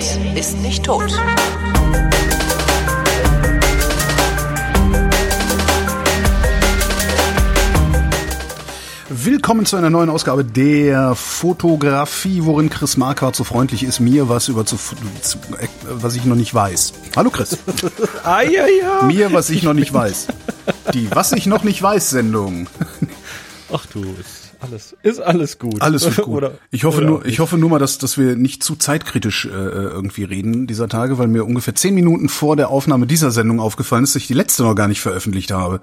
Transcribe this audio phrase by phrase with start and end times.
[0.00, 1.12] Internet ist nicht tot.
[9.10, 14.48] Willkommen zu einer neuen Ausgabe der Fotografie, worin Chris Marquardt so freundlich ist, mir was
[14.48, 16.94] über zu, zu äh, was ich noch nicht weiß.
[17.14, 17.58] Hallo Chris.
[18.24, 19.02] ah, ja, ja.
[19.02, 20.28] Mir, was ich noch nicht weiß.
[20.94, 22.68] Die Was ich noch nicht weiß Sendung.
[23.70, 24.16] Ach du,
[24.60, 25.80] alles, ist alles gut.
[25.80, 26.28] Alles ist gut.
[26.28, 29.48] oder, ich hoffe nur, ich hoffe nur mal, dass, dass wir nicht zu zeitkritisch äh,
[29.48, 34.04] irgendwie reden dieser Tage, weil mir ungefähr zehn Minuten vor der Aufnahme dieser Sendung aufgefallen
[34.04, 35.80] ist, dass ich die letzte noch gar nicht veröffentlicht habe.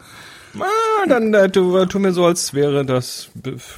[0.61, 3.29] Ah, dann äh, tu, tu mir so, als wäre das,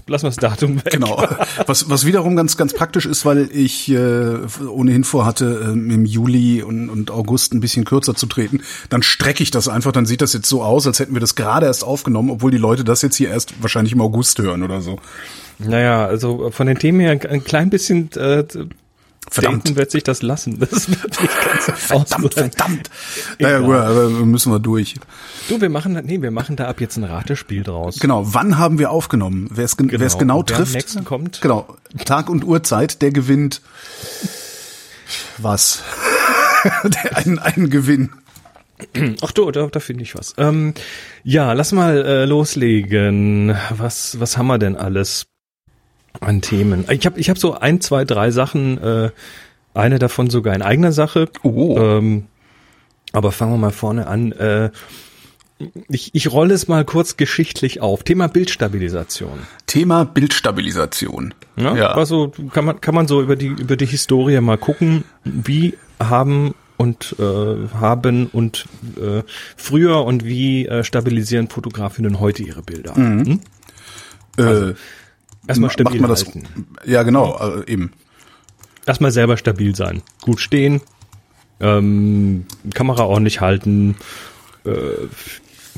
[0.08, 0.94] lass mal das Datum weg.
[0.94, 1.24] Genau.
[1.68, 6.64] Was, was wiederum ganz, ganz praktisch ist, weil ich äh, ohnehin vorhatte, äh, im Juli
[6.64, 10.22] und, und August ein bisschen kürzer zu treten, dann strecke ich das einfach, dann sieht
[10.22, 13.02] das jetzt so aus, als hätten wir das gerade erst aufgenommen, obwohl die Leute das
[13.02, 15.00] jetzt hier erst wahrscheinlich im August hören oder so.
[15.60, 18.46] Naja, also von den Themen her ein klein bisschen äh,
[19.30, 19.66] Verdammt.
[19.66, 20.60] Denken wird sich das lassen.
[20.60, 22.90] Das wird nicht ganz verdammt, verdammt.
[23.38, 24.96] Naja, gut, aber müssen wir durch.
[25.48, 28.00] Du, wir machen, nee, wir machen da ab jetzt ein Ratespiel draus.
[28.00, 28.24] Genau.
[28.34, 29.48] Wann haben wir aufgenommen?
[29.52, 30.74] Wer es genau, genau, genau trifft.
[30.74, 31.42] Nächsten kommt.
[31.42, 31.68] Genau.
[32.06, 33.62] Tag und Uhrzeit, der gewinnt
[35.38, 35.84] was?
[37.14, 38.12] einen, einen Gewinn.
[39.22, 40.34] Ach du, da, da finde ich was.
[40.38, 40.74] Ähm,
[41.24, 43.56] ja, lass mal äh, loslegen.
[43.72, 45.28] Was, was haben wir denn alles?
[46.20, 46.86] An Themen.
[46.90, 49.10] Ich habe ich hab so ein, zwei, drei Sachen, äh,
[49.74, 51.30] eine davon sogar in eigener Sache.
[51.44, 51.78] Oh.
[51.80, 52.26] Ähm,
[53.12, 54.32] aber fangen wir mal vorne an.
[54.32, 54.72] Äh,
[55.90, 58.04] ich, ich rolle es mal kurz geschichtlich auf.
[58.04, 59.40] Thema Bildstabilisation.
[59.68, 61.34] Thema Bildstabilisation.
[61.58, 61.92] Ja, ja.
[61.92, 66.56] Also kann man, kann man so über die, über die Historie mal gucken, wie haben
[66.78, 69.24] und äh, haben und äh,
[69.58, 72.98] früher und wie äh, stabilisieren Fotografinnen heute ihre Bilder.
[72.98, 73.26] Mhm.
[73.26, 73.40] Hm?
[74.38, 74.76] Also, äh,
[75.48, 76.48] Erstmal stabil macht man halten.
[76.76, 77.92] Das, ja, genau, also eben.
[78.86, 80.02] Erstmal selber stabil sein.
[80.22, 80.82] Gut stehen,
[81.60, 83.96] ähm, Kamera ordentlich halten,
[84.66, 84.72] äh,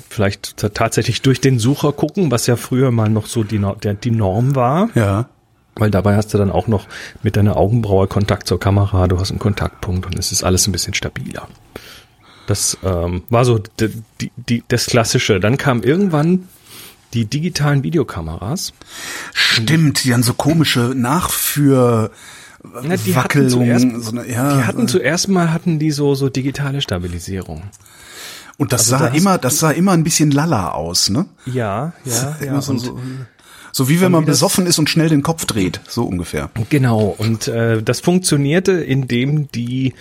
[0.09, 4.11] vielleicht tatsächlich durch den Sucher gucken, was ja früher mal noch so die, der, die
[4.11, 4.89] Norm war.
[4.95, 5.29] Ja.
[5.75, 6.87] Weil dabei hast du dann auch noch
[7.23, 10.73] mit deiner Augenbraue Kontakt zur Kamera, du hast einen Kontaktpunkt und es ist alles ein
[10.73, 11.47] bisschen stabiler.
[12.45, 15.39] Das ähm, war so die, die, das Klassische.
[15.39, 16.49] Dann kam irgendwann
[17.13, 18.73] die digitalen Videokameras.
[19.33, 22.11] Stimmt, die haben so komische Nachführ
[22.83, 23.15] Na, die.
[23.15, 27.63] Hatten zuerst, so eine, ja, die hatten zuerst mal hatten die so so digitale Stabilisierung.
[28.57, 31.25] Und das also sah da immer, das sah immer ein bisschen lala aus, ne?
[31.45, 32.61] Ja, ja, ja.
[32.61, 32.99] So, so,
[33.71, 36.51] so, wie wenn man besoffen ist und schnell den Kopf dreht, so ungefähr.
[36.69, 37.15] Genau.
[37.17, 39.95] Und äh, das funktionierte, indem die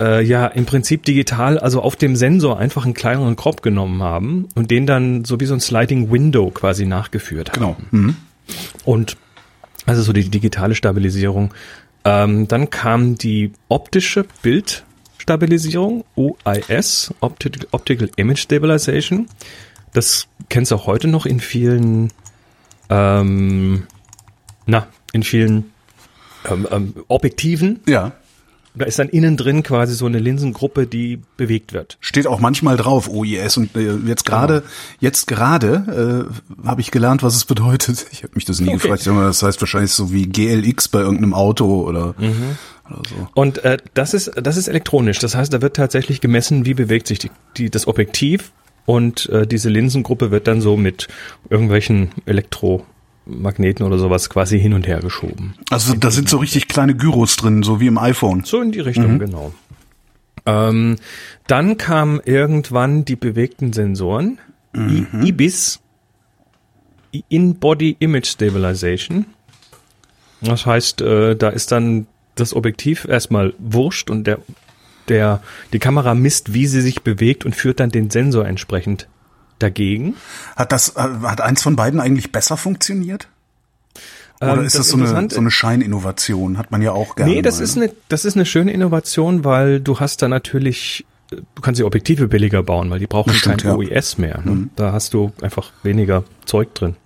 [0.00, 4.48] äh, ja im Prinzip digital, also auf dem Sensor einfach einen kleineren Crop genommen haben
[4.54, 7.60] und den dann so wie so ein Sliding Window quasi nachgeführt haben.
[7.60, 7.76] Genau.
[7.90, 8.16] Mhm.
[8.84, 9.16] Und
[9.86, 11.52] also so die digitale Stabilisierung.
[12.04, 19.28] Ähm, dann kam die optische Bildstabilisierung, OIS, Optical, Optical Image Stabilization.
[19.92, 22.12] Das kennst du auch heute noch in vielen,
[22.90, 23.86] ähm,
[24.66, 25.72] na, in vielen
[26.50, 27.80] ähm, ähm, Objektiven.
[27.86, 28.12] Ja.
[28.76, 31.96] Da ist dann innen drin quasi so eine Linsengruppe, die bewegt wird.
[32.00, 34.72] Steht auch manchmal drauf OIS und äh, jetzt gerade genau.
[35.00, 36.28] jetzt gerade
[36.62, 38.06] äh, habe ich gelernt, was es bedeutet.
[38.10, 38.78] Ich habe mich das nie okay.
[38.78, 42.56] gefragt, aber das heißt wahrscheinlich so wie GLX bei irgendeinem Auto oder, mhm.
[42.90, 43.28] oder so.
[43.34, 45.20] Und äh, das ist das ist elektronisch.
[45.20, 48.52] Das heißt, da wird tatsächlich gemessen, wie bewegt sich die, die das Objektiv
[48.86, 51.08] und äh, diese Linsengruppe wird dann so mit
[51.48, 52.84] irgendwelchen Elektro
[53.26, 55.54] Magneten oder sowas quasi hin und her geschoben.
[55.70, 58.44] Also da sind so richtig kleine Gyros drin, so wie im iPhone.
[58.44, 59.18] So in die Richtung, mhm.
[59.18, 59.54] genau.
[60.46, 60.96] Ähm,
[61.46, 64.38] dann kamen irgendwann die bewegten Sensoren,
[64.74, 65.22] mhm.
[65.22, 65.80] IBIS,
[67.28, 69.26] In-Body Image Stabilization.
[70.40, 74.40] Das heißt, äh, da ist dann das Objektiv erstmal wurscht und der,
[75.08, 75.40] der,
[75.72, 79.08] die Kamera misst, wie sie sich bewegt und führt dann den Sensor entsprechend
[79.58, 80.16] dagegen.
[80.56, 83.28] Hat das, äh, hat eins von beiden eigentlich besser funktioniert?
[84.40, 86.58] Oder ähm, ist das, das so, eine, so eine Scheininnovation?
[86.58, 87.32] Hat man ja auch gerne.
[87.32, 91.06] Nee, das mal, ist eine, das ist eine schöne Innovation, weil du hast da natürlich,
[91.30, 93.76] du kannst die Objektive billiger bauen, weil die brauchen stimmt, kein ja.
[93.76, 94.40] OES mehr.
[94.44, 94.50] Ne?
[94.50, 94.70] Mhm.
[94.76, 96.96] Da hast du einfach weniger Zeug drin.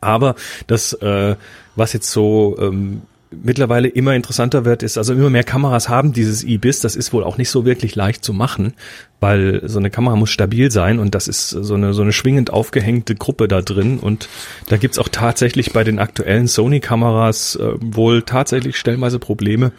[0.00, 0.34] Aber
[0.66, 1.36] das, äh,
[1.76, 6.44] was jetzt so ähm, mittlerweile immer interessanter wird, ist, also immer mehr Kameras haben dieses
[6.44, 6.80] IBIS.
[6.80, 8.74] Das ist wohl auch nicht so wirklich leicht zu machen,
[9.20, 12.50] weil so eine Kamera muss stabil sein und das ist so eine, so eine schwingend
[12.50, 13.98] aufgehängte Gruppe da drin.
[13.98, 14.28] Und
[14.68, 19.72] da gibt's auch tatsächlich bei den aktuellen Sony-Kameras äh, wohl tatsächlich stellenweise Probleme,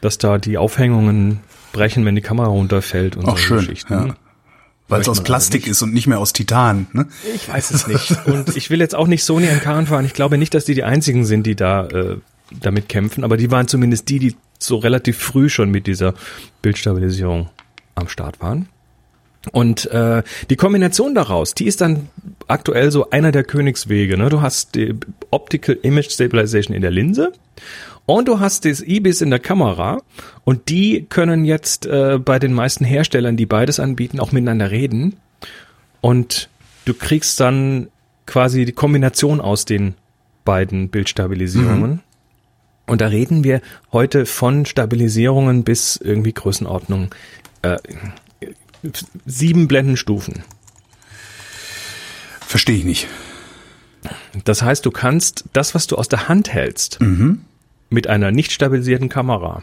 [0.00, 1.40] dass da die Aufhängungen
[1.72, 3.92] brechen, wenn die Kamera runterfällt und Auch so schön, Geschichten.
[3.92, 4.14] Ja.
[4.88, 6.86] Weil es aus Plastik ist und nicht mehr aus Titan.
[6.92, 7.06] Ne?
[7.34, 8.26] Ich weiß es nicht.
[8.26, 10.04] Und ich will jetzt auch nicht Sony an Karren fahren.
[10.04, 12.16] Ich glaube nicht, dass die die einzigen sind, die da äh,
[12.60, 16.14] damit kämpfen, aber die waren zumindest die, die so relativ früh schon mit dieser
[16.62, 17.48] Bildstabilisierung
[17.94, 18.68] am Start waren.
[19.50, 22.08] Und äh, die Kombination daraus, die ist dann
[22.46, 24.16] aktuell so einer der Königswege.
[24.16, 24.28] Ne?
[24.28, 24.94] Du hast die
[25.30, 27.32] Optical Image Stabilization in der Linse
[28.06, 30.00] und du hast das IBIS in der Kamera
[30.44, 35.16] und die können jetzt äh, bei den meisten Herstellern, die beides anbieten, auch miteinander reden.
[36.00, 36.48] Und
[36.84, 37.88] du kriegst dann
[38.26, 39.94] quasi die Kombination aus den
[40.44, 41.90] beiden Bildstabilisierungen.
[41.90, 42.00] Mhm.
[42.92, 47.08] Und da reden wir heute von Stabilisierungen bis irgendwie Größenordnung
[47.62, 47.78] äh,
[49.24, 50.44] sieben Blendenstufen.
[52.46, 53.08] Verstehe ich nicht.
[54.44, 57.46] Das heißt, du kannst das, was du aus der Hand hältst, mhm.
[57.88, 59.62] mit einer nicht stabilisierten Kamera.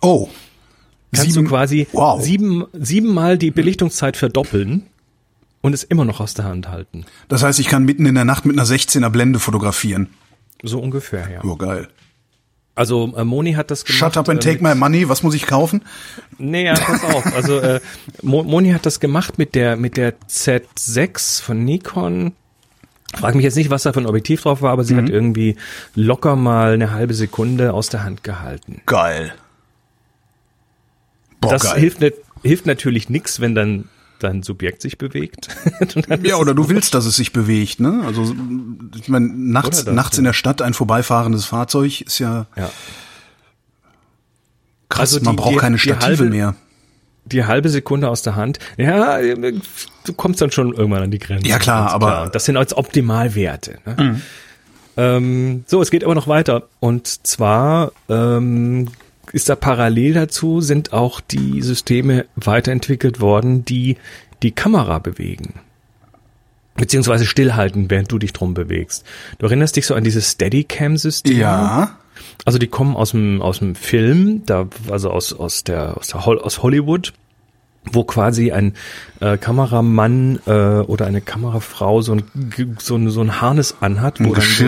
[0.00, 0.30] Oh.
[1.12, 2.18] Kannst sieben, du quasi wow.
[2.22, 4.86] sieben, siebenmal die Belichtungszeit verdoppeln
[5.60, 7.04] und es immer noch aus der Hand halten.
[7.28, 10.08] Das heißt, ich kann mitten in der Nacht mit einer 16er Blende fotografieren.
[10.62, 11.44] So ungefähr, ja.
[11.44, 11.86] Oh, geil.
[12.74, 13.98] Also äh, Moni hat das gemacht.
[13.98, 15.08] Shut up and äh, take my money.
[15.08, 15.82] Was muss ich kaufen?
[16.38, 17.34] Nee, ja, pass auf.
[17.34, 17.80] Also äh,
[18.22, 22.32] Moni hat das gemacht mit der mit der Z6 von Nikon.
[23.14, 24.98] Frag mich jetzt nicht, was da für ein Objektiv drauf war, aber sie mhm.
[24.98, 25.56] hat irgendwie
[25.94, 28.82] locker mal eine halbe Sekunde aus der Hand gehalten.
[28.86, 29.34] Geil.
[31.40, 31.80] Boah, das geil.
[31.80, 32.04] hilft,
[32.42, 33.88] hilft natürlich nix, wenn dann
[34.22, 35.48] dein Subjekt sich bewegt.
[36.22, 38.02] ja, oder du willst, dass es sich bewegt, ne?
[38.06, 38.34] Also
[38.96, 40.20] ich meine, nachts, das, nachts ja.
[40.20, 42.70] in der Stadt ein vorbeifahrendes Fahrzeug ist ja, ja.
[44.88, 46.54] krass, also die, man braucht die, keine Stative halbe, mehr.
[47.24, 51.48] Die halbe Sekunde aus der Hand, ja, du kommst dann schon irgendwann an die Grenze.
[51.48, 52.30] Ja klar, aber klar.
[52.30, 53.78] das sind als Optimalwerte.
[53.84, 53.96] Ne?
[53.98, 54.22] Mhm.
[54.96, 56.64] Ähm, so, es geht aber noch weiter.
[56.80, 58.88] Und zwar ähm,
[59.32, 63.96] ist da parallel dazu, sind auch die Systeme weiterentwickelt worden, die
[64.42, 65.54] die Kamera bewegen.
[66.74, 69.04] Beziehungsweise stillhalten, während du dich drum bewegst.
[69.38, 71.38] Du erinnerst dich so an dieses Steadicam-System?
[71.38, 71.98] Ja.
[72.44, 76.26] Also die kommen aus dem, aus dem Film, da, also aus, aus der, aus der,
[76.26, 77.12] aus Hollywood
[77.92, 78.74] wo quasi ein
[79.20, 82.22] äh, Kameramann äh, oder eine Kamerafrau so ein,
[82.78, 84.64] so ein, so ein Harnes anhat, wo ein dann so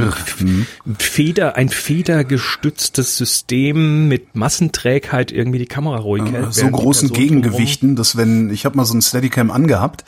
[0.87, 6.55] ein Feder, ein federgestütztes System mit Massenträgheit irgendwie die Kamera ruhig hält.
[6.55, 10.05] So großen Gegengewichten, dass wenn, ich habe mal so ein Steadicam angehabt,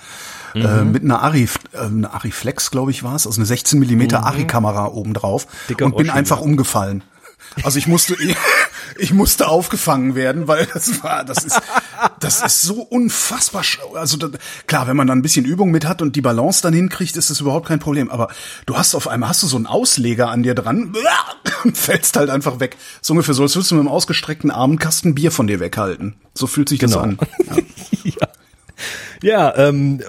[0.54, 0.64] äh, mhm.
[0.64, 4.20] äh, mit einer Ari, äh, eine Ariflex, glaube ich, war es, also eine 16 Millimeter
[4.20, 4.24] mhm.
[4.24, 7.02] Ari-Kamera obendrauf Dicker und bin einfach umgefallen.
[7.62, 8.16] Also ich musste,
[8.99, 11.61] ich musste aufgefangen werden, weil das war, das ist,
[12.20, 13.62] das ist so unfassbar.
[13.94, 14.29] Also da,
[14.67, 17.31] klar, wenn man dann ein bisschen Übung mit hat und die Balance dann hinkriegt, ist
[17.31, 18.11] das überhaupt kein Problem.
[18.11, 18.29] Aber
[18.67, 20.94] du hast auf einmal hast du so einen Ausleger an dir dran
[21.64, 22.76] und fällst halt einfach weg.
[23.00, 25.61] So ungefähr so, als würdest du mit einem ausgestreckten Arm einen Kasten Bier von dir
[25.61, 26.14] weghalten.
[26.35, 26.94] So fühlt sich genau.
[26.94, 27.19] das an.
[27.46, 27.56] Ja.
[28.05, 28.14] ja.
[29.24, 30.02] Ja, ähm,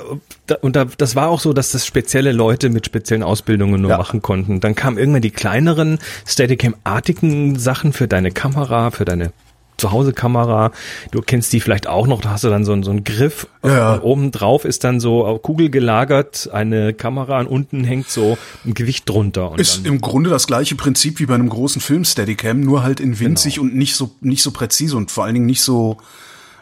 [0.45, 3.91] da, und da, das war auch so, dass das spezielle Leute mit speziellen Ausbildungen nur
[3.91, 3.97] ja.
[3.97, 4.59] machen konnten.
[4.59, 9.31] Dann kamen irgendwann die kleineren Steadicam-artigen Sachen für deine Kamera, für deine
[9.77, 10.71] Zuhause-Kamera.
[11.12, 13.47] Du kennst die vielleicht auch noch, da hast du dann so, einen, so einen Griff.
[13.63, 14.01] Ja.
[14.01, 19.07] Oben drauf ist dann so Kugel gelagert, eine Kamera und unten hängt so ein Gewicht
[19.07, 19.53] drunter.
[19.56, 23.17] Ist im Grunde das gleiche Prinzip wie bei einem großen Film Steadicam, nur halt in
[23.17, 23.67] winzig genau.
[23.67, 25.97] und nicht so, nicht so präzise und vor allen Dingen nicht so,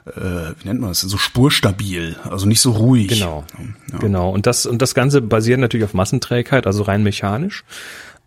[0.06, 3.08] äh, wie nennt man das, so spurstabil, also nicht so ruhig.
[3.08, 3.46] Genau,
[3.92, 4.00] ja.
[4.00, 4.30] genau.
[4.30, 7.64] Und das, und das Ganze basiert natürlich auf Massenträgheit, also rein mechanisch.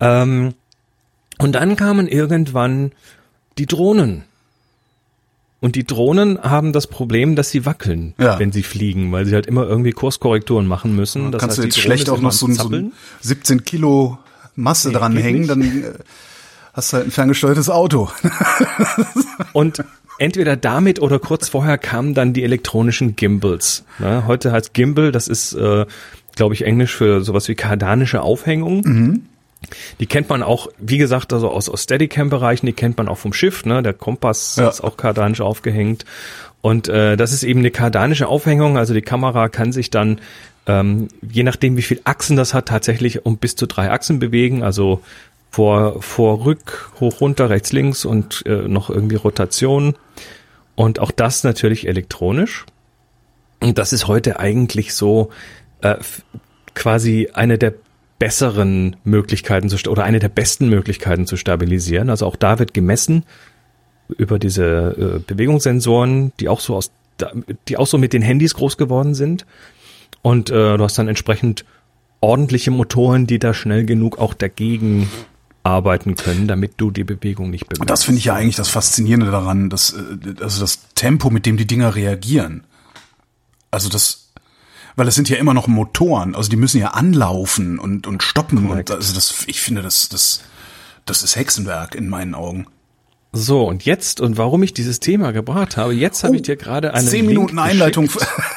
[0.00, 0.54] Ähm,
[1.38, 2.92] und dann kamen irgendwann
[3.58, 4.24] die Drohnen.
[5.60, 8.38] Und die Drohnen haben das Problem, dass sie wackeln, ja.
[8.38, 11.32] wenn sie fliegen, weil sie halt immer irgendwie Kurskorrekturen machen müssen.
[11.32, 12.92] Das kannst heißt, du jetzt schlecht auch noch so ein, so ein
[13.22, 14.18] 17 Kilo
[14.54, 15.92] Masse nee, dranhängen, dann äh,
[16.72, 18.10] hast du halt ein ferngesteuertes Auto.
[19.52, 19.82] und
[20.18, 23.84] entweder damit oder kurz vorher kamen dann die elektronischen Gimbals.
[23.98, 24.26] Ne?
[24.26, 25.86] Heute heißt Gimbal, das ist, äh,
[26.34, 28.82] glaube ich, Englisch für sowas wie kardanische Aufhängung.
[28.84, 29.22] Mhm.
[30.00, 33.32] Die kennt man auch, wie gesagt, also aus, aus Steadicam-Bereichen, die kennt man auch vom
[33.32, 33.82] Schiff, ne?
[33.82, 34.68] Der Kompass ja.
[34.68, 36.04] ist auch kardanisch aufgehängt.
[36.60, 40.20] Und äh, das ist eben eine kardanische Aufhängung, also die Kamera kann sich dann,
[40.66, 44.62] ähm, je nachdem wie viel Achsen das hat, tatsächlich um bis zu drei Achsen bewegen.
[44.62, 45.00] Also
[45.50, 49.94] vor, vor, rück, hoch, runter, rechts, links und äh, noch irgendwie Rotation.
[50.74, 52.66] Und auch das natürlich elektronisch.
[53.60, 55.30] Und das ist heute eigentlich so
[55.80, 55.96] äh,
[56.74, 57.74] quasi eine der
[58.18, 62.10] besseren Möglichkeiten zu, oder eine der besten Möglichkeiten zu stabilisieren.
[62.10, 63.24] Also auch da wird gemessen
[64.08, 66.92] über diese äh, Bewegungssensoren, die auch so aus,
[67.68, 69.46] die auch so mit den Handys groß geworden sind.
[70.22, 71.64] Und äh, du hast dann entsprechend
[72.20, 75.08] ordentliche Motoren, die da schnell genug auch dagegen
[75.66, 77.90] arbeiten können, damit du die Bewegung nicht bemerkst.
[77.90, 81.56] Das finde ich ja eigentlich das Faszinierende daran, dass, äh, also das Tempo, mit dem
[81.56, 82.64] die Dinger reagieren.
[83.70, 84.32] Also das,
[84.94, 88.68] weil es sind ja immer noch Motoren, also die müssen ja anlaufen und, und stoppen
[88.68, 88.90] Correct.
[88.90, 90.42] und also das, ich finde das, das,
[91.04, 92.66] das ist Hexenwerk in meinen Augen.
[93.32, 96.56] So, und jetzt, und warum ich dieses Thema gebracht habe, jetzt habe oh, ich dir
[96.56, 97.06] gerade eine.
[97.06, 98.08] Zehn Minuten Link Einleitung.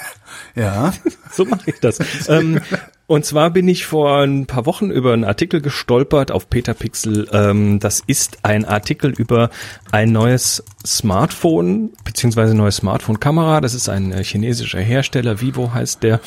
[0.55, 0.93] ja.
[1.31, 1.99] so mache ich das.
[2.29, 2.61] ähm,
[3.09, 7.27] und zwar bin ich vor ein paar Wochen über einen Artikel gestolpert auf Petapixel.
[7.33, 9.49] Ähm, das ist ein Artikel über
[9.91, 13.61] ein neues Smartphone, beziehungsweise neue Smartphone-Kamera.
[13.61, 16.21] Das ist ein äh, chinesischer Hersteller, Vivo heißt der.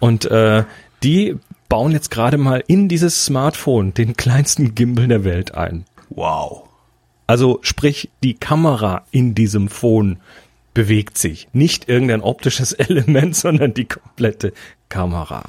[0.00, 0.64] Und äh,
[1.04, 1.36] die
[1.68, 5.84] bauen jetzt gerade mal in dieses Smartphone den kleinsten Gimbal der Welt ein.
[6.08, 6.68] Wow.
[7.28, 10.18] Also sprich, die Kamera in diesem Phone
[10.74, 11.46] bewegt sich.
[11.52, 14.52] Nicht irgendein optisches Element, sondern die komplette
[14.88, 15.44] Kamera.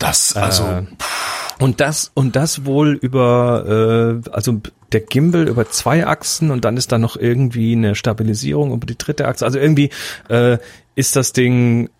[0.00, 0.64] Das, also.
[0.64, 0.86] Äh,
[1.60, 4.60] und das, und das wohl über, äh, also
[4.92, 8.98] der Gimbal über zwei Achsen und dann ist da noch irgendwie eine Stabilisierung über die
[8.98, 9.44] dritte Achse.
[9.44, 9.90] Also irgendwie
[10.28, 10.58] äh,
[10.96, 11.90] ist das Ding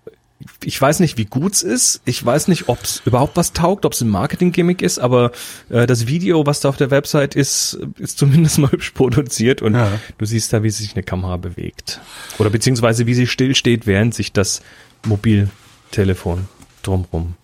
[0.65, 2.01] ich weiß nicht, wie gut es ist.
[2.07, 5.33] Ich weiß nicht, ob es überhaupt was taugt, ob es ein Marketing-Gimmick ist, aber
[5.69, 9.75] äh, das Video, was da auf der Website ist, ist zumindest mal hübsch produziert und
[9.75, 9.93] ja.
[10.17, 12.01] du siehst da, wie sich eine Kamera bewegt.
[12.39, 14.63] Oder beziehungsweise wie sie stillsteht, während sich das
[15.05, 16.49] Mobiltelefon
[16.83, 17.35] drumrum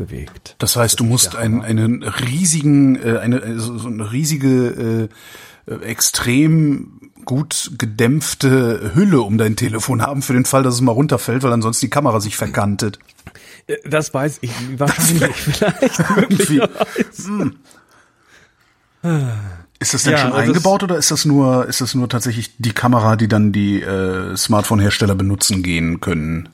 [0.00, 0.56] bewegt.
[0.58, 5.08] Das heißt, du musst einen, einen riesigen, äh, eine, so eine riesige,
[5.66, 10.92] äh, extrem gut gedämpfte Hülle um dein Telefon haben für den Fall, dass es mal
[10.92, 12.98] runterfällt, weil ansonsten die Kamera sich verkantet.
[13.66, 16.78] Äh, das weiß ich wahrscheinlich vielleicht.
[17.26, 17.56] Hm.
[19.78, 22.56] Ist das denn ja, schon also eingebaut oder ist das nur ist das nur tatsächlich
[22.58, 26.48] die Kamera, die dann die äh, Smartphone-Hersteller benutzen gehen können?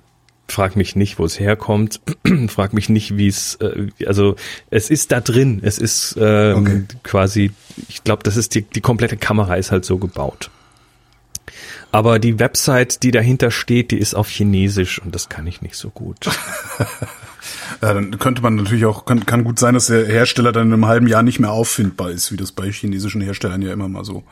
[0.48, 2.00] Frag mich nicht, wo es herkommt.
[2.48, 4.36] Frag mich nicht, wie es äh, also
[4.70, 5.60] es ist da drin.
[5.62, 6.82] Es ist ähm, okay.
[7.02, 7.50] quasi,
[7.88, 10.50] ich glaube, das ist die die komplette Kamera ist halt so gebaut.
[11.92, 15.76] Aber die Website, die dahinter steht, die ist auf Chinesisch und das kann ich nicht
[15.76, 16.26] so gut.
[17.82, 20.72] ja, dann könnte man natürlich auch, kann, kann gut sein, dass der Hersteller dann in
[20.74, 24.04] einem halben Jahr nicht mehr auffindbar ist, wie das bei chinesischen Herstellern ja immer mal
[24.04, 24.24] so.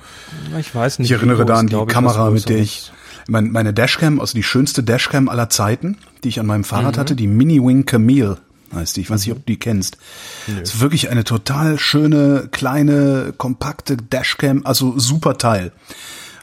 [0.58, 1.10] Ich weiß nicht.
[1.10, 2.92] Ich erinnere da an die Kamera, mit der ich,
[3.28, 7.00] mein, meine Dashcam, also die schönste Dashcam aller Zeiten, die ich an meinem Fahrrad mhm.
[7.00, 8.38] hatte, die Mini Wing Camille
[8.74, 9.02] heißt die.
[9.02, 9.98] Ich weiß nicht, ob du die kennst.
[10.46, 10.60] Nö.
[10.60, 15.72] Ist wirklich eine total schöne, kleine, kompakte Dashcam, also super Teil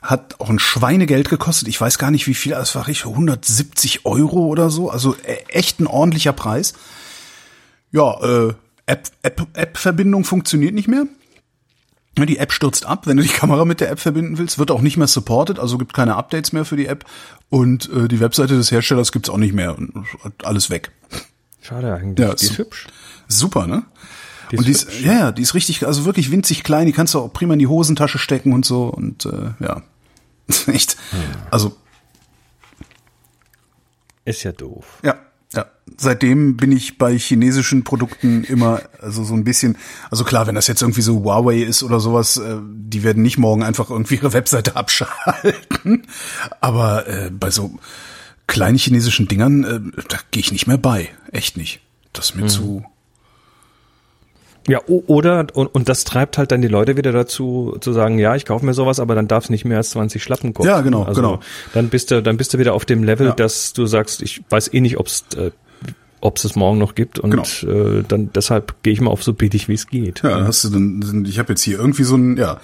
[0.01, 1.67] hat auch ein Schweinegeld gekostet.
[1.67, 4.89] Ich weiß gar nicht, wie viel, das war richtig, 170 Euro oder so.
[4.89, 6.73] Also äh, echt ein ordentlicher Preis.
[7.91, 8.53] Ja, äh,
[8.87, 11.05] App-Verbindung App, App funktioniert nicht mehr.
[12.27, 14.81] Die App stürzt ab, wenn du die Kamera mit der App verbinden willst, wird auch
[14.81, 17.05] nicht mehr supported, also gibt keine Updates mehr für die App
[17.49, 20.05] und äh, die Webseite des Herstellers gibt's auch nicht mehr und
[20.43, 20.91] alles weg.
[21.61, 22.27] Schade eigentlich.
[22.27, 22.87] Ja, die ist hübsch.
[23.27, 23.83] Super, ne?
[24.51, 27.13] Die und die ist, ja, ja, die ist richtig, also wirklich winzig klein, die kannst
[27.13, 29.81] du auch prima in die Hosentasche stecken und so und äh, ja.
[30.67, 30.97] Echt.
[31.49, 31.77] Also.
[34.25, 34.99] Ist ja doof.
[35.03, 35.15] Ja.
[35.53, 35.65] Ja,
[35.97, 39.77] seitdem bin ich bei chinesischen Produkten immer also so ein bisschen,
[40.09, 43.37] also klar, wenn das jetzt irgendwie so Huawei ist oder sowas, äh, die werden nicht
[43.37, 46.07] morgen einfach irgendwie ihre Webseite abschalten.
[46.61, 47.77] Aber äh, bei so
[48.47, 51.09] kleinen chinesischen Dingern, äh, da gehe ich nicht mehr bei.
[51.31, 51.81] Echt nicht.
[52.13, 52.49] Das ist mir mhm.
[52.49, 52.85] zu
[54.67, 58.35] ja, oder, und, und das treibt halt dann die Leute wieder dazu, zu sagen, ja,
[58.35, 60.69] ich kaufe mir sowas, aber dann darf es nicht mehr als 20 Schlappen kosten.
[60.69, 61.39] Ja, genau, also, genau.
[61.73, 63.33] Dann bist du, dann bist du wieder auf dem Level, ja.
[63.33, 65.51] dass du sagst, ich weiß eh nicht, ob es äh,
[66.21, 67.97] ob es morgen noch gibt und genau.
[67.97, 70.21] äh, dann deshalb gehe ich mal auf so billig wie es geht.
[70.21, 72.59] Ja, dann hast du dann, ich habe jetzt hier irgendwie so ein, ja,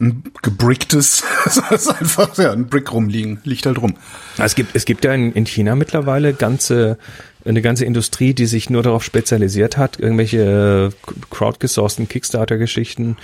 [0.00, 3.94] ein gebricktes, das ist einfach, ja, ein Brick rumliegen, liegt halt rum.
[4.38, 6.98] Es gibt, es gibt ja in, in China mittlerweile ganze
[7.46, 13.16] eine ganze Industrie, die sich nur darauf spezialisiert hat, irgendwelche äh, crowdgesourcten Kickstarter-Geschichten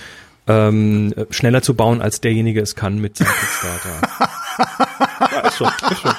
[0.46, 4.08] ähm, schneller zu bauen, als derjenige es kann mit seinem Kickstarter.
[5.32, 6.12] ja, ist schon, ist schon.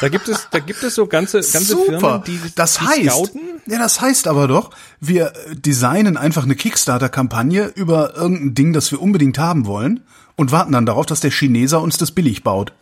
[0.00, 1.98] Da gibt es, da gibt es so ganze, ganze Super.
[2.00, 3.40] Firmen, die, das die heißt, scouten.
[3.66, 9.00] Ja, das heißt aber doch, wir designen einfach eine Kickstarter-Kampagne über irgendein Ding, das wir
[9.00, 10.00] unbedingt haben wollen
[10.36, 12.72] und warten dann darauf, dass der Chineser uns das billig baut.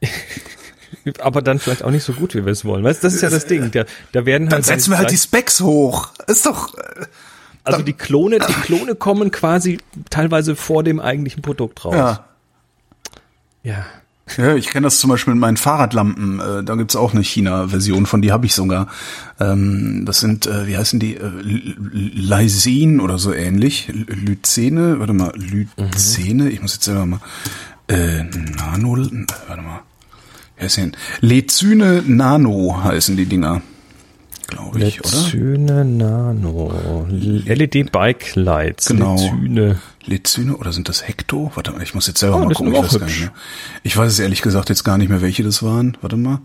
[1.20, 2.84] aber dann vielleicht auch nicht so gut, wie wir es wollen.
[2.84, 3.70] Weißt, das ist ja das Ding.
[3.70, 6.10] Da, da werden halt dann setzen wir halt die Specs hoch.
[6.26, 6.74] Ist doch.
[6.76, 7.06] Äh,
[7.64, 9.78] also die Klone, die Klone kommen quasi
[10.08, 11.94] teilweise vor dem eigentlichen Produkt raus.
[11.94, 12.24] Ja.
[13.62, 13.84] Ja.
[14.36, 16.40] Ja, ich kenne das zum Beispiel mit meinen Fahrradlampen.
[16.40, 18.86] Äh, da gibt's auch eine China-Version von, die habe ich sogar.
[19.40, 21.16] Ähm, das sind, äh, wie heißen die?
[21.16, 23.88] Äh, Lysin oder so ähnlich.
[23.88, 26.50] Lyzene, warte mal, Lyzene, mhm.
[26.50, 27.20] ich muss jetzt selber mal.
[27.88, 28.96] Äh, Nano,
[29.48, 29.80] warte mal.
[30.60, 30.96] Hessen.
[31.20, 33.62] Lezyne Nano heißen die Dinger.
[34.46, 37.06] Glaube ich, Lezyne Nano.
[37.08, 38.86] LED Bike Lights.
[38.86, 39.14] Genau.
[39.14, 39.80] Lezyne.
[40.04, 41.52] Lezyne oder sind das Hekto?
[41.54, 42.74] Warte mal, ich muss jetzt selber oh, mal gucken.
[42.74, 43.32] Ich weiß, gar nicht mehr.
[43.82, 45.96] ich weiß es ehrlich gesagt jetzt gar nicht mehr, welche das waren.
[46.00, 46.40] Warte mal.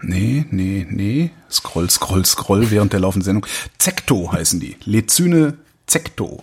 [0.00, 1.30] Nee, nee, nee.
[1.50, 3.46] Scroll, scroll, scroll während der laufenden Sendung.
[3.78, 4.76] Zekto heißen die.
[4.84, 5.54] Lezyne
[5.86, 6.42] Zekto.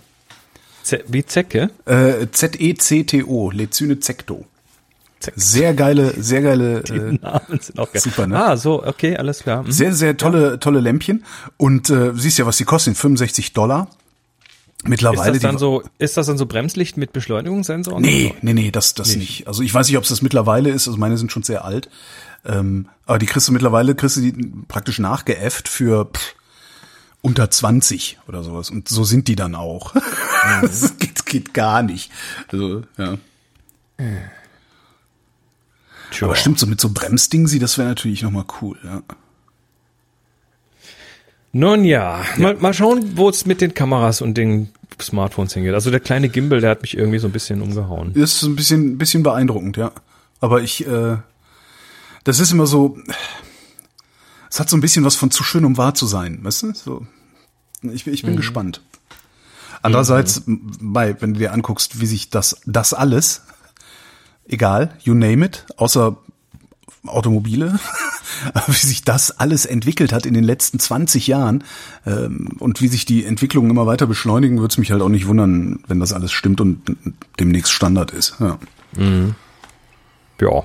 [0.82, 1.70] Z wie Zecke?
[1.84, 4.46] Äh, Z-E-C-T-O, Lezyne Zecto.
[5.34, 6.82] Sehr geile, sehr geile.
[6.86, 8.02] Die äh, Namen sind auch geil.
[8.02, 8.42] Super, ne?
[8.42, 9.62] Ah, so, okay, alles klar.
[9.62, 9.72] Mhm.
[9.72, 11.24] Sehr, sehr tolle, tolle Lämpchen.
[11.56, 13.88] Und äh, siehst ja, was die kosten, 65 Dollar.
[14.84, 15.32] Mittlerweile.
[15.32, 18.02] Ist das dann so, ist das dann so Bremslicht mit Beschleunigungssensoren?
[18.02, 19.18] Nee, nee, nee, das, das nicht.
[19.18, 19.46] nicht.
[19.46, 20.88] Also ich weiß nicht, ob es das mittlerweile ist.
[20.88, 21.90] Also meine sind schon sehr alt.
[22.46, 24.32] Ähm, aber die kriegst du mittlerweile, kriegst du die
[24.68, 26.34] praktisch nachgeäfft für pff,
[27.20, 28.70] unter 20 oder sowas.
[28.70, 29.94] Und so sind die dann auch.
[30.40, 30.62] Mhm.
[30.62, 32.10] das geht, geht gar nicht.
[32.50, 33.18] Also, ja.
[36.10, 36.30] Sure.
[36.30, 39.02] Aber stimmt, so mit so Bremsdingen sie, das wäre natürlich nochmal cool, ja.
[41.52, 42.42] Nun ja, ja.
[42.42, 45.74] Mal, mal schauen, wo es mit den Kameras und den Smartphones hingeht.
[45.74, 48.14] Also der kleine Gimbal, der hat mich irgendwie so ein bisschen umgehauen.
[48.14, 49.92] Ist ein bisschen, ein bisschen beeindruckend, ja.
[50.40, 51.16] Aber ich, äh,
[52.24, 52.98] das ist immer so,
[54.48, 56.72] es hat so ein bisschen was von zu schön, um wahr zu sein, weißt du?
[56.72, 57.06] So,
[57.82, 58.36] ich, ich bin mhm.
[58.36, 58.80] gespannt.
[59.82, 60.70] Andererseits, mhm.
[60.80, 63.42] bei, wenn du dir anguckst, wie sich das, das alles,
[64.50, 66.16] egal, you name it, außer
[67.06, 67.78] Automobile,
[68.66, 71.64] wie sich das alles entwickelt hat in den letzten 20 Jahren
[72.06, 75.26] ähm, und wie sich die Entwicklungen immer weiter beschleunigen, würde es mich halt auch nicht
[75.26, 76.96] wundern, wenn das alles stimmt und
[77.38, 78.36] demnächst Standard ist.
[78.40, 78.58] Ja.
[78.96, 79.34] Mhm.
[80.40, 80.64] Ja.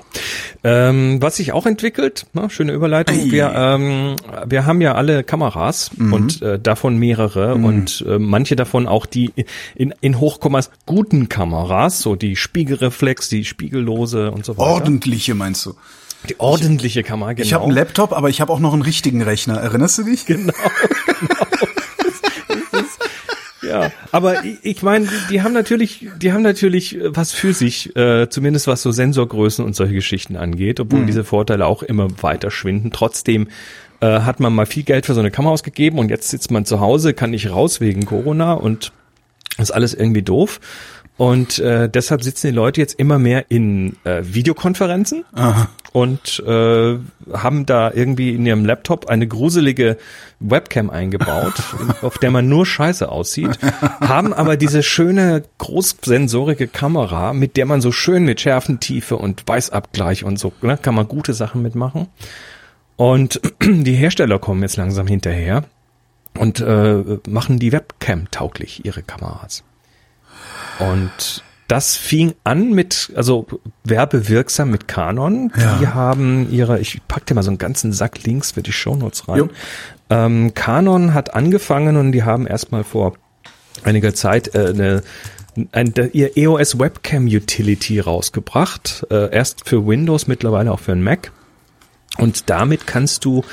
[0.63, 3.17] Ähm, was sich auch entwickelt, na, schöne Überleitung.
[3.17, 3.32] Ei.
[3.32, 4.15] Wir, ähm,
[4.46, 6.13] wir haben ja alle Kameras mhm.
[6.13, 7.65] und äh, davon mehrere mhm.
[7.65, 9.32] und äh, manche davon auch die
[9.75, 14.70] in, in Hochkommas guten Kameras, so die Spiegelreflex, die spiegellose und so weiter.
[14.70, 15.75] Ordentliche meinst du?
[16.29, 17.46] Die ordentliche Kamera, genau.
[17.46, 19.58] Ich habe einen Laptop, aber ich habe auch noch einen richtigen Rechner.
[19.58, 20.25] Erinnerst du dich?
[20.25, 20.53] Genau.
[21.20, 21.44] genau.
[23.84, 28.67] Ja, aber ich, meine, die haben natürlich, die haben natürlich was für sich, äh, zumindest
[28.67, 31.08] was so Sensorgrößen und solche Geschichten angeht, obwohl mhm.
[31.08, 32.91] diese Vorteile auch immer weiter schwinden.
[32.91, 33.48] Trotzdem
[34.00, 36.65] äh, hat man mal viel Geld für so eine Kamera ausgegeben und jetzt sitzt man
[36.65, 38.91] zu Hause, kann nicht raus wegen Corona und
[39.57, 40.59] ist alles irgendwie doof.
[41.17, 45.69] Und äh, deshalb sitzen die Leute jetzt immer mehr in äh, Videokonferenzen Aha.
[45.93, 46.97] und äh,
[47.31, 49.97] haben da irgendwie in ihrem Laptop eine gruselige
[50.41, 51.53] Webcam eingebaut,
[52.01, 53.57] auf der man nur Scheiße aussieht,
[54.01, 60.25] haben aber diese schöne großsensorige Kamera, mit der man so schön mit Schärfentiefe und Weißabgleich
[60.25, 62.07] und so, ne, kann man gute Sachen mitmachen.
[62.97, 65.63] Und die Hersteller kommen jetzt langsam hinterher
[66.37, 69.63] und äh, machen die Webcam tauglich, ihre Kameras.
[70.79, 73.48] Und das fing an mit, also
[73.83, 75.51] werbewirksam mit Canon.
[75.57, 75.77] Ja.
[75.79, 79.27] Die haben ihre, ich pack dir mal so einen ganzen Sack Links für die Shownotes
[79.27, 79.50] rein.
[80.09, 83.14] Ähm, Canon hat angefangen und die haben erstmal vor
[83.83, 85.03] einiger Zeit äh, eine
[85.72, 89.07] ein, ihr EOS Webcam Utility rausgebracht.
[89.09, 91.31] Äh, erst für Windows, mittlerweile auch für einen Mac.
[92.18, 93.44] Und damit kannst du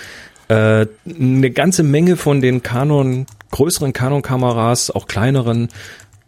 [0.49, 5.69] äh, eine ganze Menge von den Canon, größeren Canon-Kameras, auch kleineren,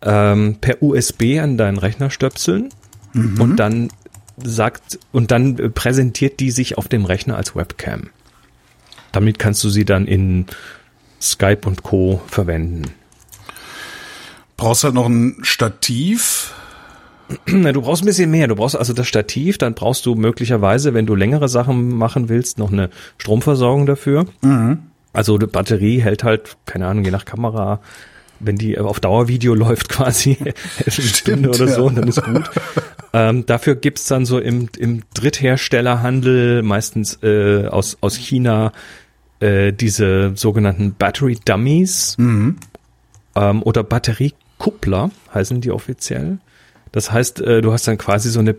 [0.05, 2.69] ähm, per USB an deinen Rechner stöpseln
[3.13, 3.41] mhm.
[3.41, 3.89] und dann
[4.37, 8.11] sagt und dann präsentiert die sich auf dem Rechner als Webcam.
[9.13, 10.47] Damit kannst du sie dann in
[11.21, 12.21] Skype und Co.
[12.27, 12.93] verwenden.
[14.57, 16.53] Brauchst halt noch ein Stativ.
[17.47, 18.49] Du brauchst ein bisschen mehr.
[18.49, 22.59] Du brauchst also das Stativ, dann brauchst du möglicherweise, wenn du längere Sachen machen willst,
[22.59, 24.27] noch eine Stromversorgung dafür.
[24.43, 24.83] Mhm.
[25.15, 27.81] Also die Batterie hält halt, keine Ahnung, je nach Kamera
[28.41, 31.95] wenn die auf Dauervideo läuft quasi eine Stunde oder so, ja.
[31.95, 32.51] dann ist gut.
[33.13, 38.73] Ähm, dafür gibt's dann so im, im Drittherstellerhandel, meistens äh, aus, aus China,
[39.41, 42.57] äh, diese sogenannten Battery Dummies mhm.
[43.37, 46.39] ähm, oder Batteriekuppler heißen die offiziell.
[46.91, 48.57] Das heißt, äh, du hast dann quasi so eine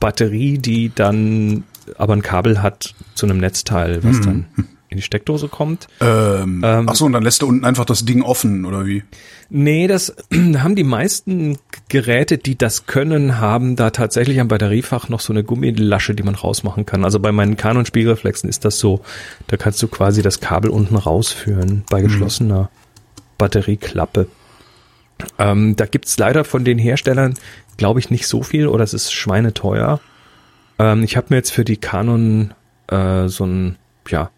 [0.00, 1.64] Batterie, die dann
[1.96, 4.22] aber ein Kabel hat zu einem Netzteil, was mhm.
[4.22, 4.46] dann
[4.94, 5.88] in die Steckdose kommt.
[6.00, 9.02] Ähm, ähm, ach so, und dann lässt du unten einfach das Ding offen, oder wie?
[9.50, 15.20] Nee, das haben die meisten Geräte, die das können, haben da tatsächlich am Batteriefach noch
[15.20, 17.04] so eine Gummilasche, die man rausmachen kann.
[17.04, 19.00] Also bei meinen Canon Spiegelreflexen ist das so,
[19.48, 22.04] da kannst du quasi das Kabel unten rausführen bei mhm.
[22.04, 22.68] geschlossener mhm.
[23.38, 24.28] Batterieklappe.
[25.38, 27.34] Ähm, da gibt's leider von den Herstellern,
[27.76, 30.00] glaube ich, nicht so viel oder es ist schweineteuer.
[30.78, 32.54] Ähm, ich habe mir jetzt für die Canon
[32.88, 33.76] äh, so ein,
[34.08, 34.30] ja,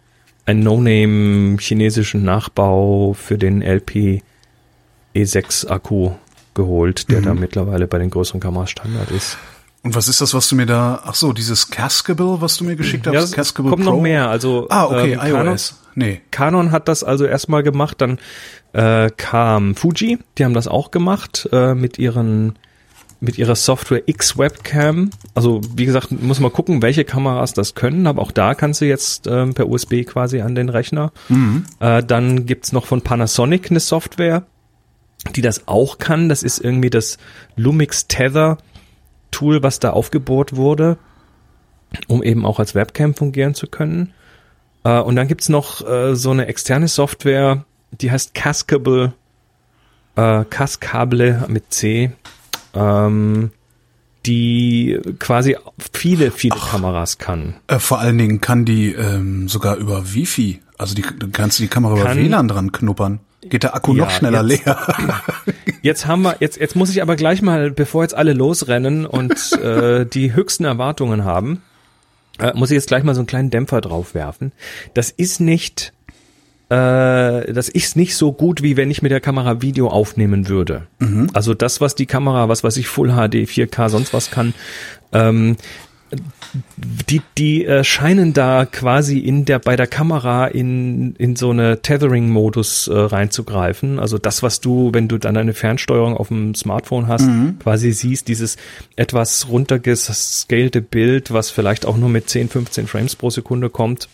[0.47, 4.23] ein No-Name chinesischen Nachbau für den LP
[5.15, 6.13] E6 Akku
[6.55, 7.25] geholt, der mhm.
[7.25, 9.37] da mittlerweile bei den größeren Kameras Standard ist.
[9.83, 12.75] Und was ist das, was du mir da, ach so, dieses Cascable, was du mir
[12.75, 13.33] geschickt ja, hast?
[13.33, 13.93] Cascable kommt Pro?
[13.93, 14.67] noch mehr, also.
[14.69, 15.81] Ah, okay, ähm, Canon, iOS.
[15.95, 16.21] Nee.
[16.31, 18.19] Canon hat das also erstmal gemacht, dann
[18.73, 22.59] äh, kam Fuji, die haben das auch gemacht, äh, mit ihren
[23.21, 25.11] mit ihrer Software X-Webcam.
[25.35, 28.85] Also wie gesagt, muss man gucken, welche Kameras das können, aber auch da kannst du
[28.85, 31.13] jetzt ähm, per USB quasi an den Rechner.
[31.29, 31.65] Mhm.
[31.81, 34.45] Äh, dann gibt's noch von Panasonic eine Software,
[35.35, 36.29] die das auch kann.
[36.29, 37.19] Das ist irgendwie das
[37.57, 38.59] Lumix Tether
[39.31, 40.99] Tool, was da aufgebohrt wurde,
[42.07, 44.13] um eben auch als Webcam fungieren zu können.
[44.85, 49.13] Äh, und dann gibt's noch äh, so eine externe Software, die heißt Cascable,
[50.17, 52.13] äh, Cascable mit C,
[52.77, 53.51] ähm,
[54.27, 55.57] die quasi
[55.93, 57.55] viele, viele Ach, Kameras kann.
[57.69, 61.69] Äh, vor allen Dingen kann die ähm, sogar über Wi-Fi, also die, du kannst die
[61.69, 63.21] Kamera kann, über WLAN dran knuppern.
[63.43, 64.79] Geht der Akku ja, noch schneller jetzt, leer.
[65.83, 69.53] jetzt haben wir, jetzt, jetzt muss ich aber gleich mal, bevor jetzt alle losrennen und
[69.62, 71.62] äh, die höchsten Erwartungen haben,
[72.39, 74.53] äh, muss ich jetzt gleich mal so einen kleinen Dämpfer drauf werfen.
[74.95, 75.93] Das ist nicht,
[76.69, 80.87] äh, das ist nicht so gut, wie wenn ich mit der Kamera Video aufnehmen würde.
[80.99, 81.31] Mhm.
[81.33, 84.53] Also das, was die Kamera, was weiß ich, Full HD, 4K, sonst was kann,
[85.13, 85.57] ähm,
[86.77, 91.83] die, die äh, scheinen da quasi in der, bei der Kamera in, in so eine
[91.83, 93.99] Tethering-Modus äh, reinzugreifen.
[93.99, 97.59] Also das, was du, wenn du dann eine Fernsteuerung auf dem Smartphone hast, mhm.
[97.59, 98.57] quasi siehst, dieses
[98.95, 104.09] etwas runtergescalte Bild, was vielleicht auch nur mit 10, 15 Frames pro Sekunde kommt.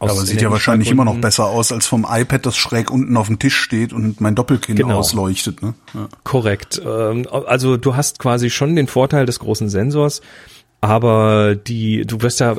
[0.00, 3.28] Aber sieht ja wahrscheinlich immer noch besser aus als vom iPad, das schräg unten auf
[3.28, 4.98] dem Tisch steht und mein Doppelkinn genau.
[4.98, 5.62] ausleuchtet.
[5.62, 5.74] Ne?
[5.94, 6.08] Ja.
[6.24, 6.82] Korrekt.
[6.84, 10.20] Ähm, also du hast quasi schon den Vorteil des großen Sensors,
[10.80, 12.56] aber die, du wirst ja,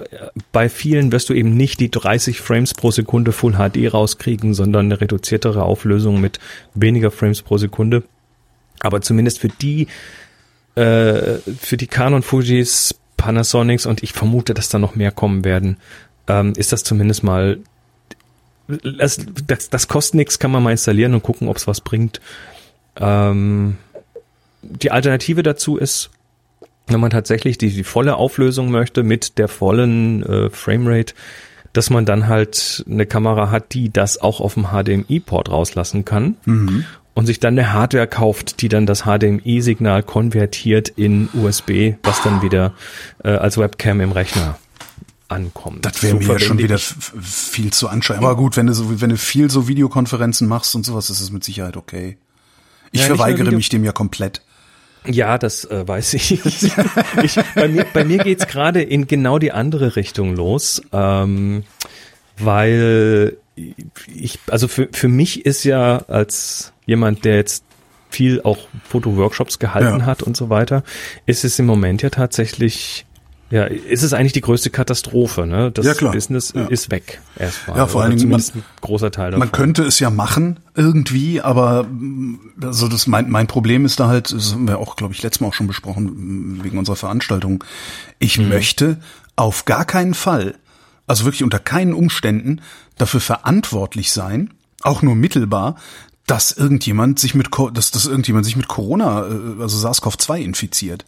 [0.51, 4.85] bei vielen wirst du eben nicht die 30 Frames pro Sekunde Full HD rauskriegen, sondern
[4.85, 6.39] eine reduziertere Auflösung mit
[6.73, 8.03] weniger Frames pro Sekunde.
[8.79, 9.87] Aber zumindest für die,
[10.75, 15.77] äh, für die Canon Fujis, Panasonics und ich vermute, dass da noch mehr kommen werden,
[16.27, 17.59] ähm, ist das zumindest mal,
[18.67, 22.19] das, das, das kostet nichts, kann man mal installieren und gucken, ob es was bringt.
[22.97, 23.77] Ähm,
[24.61, 26.09] die Alternative dazu ist,
[26.87, 31.13] wenn man tatsächlich die, die volle Auflösung möchte mit der vollen äh, Framerate,
[31.73, 36.37] dass man dann halt eine Kamera hat, die das auch auf dem HDMI-Port rauslassen kann
[36.45, 36.85] mhm.
[37.13, 42.41] und sich dann eine Hardware kauft, die dann das HDMI-Signal konvertiert in USB, was dann
[42.41, 42.73] wieder
[43.23, 44.57] äh, als Webcam im Rechner
[45.27, 45.85] ankommt.
[45.85, 48.23] Das wäre so mir ja schon wieder viel zu anschaulich.
[48.23, 51.31] Aber gut, wenn du so, wenn du viel so Videokonferenzen machst und sowas, ist es
[51.31, 52.17] mit Sicherheit okay.
[52.91, 54.41] Ich ja, verweigere mich dem ja komplett.
[55.05, 56.31] Ja, das äh, weiß ich.
[57.23, 57.39] ich.
[57.55, 61.63] Bei mir, bei mir geht's gerade in genau die andere Richtung los, ähm,
[62.37, 67.63] weil ich, also für, für mich ist ja als jemand, der jetzt
[68.09, 70.05] viel auch Fotoworkshops gehalten ja.
[70.05, 70.83] hat und so weiter,
[71.25, 73.05] ist es im Moment ja tatsächlich
[73.55, 75.71] ja, ist es eigentlich die größte Katastrophe, ne?
[75.71, 76.11] Das ja, klar.
[76.11, 76.65] Business ja.
[76.65, 77.77] ist weg erstmal.
[77.77, 79.39] Ja, vor allen Dingen man, ein großer Teil davon.
[79.39, 81.87] Man könnte es ja machen irgendwie, aber
[82.61, 85.39] also das mein mein Problem ist da halt, das haben wir auch, glaube ich, letztes
[85.39, 87.63] Mal auch schon besprochen wegen unserer Veranstaltung.
[88.19, 88.49] Ich mhm.
[88.49, 88.97] möchte
[89.37, 90.55] auf gar keinen Fall,
[91.07, 92.59] also wirklich unter keinen Umständen
[92.97, 95.77] dafür verantwortlich sein, auch nur mittelbar,
[96.27, 101.05] dass irgendjemand sich mit dass, dass irgendjemand sich mit Corona, äh, also SARS-CoV-2 infiziert.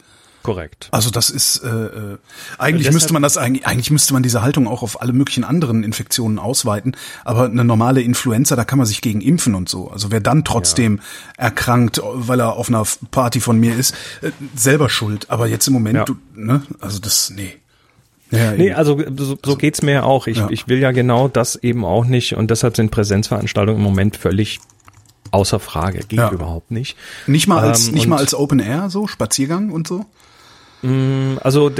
[0.48, 0.88] Korrekt.
[0.92, 2.18] Also das ist äh, äh
[2.56, 5.84] eigentlich müsste man das eigentlich eigentlich müsste man diese Haltung auch auf alle möglichen anderen
[5.84, 9.90] Infektionen ausweiten, aber eine normale Influenza, da kann man sich gegen impfen und so.
[9.90, 11.00] Also wer dann trotzdem
[11.36, 11.44] ja.
[11.44, 15.74] erkrankt, weil er auf einer Party von mir ist, äh, selber schuld, aber jetzt im
[15.74, 16.04] Moment ja.
[16.06, 17.56] du, ne, also das nee.
[18.30, 20.28] Ja, nee, also so, so geht's mir auch.
[20.28, 20.48] Ich, ja.
[20.48, 24.60] ich will ja genau das eben auch nicht und deshalb sind Präsenzveranstaltungen im Moment völlig
[25.30, 25.98] außer Frage.
[26.08, 26.30] Geht ja.
[26.30, 26.96] überhaupt nicht.
[27.26, 30.06] Nicht mal als, ähm, nicht mal als Open Air so, Spaziergang und so?
[30.82, 31.70] Mm, also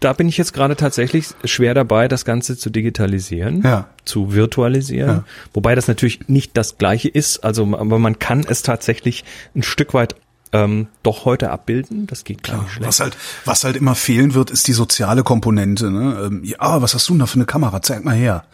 [0.00, 3.88] da bin ich jetzt gerade tatsächlich schwer dabei, das Ganze zu digitalisieren, ja.
[4.04, 5.08] zu virtualisieren.
[5.08, 5.24] Ja.
[5.52, 7.44] Wobei das natürlich nicht das gleiche ist.
[7.44, 10.16] Also, aber man kann es tatsächlich ein Stück weit
[10.52, 12.06] ähm, doch heute abbilden.
[12.06, 12.66] Das geht klar.
[12.80, 15.90] Was halt, was halt immer fehlen wird, ist die soziale Komponente.
[15.90, 16.26] Ne?
[16.26, 17.82] Ähm, ja, was hast du denn da für eine Kamera?
[17.82, 18.44] Zeig mal her.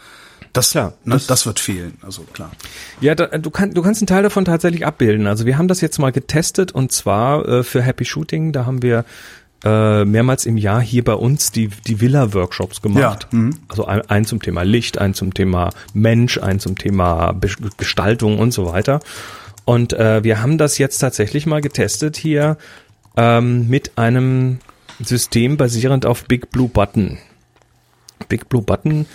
[0.52, 2.50] Das, klar, ne, das, das, wird fehlen, also klar.
[3.00, 5.26] Ja, da, du, kann, du kannst einen Teil davon tatsächlich abbilden.
[5.26, 8.52] Also wir haben das jetzt mal getestet und zwar äh, für Happy Shooting.
[8.52, 9.06] Da haben wir
[9.64, 13.28] äh, mehrmals im Jahr hier bei uns die, die Villa-Workshops gemacht.
[13.30, 13.38] Ja.
[13.38, 13.54] Mhm.
[13.68, 18.38] Also ein, ein zum Thema Licht, ein zum Thema Mensch, ein zum Thema Be Gestaltung
[18.38, 19.00] und so weiter.
[19.64, 22.56] Und äh, wir haben das jetzt tatsächlich mal getestet hier
[23.16, 24.58] ähm, mit einem
[25.00, 27.18] System basierend auf Big Blue Button.
[28.28, 29.06] Big Blue Button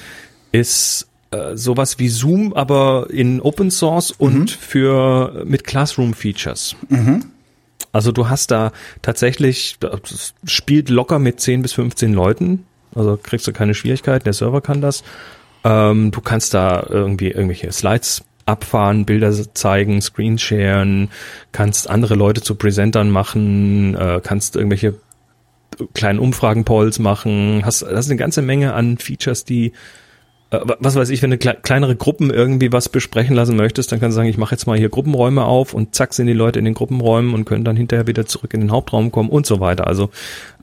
[0.51, 4.47] ist äh, sowas wie Zoom, aber in Open Source und mhm.
[4.47, 6.75] für mit Classroom Features.
[6.89, 7.25] Mhm.
[7.91, 8.71] Also du hast da
[9.01, 9.77] tatsächlich,
[10.43, 14.81] spielt locker mit 10 bis 15 Leuten, also kriegst du keine Schwierigkeiten, der Server kann
[14.81, 15.03] das.
[15.63, 21.09] Ähm, du kannst da irgendwie irgendwelche Slides abfahren, Bilder zeigen, Screensharen,
[21.51, 24.95] kannst andere Leute zu Presentern machen, äh, kannst irgendwelche
[25.93, 29.71] kleinen Umfragen-Polls machen, hast, hast eine ganze Menge an Features, die äh,
[30.49, 34.19] was weiß ich, wenn du kleinere Gruppen irgendwie was besprechen lassen möchtest, dann kannst du
[34.19, 36.73] sagen, ich mache jetzt mal hier Gruppenräume auf und zack sind die Leute in den
[36.73, 39.87] Gruppenräumen und können dann hinterher wieder zurück in den Hauptraum kommen und so weiter.
[39.87, 40.09] Also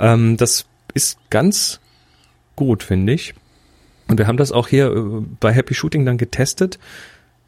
[0.00, 1.80] ähm, das ist ganz
[2.56, 3.34] gut, finde ich.
[4.08, 6.78] Und wir haben das auch hier äh, bei Happy Shooting dann getestet.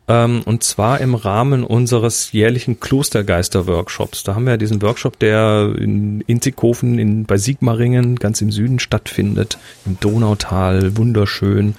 [0.08, 4.22] Ähm, und zwar im Rahmen unseres jährlichen Klostergeister-Workshops.
[4.22, 8.78] Da haben wir ja diesen Workshop, der in Inzighofen in, bei Sigmaringen ganz im Süden
[8.78, 11.74] stattfindet, im Donautal, wunderschön.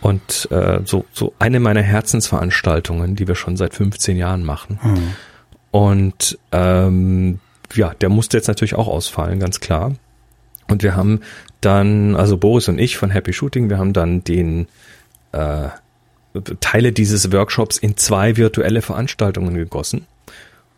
[0.00, 4.78] Und äh, so, so eine meiner Herzensveranstaltungen, die wir schon seit 15 Jahren machen.
[4.82, 5.14] Mhm.
[5.70, 7.40] Und ähm,
[7.74, 9.94] ja, der musste jetzt natürlich auch ausfallen, ganz klar.
[10.68, 11.20] Und wir haben
[11.60, 14.68] dann, also Boris und ich von Happy Shooting, wir haben dann den
[15.32, 15.68] äh,
[16.60, 20.06] Teile dieses Workshops in zwei virtuelle Veranstaltungen gegossen.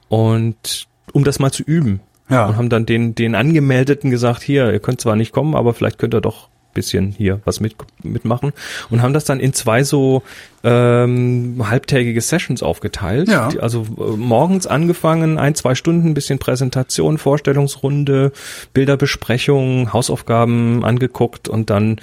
[0.09, 2.01] Und um das mal zu üben.
[2.29, 2.47] Ja.
[2.47, 5.99] Und haben dann den, den Angemeldeten gesagt, hier, ihr könnt zwar nicht kommen, aber vielleicht
[5.99, 8.53] könnt ihr doch bisschen hier was mit, mitmachen
[8.91, 10.23] und haben das dann in zwei so
[10.63, 13.29] ähm, halbtägige Sessions aufgeteilt.
[13.29, 13.49] Ja.
[13.49, 18.33] Die, also äh, morgens angefangen, ein, zwei Stunden, bisschen Präsentation, Vorstellungsrunde,
[18.75, 22.01] Bilderbesprechung, Hausaufgaben angeguckt und dann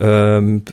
[0.00, 0.64] ähm,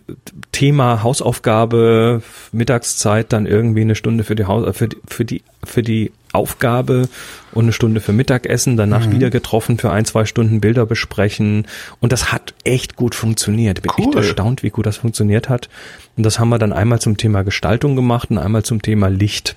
[0.51, 5.83] Thema Hausaufgabe, Mittagszeit, dann irgendwie eine Stunde für die Haus für die, für die für
[5.83, 7.09] die Aufgabe
[7.51, 9.11] und eine Stunde für Mittagessen, danach mhm.
[9.13, 11.67] wieder getroffen für ein, zwei Stunden Bilder besprechen.
[11.99, 13.81] Und das hat echt gut funktioniert.
[13.81, 14.05] Bin cool.
[14.05, 15.67] echt erstaunt, wie gut das funktioniert hat.
[16.15, 19.55] Und das haben wir dann einmal zum Thema Gestaltung gemacht und einmal zum Thema Licht.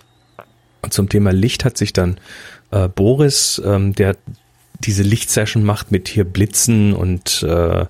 [0.82, 2.18] Und zum Thema Licht hat sich dann
[2.70, 4.16] äh, Boris, ähm, der
[4.80, 7.84] diese Lichtsession macht mit hier Blitzen und äh,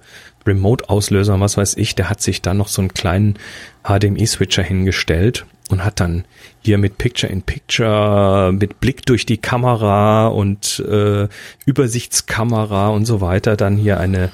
[0.46, 3.38] Remote-Auslöser, was weiß ich, der hat sich dann noch so einen kleinen
[3.84, 6.24] HDMI-Switcher hingestellt und hat dann
[6.62, 11.28] hier mit Picture in Picture, mit Blick durch die Kamera und äh,
[11.64, 14.30] Übersichtskamera und so weiter dann hier eine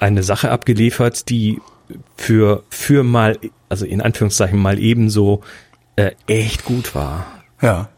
[0.00, 1.60] eine Sache abgeliefert, die
[2.16, 5.42] für für mal also in Anführungszeichen mal ebenso
[5.96, 7.26] äh, echt gut war.
[7.60, 7.88] Ja.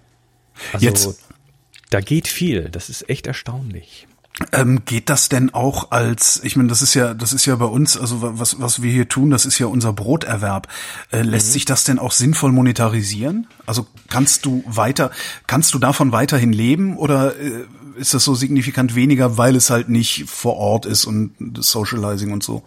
[0.73, 1.25] Also Jetzt
[1.91, 4.09] da geht viel, das ist echt erstaunlich.
[4.51, 7.67] Ähm, geht das denn auch als, ich meine, das ist ja, das ist ja bei
[7.67, 10.67] uns, also was, was wir hier tun, das ist ja unser Broterwerb.
[11.13, 11.53] Äh, lässt mhm.
[11.53, 13.47] sich das denn auch sinnvoll monetarisieren?
[13.65, 15.13] Also kannst du weiter,
[15.47, 17.65] kannst du davon weiterhin leben oder äh,
[17.97, 22.33] ist das so signifikant weniger, weil es halt nicht vor Ort ist und das Socializing
[22.33, 22.65] und so?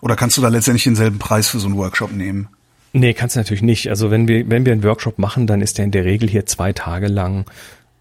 [0.00, 2.48] Oder kannst du da letztendlich denselben Preis für so einen Workshop nehmen?
[2.92, 3.88] Nee, kannst du natürlich nicht.
[3.88, 6.46] Also wenn wir, wenn wir einen Workshop machen, dann ist der in der Regel hier
[6.46, 7.44] zwei Tage lang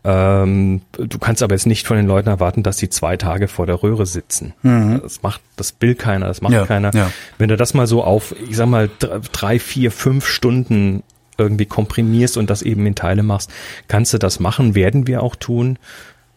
[0.06, 3.66] ähm, du kannst aber jetzt nicht von den Leuten erwarten, dass sie zwei Tage vor
[3.66, 4.54] der Röhre sitzen.
[4.62, 5.00] Mhm.
[5.02, 6.94] Das macht, das will keiner, das macht ja, keiner.
[6.94, 7.10] Ja.
[7.38, 8.90] Wenn du das mal so auf, ich sag mal,
[9.32, 11.04] drei, vier, fünf Stunden
[11.38, 13.50] irgendwie komprimierst und das eben in Teile machst,
[13.88, 15.80] kannst du das machen, werden wir auch tun.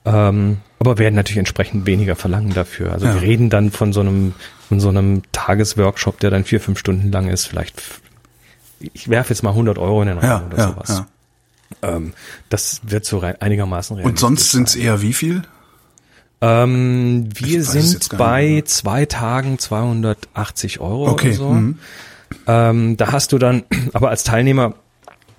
[0.05, 2.93] Ähm, aber werden natürlich entsprechend weniger verlangen dafür.
[2.93, 3.15] Also ja.
[3.15, 4.35] wir reden dann von so einem,
[4.69, 7.83] von so einem Tagesworkshop, der dann vier, fünf Stunden lang ist, vielleicht,
[8.79, 11.05] ich werfe jetzt mal 100 Euro in den Raum oder sowas.
[11.83, 12.13] Ähm,
[12.49, 14.13] das wird so rein, einigermaßen realistisch.
[14.13, 15.43] Und sonst sind es eher wie viel?
[16.41, 21.29] Ähm, wir sind bei zwei Tagen 280 Euro okay.
[21.29, 21.51] oder so.
[21.51, 21.79] Mhm.
[22.47, 24.75] Ähm, da hast du dann aber als Teilnehmer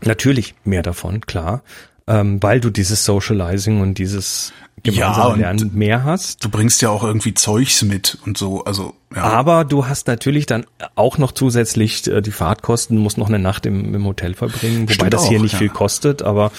[0.01, 1.63] natürlich mehr davon, klar,
[2.07, 6.43] ähm, weil du dieses Socializing und dieses gemeinsame ja, Lernen mehr hast.
[6.43, 9.23] Du bringst ja auch irgendwie Zeugs mit und so, also ja.
[9.23, 13.65] Aber du hast natürlich dann auch noch zusätzlich äh, die Fahrtkosten, musst noch eine Nacht
[13.65, 15.59] im, im Hotel verbringen, wobei Stimmt das hier auch, nicht ja.
[15.59, 16.51] viel kostet, aber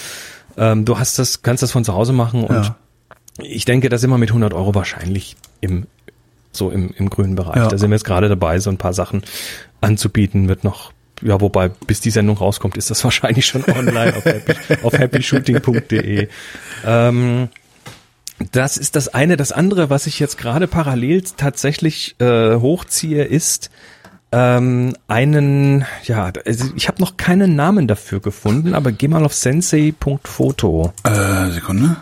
[0.57, 2.75] ähm, du hast das, kannst das von zu Hause machen und ja.
[3.41, 5.87] ich denke, da sind wir mit 100 Euro wahrscheinlich im
[6.51, 7.67] so im, im grünen Bereich.
[7.67, 9.21] Da sind wir jetzt gerade dabei, so ein paar Sachen
[9.81, 14.25] anzubieten, wird noch ja, wobei, bis die Sendung rauskommt, ist das wahrscheinlich schon online auf,
[14.25, 14.53] happy,
[14.83, 16.27] auf happyshooting.de.
[16.85, 17.49] Ähm,
[18.51, 19.37] das ist das eine.
[19.37, 23.69] Das andere, was ich jetzt gerade parallel tatsächlich äh, hochziehe, ist
[24.31, 29.33] ähm, einen, ja, also ich habe noch keinen Namen dafür gefunden, aber geh mal auf
[29.33, 30.93] sensei.foto.
[31.03, 31.97] Äh, Sekunde.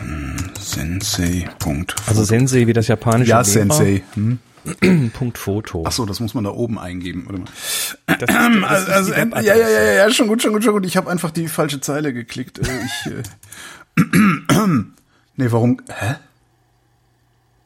[0.00, 1.96] Hm, Sensei.foto.
[2.06, 3.44] Also Sensei wie das japanische Ja, Lehrer.
[3.44, 4.02] Sensei.
[4.14, 4.38] Hm.
[5.12, 5.84] Punkt Foto.
[5.86, 7.26] Ach so, das muss man da oben eingeben.
[7.26, 8.68] Warte mal.
[8.70, 10.86] Das, das also, also ja, ja, ja, ja, schon gut, schon gut, schon gut.
[10.86, 12.60] Ich habe einfach die falsche Zeile geklickt.
[12.60, 14.02] Äh, ich, äh,
[15.36, 15.80] Nee, warum?
[15.88, 16.16] Hä?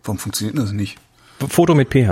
[0.04, 0.98] Warum funktioniert das nicht?
[1.48, 2.10] Foto mit PH.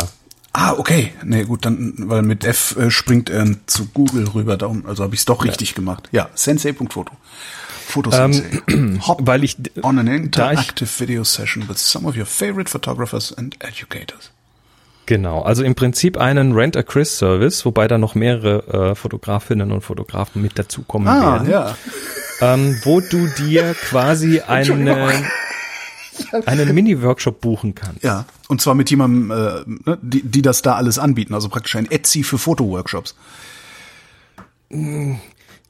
[0.53, 1.13] Ah, okay.
[1.23, 4.57] Nee, gut, dann, weil mit F äh, springt er zu Google rüber.
[4.57, 5.51] Darum, also habe ich es doch ja.
[5.51, 6.09] richtig gemacht.
[6.13, 7.13] Ja, sensei.foto.
[7.87, 8.63] Foto Sensei.
[8.69, 13.33] Ähm, Hop weil ich, on an interactive video session with some of your favorite photographers
[13.37, 14.31] and educators.
[15.07, 20.59] Genau, also im Prinzip einen Rent-a-Chris-Service, wobei da noch mehrere äh, Fotografinnen und Fotografen mit
[20.59, 21.51] dazukommen ah, werden.
[21.51, 21.77] Ja.
[22.41, 25.29] Ähm, wo du dir quasi eine
[26.47, 27.97] einen Mini-Workshop buchen kann.
[28.03, 29.35] Ja, und zwar mit jemandem, äh,
[29.91, 33.15] ne, die, die das da alles anbieten, also praktisch ein Etsy für Fotoworkshops.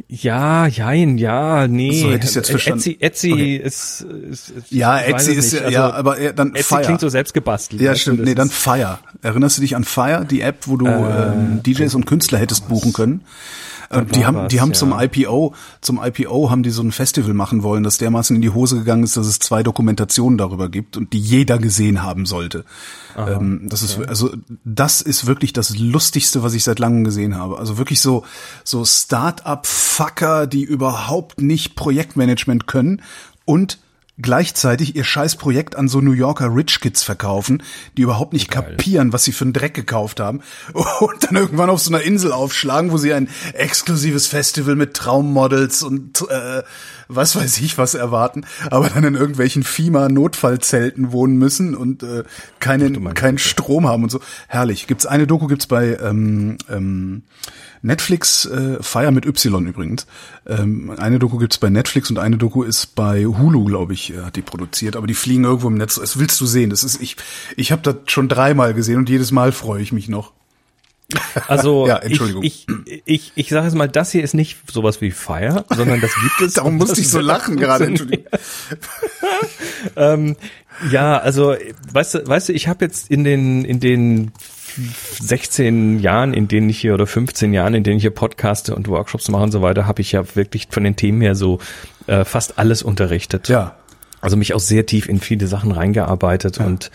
[0.09, 2.01] Ja, jein, ja, nee.
[2.03, 2.81] So hätte ich's jetzt verstanden.
[2.81, 3.57] Etsy, Etsy Okay.
[3.57, 5.71] ist, ist, ist Ja, ich Etsy ist nicht.
[5.71, 6.83] ja, Also, aber äh, dann Etsy Fire.
[6.83, 7.81] klingt so selbst gebastelt.
[7.81, 8.23] ja, stimmt.
[8.23, 8.99] Nee, dann Fire.
[9.23, 12.93] Erinnerst du dich an Fire, die App, wo du ähm, DJs und Künstler hättest buchen
[12.93, 13.23] können?
[13.91, 14.75] Äh, die haben, die haben ja.
[14.75, 18.51] zum IPO, zum IPO haben die so ein Festival machen wollen, das dermaßen in die
[18.51, 22.65] Hose gegangen ist, dass es zwei Dokumentationen darüber gibt und die jeder gesehen haben sollte.
[23.17, 24.31] ähm, das ist also
[24.65, 27.59] das ist wirklich das lustigste, was ich seit langem gesehen habe.
[27.59, 28.25] Also wirklich so
[28.65, 33.03] so Start-up-Fucker, die überhaupt nicht Projektmanagement können
[33.45, 33.79] und
[34.19, 37.63] gleichzeitig ihr scheiß Projekt an so New Yorker Rich Kids verkaufen,
[37.97, 40.41] die überhaupt nicht kapieren, was sie für einen Dreck gekauft haben
[40.73, 45.83] und dann irgendwann auf so einer Insel aufschlagen, wo sie ein exklusives Festival mit Traummodels
[45.83, 46.63] und äh,
[47.09, 52.25] was weiß ich was erwarten, aber dann in irgendwelchen FIMA-Notfallzelten wohnen müssen und äh,
[52.61, 54.21] keinen, keinen Strom haben und so.
[54.49, 54.87] Herrlich.
[54.87, 57.23] Gibt's eine Doku gibt's bei ähm, ähm,
[57.83, 60.07] Netflix, äh, Fire mit Y übrigens.
[60.47, 64.23] Ähm, eine Doku gibt's bei Netflix und eine Doku ist bei Hulu, glaube ich, äh,
[64.23, 64.97] hat die produziert.
[64.97, 65.97] Aber die fliegen irgendwo im Netz.
[65.97, 66.71] Das willst du sehen.
[66.71, 67.17] Das ist ich.
[67.57, 70.33] Ich habe das schon dreimal gesehen und jedes Mal freue ich mich noch.
[71.47, 72.43] Also Ja, Entschuldigung.
[72.43, 76.01] ich, ich, ich, ich sage jetzt mal, das hier ist nicht sowas wie Fire, sondern
[76.01, 76.53] das gibt es.
[76.55, 77.87] Darum musste ich so lachen gerade.
[77.87, 78.27] Entschuldigung.
[79.97, 80.37] ähm,
[80.91, 81.57] ja, also
[81.93, 84.33] weißt du, weißt du, ich habe jetzt in den in den
[85.21, 88.89] 16 Jahren, in denen ich hier oder 15 Jahren, in denen ich hier Podcaste und
[88.89, 91.61] Workshops mache und so weiter, habe ich ja wirklich von den Themen her so
[92.07, 93.49] äh, fast alles unterrichtet.
[93.49, 93.77] Ja.
[94.21, 96.91] Also mich auch sehr tief in viele Sachen reingearbeitet und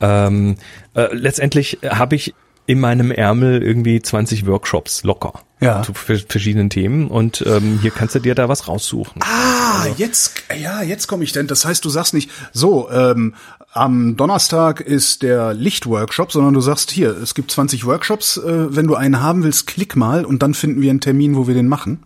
[0.00, 0.56] ähm,
[0.94, 2.34] äh, letztendlich habe ich
[2.66, 5.82] in meinem Ärmel irgendwie 20 Workshops locker Ja.
[5.82, 9.22] zu ver- verschiedenen Themen und ähm, hier kannst du dir da was raussuchen.
[9.22, 11.46] Ah, jetzt, ja, jetzt komme ich denn.
[11.46, 13.34] Das heißt, du sagst nicht, so, ähm,
[13.72, 18.86] am Donnerstag ist der Lichtworkshop, sondern du sagst, hier, es gibt 20 Workshops, äh, wenn
[18.86, 21.68] du einen haben willst, klick mal und dann finden wir einen Termin, wo wir den
[21.68, 22.02] machen.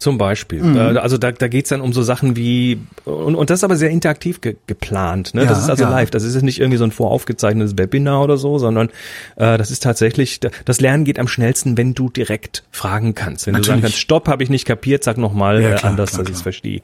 [0.00, 0.62] Zum Beispiel.
[0.62, 0.96] Mhm.
[0.96, 3.90] Also da, da geht's dann um so Sachen wie, und, und das ist aber sehr
[3.90, 5.34] interaktiv ge, geplant.
[5.34, 5.42] Ne?
[5.42, 5.90] Ja, das ist also ja.
[5.90, 6.10] live.
[6.10, 8.88] Das ist jetzt nicht irgendwie so ein voraufgezeichnetes Webinar oder so, sondern
[9.36, 13.46] äh, das ist tatsächlich, das Lernen geht am schnellsten, wenn du direkt fragen kannst.
[13.46, 13.92] Wenn du sagen Natürlich.
[13.92, 16.42] kannst, stopp, habe ich nicht kapiert, sag nochmal Ja, äh, anders, klar, dass ich es
[16.42, 16.80] verstehe.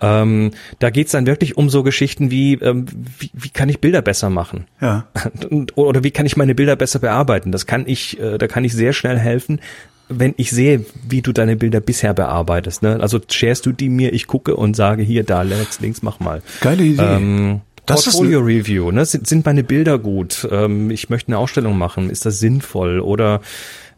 [0.00, 2.86] Ähm, da geht's dann wirklich um so Geschichten wie, ähm,
[3.18, 4.66] wie, wie kann ich Bilder besser machen?
[4.80, 5.06] Ja.
[5.50, 7.52] Und- oder wie kann ich meine Bilder besser bearbeiten?
[7.52, 9.60] Das kann ich, äh, da kann ich sehr schnell helfen,
[10.08, 12.82] wenn ich sehe, wie du deine Bilder bisher bearbeitest.
[12.82, 12.98] Ne?
[13.00, 16.42] Also sharest du die mir, ich gucke und sage hier, da, links, links, mach mal.
[16.60, 17.02] Geile Idee.
[17.02, 19.04] Ähm, Das ist Portfolio Review, ne?
[19.04, 20.46] Sind, sind meine Bilder gut?
[20.50, 23.00] Ähm, ich möchte eine Ausstellung machen, ist das sinnvoll?
[23.00, 23.40] Oder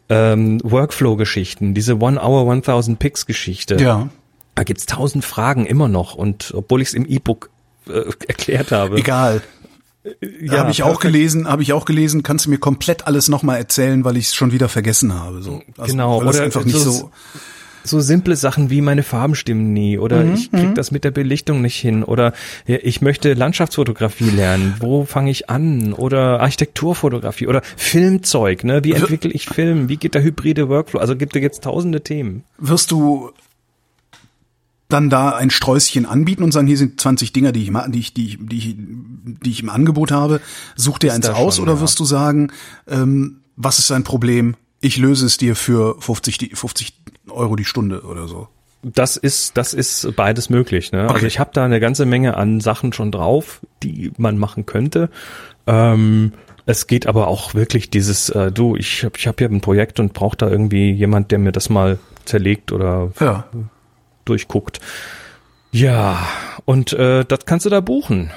[0.09, 3.77] ähm, Workflow-Geschichten, diese One-Hour, 1000 Picks-Geschichte.
[3.79, 4.09] ja.
[4.53, 6.13] Da gibt's tausend Fragen immer noch.
[6.15, 7.49] Und obwohl ich es im E-Book
[7.87, 8.97] äh, erklärt habe.
[8.97, 9.41] Egal.
[10.41, 13.57] Ja, habe ich auch gelesen, habe ich auch gelesen, kannst du mir komplett alles nochmal
[13.57, 15.41] erzählen, weil ich es schon wieder vergessen habe.
[15.41, 15.61] So.
[15.77, 17.11] Also, Genau, oder einfach nicht so- so.
[17.83, 21.11] so simple Sachen wie meine Farben stimmen nie oder Mhm, ich krieg das mit der
[21.11, 22.33] Belichtung nicht hin oder
[22.67, 24.75] ja, ich möchte Landschaftsfotografie lernen.
[24.79, 25.93] Wo fange ich an?
[25.93, 28.83] Oder Architekturfotografie oder Filmzeug, ne?
[28.83, 29.89] Wie entwickle ich Film?
[29.89, 30.99] Wie geht der hybride Workflow?
[30.99, 32.43] Also gibt es jetzt tausende Themen.
[32.59, 33.31] Wirst du
[34.91, 38.13] dann da ein Sträußchen anbieten und sagen, hier sind 20 Dinger, die ich, die ich,
[38.13, 40.41] die ich, die ich, die ich im Angebot habe.
[40.75, 41.81] Such dir eins da aus schon, oder ja.
[41.81, 42.51] wirst du sagen,
[42.87, 44.55] ähm, was ist dein Problem?
[44.79, 46.93] Ich löse es dir für 50, die- 50
[47.29, 48.47] Euro die Stunde oder so.
[48.83, 50.91] Das ist, das ist beides möglich.
[50.91, 51.01] Ne?
[51.03, 51.27] Also Okay.
[51.27, 55.09] ich habe da eine ganze Menge an Sachen schon drauf, die man machen könnte.
[55.67, 56.33] Ähm,
[56.65, 59.99] es geht aber auch wirklich dieses, äh, du, ich habe ich hab hier ein Projekt
[59.99, 63.45] und brauche da irgendwie jemand, der mir das mal zerlegt oder Ja.
[64.25, 64.79] Durchguckt.
[65.71, 66.27] Ja,
[66.65, 68.31] und äh, das kannst du da buchen.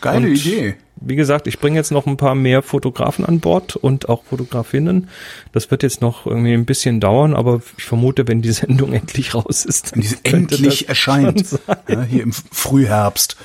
[0.00, 0.76] Geile Und Idee.
[0.96, 5.08] Wie gesagt, ich bringe jetzt noch ein paar mehr Fotografen an Bord und auch Fotografinnen.
[5.52, 9.34] Das wird jetzt noch irgendwie ein bisschen dauern, aber ich vermute, wenn die Sendung endlich
[9.34, 11.58] raus ist, Wenn könnte endlich das erscheint.
[11.88, 13.36] Ja, hier im Frühherbst.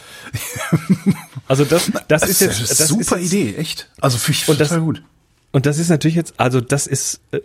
[1.48, 3.90] Also das, das, ist eine jetzt das super ist jetzt, Idee, echt.
[4.00, 5.04] Also finde ich Und das- total gut.
[5.52, 7.40] Und das ist natürlich jetzt, also das ist, äh,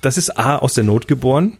[0.00, 1.58] das ist A aus der Not geboren,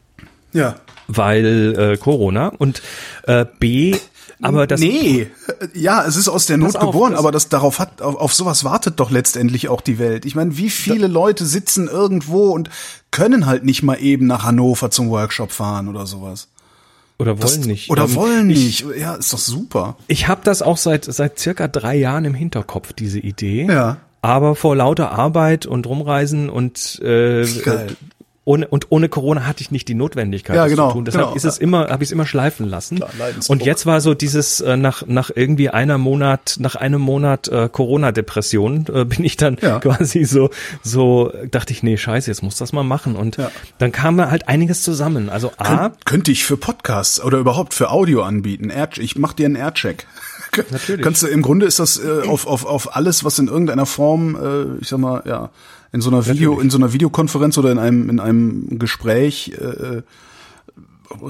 [0.53, 0.77] Ja.
[1.09, 2.83] weil äh, Corona und
[3.27, 3.97] äh, B,
[4.43, 5.27] aber das nee,
[5.75, 8.33] ja, es ist aus der Not auf, geboren, das- aber das darauf hat auf, auf
[8.35, 10.25] sowas wartet doch letztendlich auch die Welt.
[10.25, 12.71] Ich meine, wie viele Leute sitzen irgendwo und
[13.11, 16.49] können halt nicht mal eben nach Hannover zum Workshop fahren oder sowas.
[17.19, 18.97] oder wollen Das- nicht Oder Ähm, wollen ich, nicht.
[18.99, 19.97] Ja, ist doch super.
[20.07, 23.67] Ich habe das auch seit seit circa drei Jahren im Hinterkopf, diese Idee.
[23.67, 23.99] Ja.
[24.23, 27.97] Aber vor lauter Arbeit und Rumreisen und äh, Geil.
[28.51, 31.05] Ohne und ohne Corona hatte ich nicht die Notwendigkeit, ja, das genau, zu tun.
[31.05, 31.37] Deshalb genau.
[31.37, 32.97] ist es immer, habe ich es immer schleifen lassen.
[32.97, 33.11] Klar,
[33.49, 37.69] und jetzt war so dieses äh, nach nach irgendwie einer Monat, nach einem Monat äh,
[37.71, 39.79] Corona-Depression äh, bin ich dann Ja.
[39.79, 40.51] quasi so
[40.83, 43.15] so dachte ich, nee, scheiße, jetzt muss das mal machen.
[43.15, 43.53] Und Ja.
[43.79, 45.29] dann kam halt einiges zusammen.
[45.31, 48.71] Also A, Könnt, könnte ich für Podcasts oder überhaupt für Audio anbieten.
[48.71, 50.07] Air, ich mach dir einen Aircheck.
[50.71, 51.03] Natürlich.
[51.05, 54.35] Kannst du, im Grunde ist das äh, auf, auf, auf alles, was in irgendeiner Form,
[54.35, 55.51] äh, ich sag mal, ja,
[55.93, 56.65] in so einer Video, Natürlich.
[56.65, 60.03] in so einer Videokonferenz oder in einem, in einem Gespräch äh,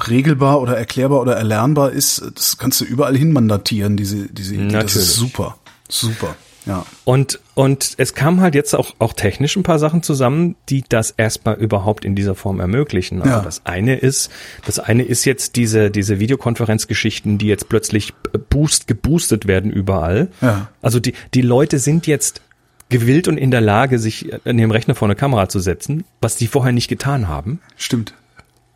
[0.09, 4.65] regelbar oder erklärbar oder erlernbar ist, das kannst du überall hin mandatieren, diese, diese Idee.
[4.65, 5.09] Das Natürlich.
[5.09, 5.57] ist super.
[5.89, 6.37] Super.
[6.67, 6.85] Ja.
[7.07, 11.11] Und, und es kam halt jetzt auch, auch technisch ein paar Sachen zusammen, die das
[11.11, 13.23] erstmal überhaupt in dieser Form ermöglichen.
[13.23, 13.41] Also Ja.
[13.43, 14.31] das eine ist,
[14.67, 20.29] das eine ist jetzt diese, diese Videokonferenzgeschichten, die jetzt plötzlich äh, boost, geboostet werden überall.
[20.43, 20.69] Ja.
[20.83, 22.43] Also die, die Leute sind jetzt
[22.91, 26.37] gewillt und in der Lage, sich in dem Rechner vor eine Kamera zu setzen, was
[26.37, 27.61] die vorher nicht getan haben.
[27.77, 28.15] Stimmt.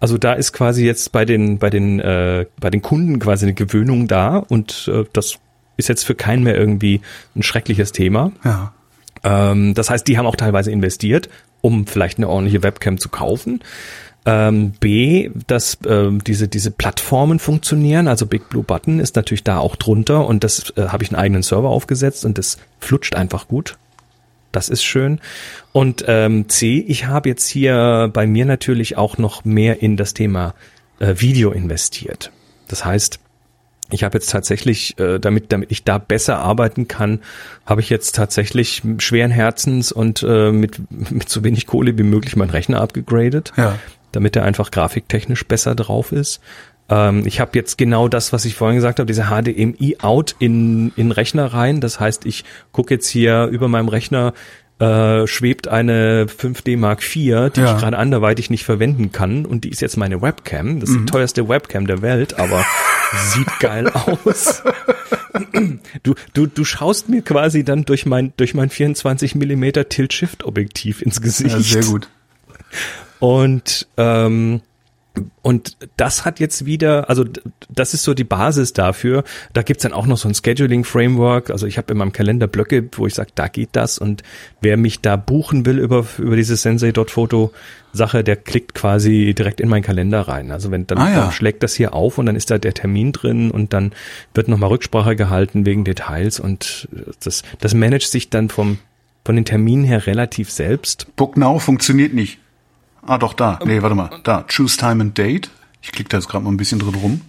[0.00, 3.54] Also da ist quasi jetzt bei den bei den äh, bei den Kunden quasi eine
[3.54, 5.38] Gewöhnung da und äh, das
[5.76, 7.00] ist jetzt für keinen mehr irgendwie
[7.34, 8.32] ein schreckliches Thema.
[8.44, 8.72] Ja.
[9.22, 11.28] Ähm, das heißt, die haben auch teilweise investiert,
[11.62, 13.60] um vielleicht eine ordentliche Webcam zu kaufen.
[14.26, 18.08] Ähm, B, dass ähm, diese diese Plattformen funktionieren.
[18.08, 21.20] Also Big Blue Button ist natürlich da auch drunter und das äh, habe ich einen
[21.20, 23.76] eigenen Server aufgesetzt und das flutscht einfach gut.
[24.54, 25.20] Das ist schön.
[25.72, 30.14] Und ähm, C, ich habe jetzt hier bei mir natürlich auch noch mehr in das
[30.14, 30.54] Thema
[31.00, 32.30] äh, Video investiert.
[32.68, 33.18] Das heißt,
[33.90, 37.20] ich habe jetzt tatsächlich, äh, damit, damit ich da besser arbeiten kann,
[37.66, 40.80] habe ich jetzt tatsächlich schweren Herzens und äh, mit,
[41.10, 43.76] mit so wenig Kohle wie möglich meinen Rechner abgegradet, Ja.
[44.12, 46.40] damit er einfach grafiktechnisch besser drauf ist.
[46.88, 51.10] Ähm, ich habe jetzt genau das, was ich vorhin gesagt habe, diese HDMI-Out in, in
[51.12, 51.80] Rechner rein.
[51.80, 54.34] Das heißt, ich gucke jetzt hier über meinem Rechner
[54.80, 57.12] äh, schwebt eine 5D Mark IV,
[57.54, 57.74] die Ja.
[57.74, 60.80] ich gerade anderweitig nicht verwenden kann und die ist jetzt meine Webcam.
[60.80, 62.64] Das ist die teuerste Webcam der Welt, aber
[63.32, 64.62] sieht geil aus.
[66.02, 71.20] Du, du, du schaust mir quasi dann durch mein, durch mein 24 Millimeter Tilt-Shift-Objektiv ins
[71.22, 71.52] Gesicht.
[71.54, 72.08] ja, sehr gut.
[73.20, 74.60] Und ähm,
[75.42, 77.24] und das hat jetzt wieder, also
[77.68, 79.22] das ist so die Basis dafür.
[79.52, 81.50] Da gibt's dann auch noch so ein Scheduling-Framework.
[81.50, 83.98] Also ich habe in meinem Kalender Blöcke, wo ich sage, da geht das.
[83.98, 84.22] Und
[84.60, 89.82] wer mich da buchen will über, über diese Sensei.foto-Sache, der klickt quasi direkt in meinen
[89.82, 90.50] Kalender rein.
[90.50, 91.20] Also wenn dann, Ah, ja.
[91.22, 93.92] dann schlägt das hier auf und dann ist da der Termin drin und dann
[94.34, 96.88] wird nochmal Rücksprache gehalten wegen Details und
[97.22, 98.78] das, das managt sich dann vom,
[99.24, 101.06] von den Terminen her relativ selbst.
[101.16, 102.38] Book Now funktioniert nicht.
[103.06, 103.58] Ah, doch, da.
[103.64, 104.10] Nee, warte mal.
[104.24, 104.44] Da.
[104.48, 105.50] Choose Time and Date.
[105.82, 107.20] Ich klicke da jetzt gerade mal ein bisschen drin rum.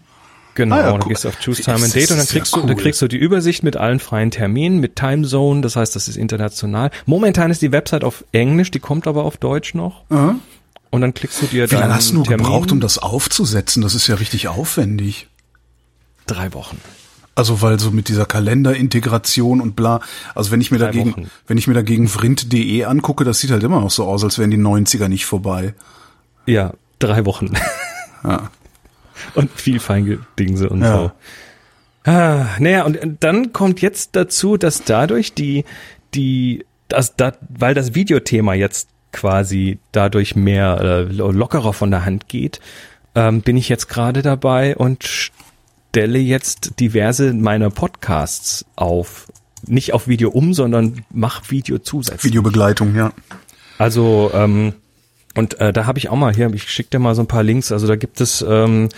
[0.56, 1.10] Genau, Ah ja, dann cool.
[1.10, 2.68] gehst du auf Choose Time and Date und dann ist ja kriegst du, cool.
[2.68, 6.16] dann kriegst du die Übersicht mit allen freien Terminen, mit Timezone, das heißt, das ist
[6.16, 6.92] international.
[7.06, 10.04] Momentan ist die Website auf Englisch, die kommt aber auf Deutsch noch.
[10.10, 10.36] Aha.
[10.92, 12.46] Und dann klickst du dir Wie lange hast du nur Termin.
[12.46, 13.82] gebraucht, um das aufzusetzen?
[13.82, 15.28] Das ist ja richtig aufwendig.
[16.26, 16.80] Drei Wochen.
[17.36, 20.00] Also weil so mit dieser Kalenderintegration und bla,
[20.36, 21.30] also wenn ich mir Drei dagegen, Wochen.
[21.48, 24.52] wenn ich mir dagegen vrind.de angucke, das sieht halt immer noch so aus, als wären
[24.52, 25.74] die 90er nicht vorbei.
[26.46, 27.54] Ja, drei Wochen.
[28.24, 28.50] Ja.
[29.36, 30.98] und viel Feingedingse und Ja.
[30.98, 31.12] so.
[32.12, 35.64] Ah, naja, und dann kommt jetzt dazu, dass dadurch die,
[36.16, 42.28] die, das, da, weil das Videothema jetzt quasi dadurch mehr äh, lockerer von der Hand
[42.28, 42.60] geht,
[43.14, 45.04] ähm, bin ich jetzt gerade dabei und
[45.96, 49.28] stelle jetzt diverse meiner Podcasts auf,
[49.66, 52.34] nicht auf Video um, sondern mach Video zusätzlich.
[52.34, 53.14] Videobegleitung, ja.
[53.78, 54.74] Also ähm,
[55.36, 57.44] und äh, da habe ich auch mal hier, ich schicke dir mal so ein paar
[57.44, 57.72] Links.
[57.72, 58.90] Also da gibt es ähm,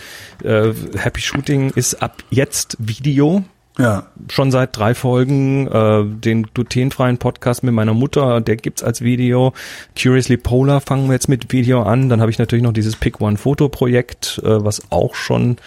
[0.42, 3.44] äh, Happy Shooting ist ab jetzt Video.
[3.78, 4.08] Ja.
[4.28, 9.52] Schon seit drei Folgen äh, den glutenfreien Podcast mit meiner Mutter, der gibt's als Video.
[9.96, 12.08] Curiously Polar fangen wir jetzt mit Video an.
[12.08, 15.58] Dann habe ich natürlich noch dieses Pick One Foto Projekt, äh, was auch schon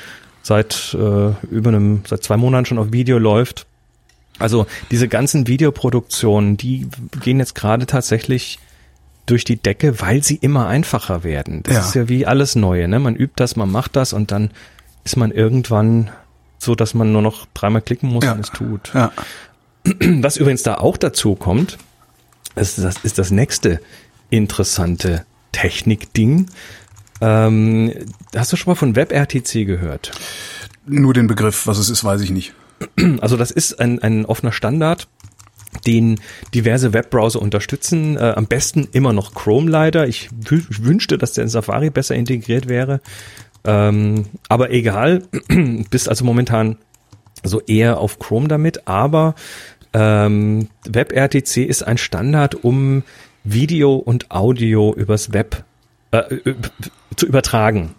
[0.43, 3.65] seit äh, über einem seit zwei Monaten schon auf Video läuft.
[4.39, 6.87] Also diese ganzen Videoproduktionen, die
[7.21, 8.59] gehen jetzt gerade tatsächlich
[9.27, 11.61] durch die Decke, weil sie immer einfacher werden.
[11.63, 11.79] Das Ja.
[11.81, 12.87] ist ja wie alles Neue.
[12.87, 12.99] Ne?
[12.99, 14.49] Man übt das, man macht das und dann
[15.03, 16.09] ist man irgendwann
[16.57, 18.33] so, dass man nur noch dreimal klicken muss Ja.
[18.33, 18.91] und es tut.
[18.95, 19.11] Ja.
[19.83, 21.77] Was übrigens da auch dazu kommt,
[22.55, 23.79] ist das, ist das nächste
[24.29, 26.47] interessante Technikding.
[27.21, 27.93] Ähm,
[28.35, 30.11] hast du schon mal von WebRTC gehört?
[30.85, 32.53] Nur den Begriff, was es ist, weiß ich nicht.
[33.21, 35.07] Also das ist ein, ein offener Standard,
[35.85, 36.19] den
[36.55, 38.17] diverse Webbrowser unterstützen.
[38.17, 40.07] Äh, am besten immer noch Chrome leider.
[40.07, 42.99] Ich, wü- ich wünschte, dass der in Safari besser integriert wäre.
[43.63, 45.23] Ähm, aber egal,
[45.91, 46.77] bist also momentan
[47.43, 48.87] so eher auf Chrome damit.
[48.87, 49.35] Aber
[49.93, 53.03] ähm, WebRTC ist ein Standard, um
[53.43, 55.63] Video und Audio übers Web
[56.11, 56.55] äh, äh,
[57.15, 57.95] zu übertragen.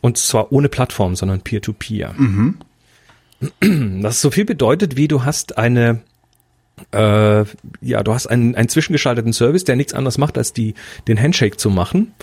[0.00, 2.14] Und zwar ohne Plattform, sondern Peer-to-Peer.
[2.16, 2.58] Mhm.
[4.02, 6.02] Das so viel bedeutet, wie du hast eine,
[6.92, 7.44] äh,
[7.80, 10.74] ja, du hast einen, einen zwischengeschalteten Service, der nichts anderes macht, als die,
[11.08, 12.14] den Handshake zu machen.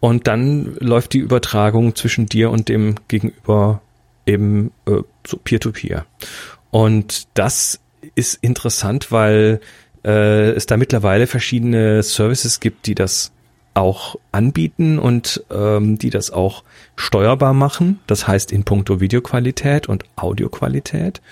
[0.00, 3.82] Und dann läuft die Übertragung zwischen dir und dem Gegenüber
[4.26, 6.06] eben äh, so Peer-to-Peer.
[6.70, 7.80] Und das
[8.14, 9.60] ist interessant, weil
[10.04, 13.32] äh, es da mittlerweile verschiedene Services gibt, die das
[13.78, 16.64] auch anbieten und ähm, die das auch
[16.96, 18.00] steuerbar machen.
[18.06, 21.22] Das heißt in puncto Videoqualität und Audioqualität.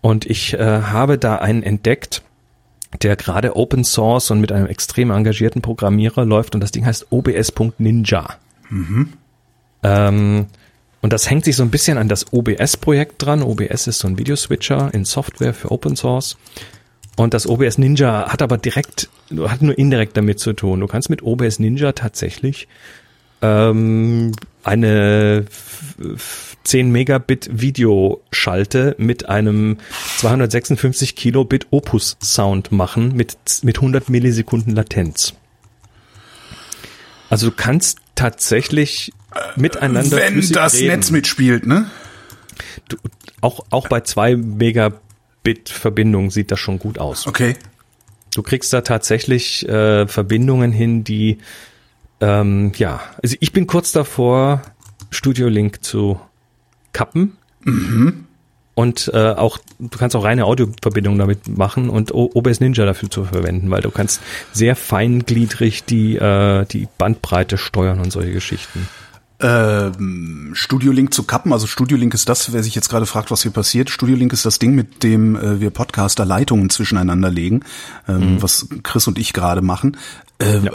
[0.00, 2.22] Und ich äh, habe da einen entdeckt,
[3.02, 7.08] der gerade Open Source und mit einem extrem engagierten Programmierer läuft und das Ding heißt
[7.10, 8.36] obs.ninja.
[8.70, 9.12] Mhm.
[9.82, 10.46] Ähm,
[11.02, 13.42] und das hängt sich so ein bisschen an das OBS-Projekt dran.
[13.42, 16.36] OBS ist so ein Videoswitcher in Software für Open Source.
[17.16, 19.08] Und das OBS Ninja hat aber direkt,
[19.46, 20.80] hat nur indirekt damit zu tun.
[20.80, 22.68] Du kannst mit OBS Ninja tatsächlich
[23.40, 25.46] ähm, eine
[26.64, 29.78] 10 Megabit Videoschalte mit einem
[30.18, 35.34] 256 Kilobit Opus Sound machen mit, mit 100 Millisekunden Latenz.
[37.30, 39.12] Also du kannst tatsächlich
[39.56, 40.86] miteinander Wenn das reden.
[40.88, 41.90] Netz mitspielt, ne?
[42.88, 42.96] Du,
[43.40, 45.00] auch, auch bei 2 Megabit
[45.46, 47.28] Bit-Verbindung sieht das schon gut aus.
[47.28, 47.54] Okay.
[48.34, 51.38] Du kriegst da tatsächlich äh, Verbindungen hin, die
[52.20, 54.62] ähm, ja, also ich bin kurz davor,
[55.10, 56.18] Studio Link zu
[56.92, 57.36] kappen.
[57.62, 58.24] Mhm.
[58.74, 63.24] Und äh, auch, du kannst auch reine Audioverbindungen damit machen und OBS Ninja dafür zu
[63.24, 64.20] verwenden, weil du kannst
[64.52, 68.88] sehr feingliedrig die, äh, die Bandbreite steuern und solche Geschichten
[69.40, 71.52] ähm, Studio Link zu kappen.
[71.52, 73.90] Also Studio Link ist das, wer sich jetzt gerade fragt, was hier passiert.
[73.90, 77.60] Studio Link ist das Ding, mit dem äh, wir Podcaster Leitungen zwischeneinander legen,
[78.08, 78.42] ähm, mhm.
[78.42, 79.96] was Chris und ich gerade machen.
[80.38, 80.72] Äh, ja.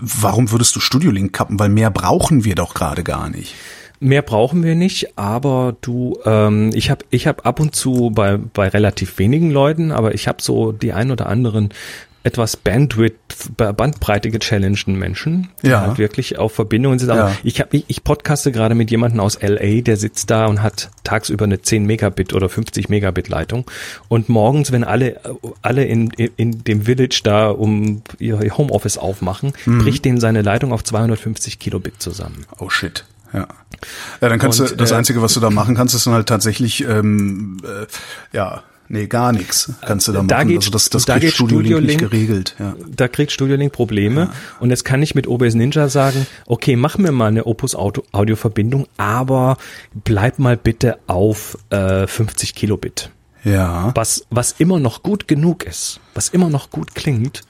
[0.00, 1.58] Warum würdest du Studio Link kappen?
[1.58, 3.54] Weil mehr brauchen wir doch gerade gar nicht.
[4.00, 8.36] Mehr brauchen wir nicht, aber du, ähm, ich habe ich hab ab und zu bei,
[8.36, 11.70] bei relativ wenigen Leuten, aber ich habe so die ein oder anderen
[12.24, 15.82] etwas Bandwidth, Bandbreite gechallengten Menschen, die ja.
[15.82, 17.10] halt wirklich auf Verbindungen sind.
[17.10, 17.36] Ja.
[17.44, 20.90] Ich, hab, ich, ich podcaste gerade mit jemandem aus LA, der sitzt da und hat
[21.04, 23.70] tagsüber eine 10 Megabit oder 50 Megabit Leitung.
[24.08, 25.20] Und morgens, wenn alle,
[25.60, 29.80] alle in, in dem Village da um ihr Homeoffice aufmachen, mhm.
[29.80, 32.46] bricht dem seine Leitung auf 250 Kilobit zusammen.
[32.58, 33.04] Oh shit.
[33.34, 33.48] Ja.
[34.22, 36.14] Ja, dann kannst und, du, das äh, Einzige, was du da machen kannst, ist dann
[36.14, 37.86] halt tatsächlich, ähm, äh,
[38.34, 40.48] ja, Nee, gar nichts kannst du da, da machen.
[40.48, 42.54] Geht, also das, das da kriegt Studio, Studio Link, nicht geregelt.
[42.58, 42.76] Ja.
[42.94, 44.20] Da kriegt Studio Link Probleme.
[44.20, 44.32] Ja.
[44.60, 48.36] Und jetzt kann ich mit OBS Ninja sagen, okay, mach mir mal eine Opus Audio
[48.36, 49.56] Verbindung, aber
[49.92, 53.10] bleib mal bitte auf äh, 50 Kilobit.
[53.42, 53.92] Ja.
[53.94, 57.42] Was, was immer noch gut genug ist, was immer noch gut klingt,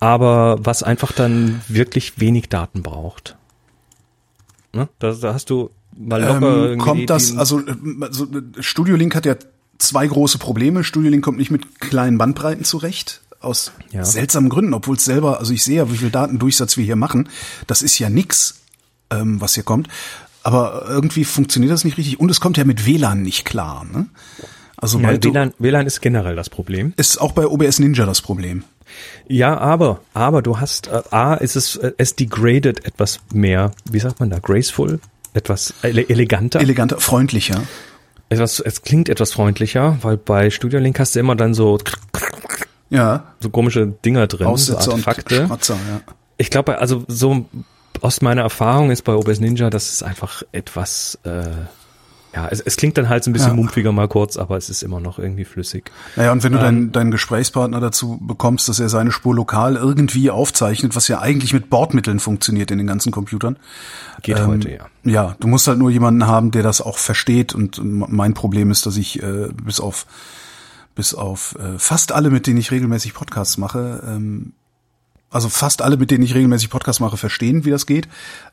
[0.00, 3.36] aber was einfach dann wirklich wenig Daten braucht.
[4.72, 4.88] Ne?
[4.98, 7.62] Da, da hast du mal locker ähm, kommt das also,
[8.00, 8.26] also
[8.60, 9.36] Studio Link hat ja
[9.82, 10.84] zwei große Probleme.
[10.84, 13.20] Studio Link kommt nicht mit kleinen Bandbreiten zurecht.
[13.40, 14.04] Aus ja.
[14.04, 17.28] seltsamen Gründen, obwohl es selber, also ich sehe ja, wie viel Datendurchsatz wir hier machen.
[17.66, 18.62] Das ist ja nix,
[19.10, 19.88] ähm, was hier kommt.
[20.44, 22.20] Aber irgendwie funktioniert das nicht richtig.
[22.20, 23.84] Und es kommt ja mit WLAN nicht klar.
[23.84, 24.06] Ne?
[24.76, 26.94] Also ja, WLAN, WLAN ist generell das Problem.
[26.96, 28.64] Ist auch bei OBS Ninja das Problem.
[29.26, 34.00] Ja, aber, aber du hast, äh, A, ist es, äh, es degradet etwas mehr, wie
[34.00, 35.00] sagt man da, graceful?
[35.34, 36.60] Etwas ele eleganter?
[36.60, 37.62] Eleganter, freundlicher
[38.32, 41.78] etwas, es klingt etwas freundlicher, weil bei Studio Link hast du immer dann so
[42.90, 43.24] ja.
[43.40, 45.46] so komische Dinger drin, Aussitzer so Artefakte.
[45.46, 46.00] Schmatzer, ja.
[46.36, 47.46] Ich glaube, also so
[48.00, 51.44] aus meiner Erfahrung ist bei OBS Ninja, das ist einfach etwas äh,
[52.34, 53.56] ja, es, es klingt dann halt so ein bisschen ja.
[53.56, 55.90] mumpfiger mal kurz, aber es ist immer noch irgendwie flüssig.
[56.16, 59.76] Naja, und wenn du ähm, deinen, deinen Gesprächspartner dazu bekommst, dass er seine Spur lokal
[59.76, 63.56] irgendwie aufzeichnet, was ja eigentlich mit Bordmitteln funktioniert in den ganzen Computern.
[64.22, 64.86] Geht ähm, heute, ja.
[65.04, 67.54] Ja, du musst halt nur jemanden haben, der das auch versteht.
[67.54, 70.06] Und mein Problem ist, dass ich äh, bis auf
[70.94, 74.52] bis auf äh, fast alle, mit denen ich regelmäßig Podcasts mache, ähm,
[75.32, 78.06] also fast alle, mit denen ich regelmäßig Podcasts mache, verstehen, wie das geht.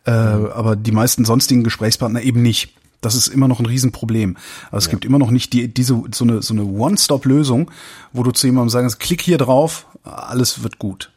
[0.06, 0.46] Äh, mhm.
[0.48, 2.74] Aber die meisten sonstigen Gesprächspartner eben nicht.
[3.02, 4.38] Das ist immer noch ein Riesenproblem.
[4.72, 4.92] Also es ja.
[4.92, 7.72] gibt immer noch nicht die, diese, so eine, so eine One-Stop-Lösung,
[8.12, 11.12] wo du zu jemandem sagst, klick hier drauf, alles wird gut.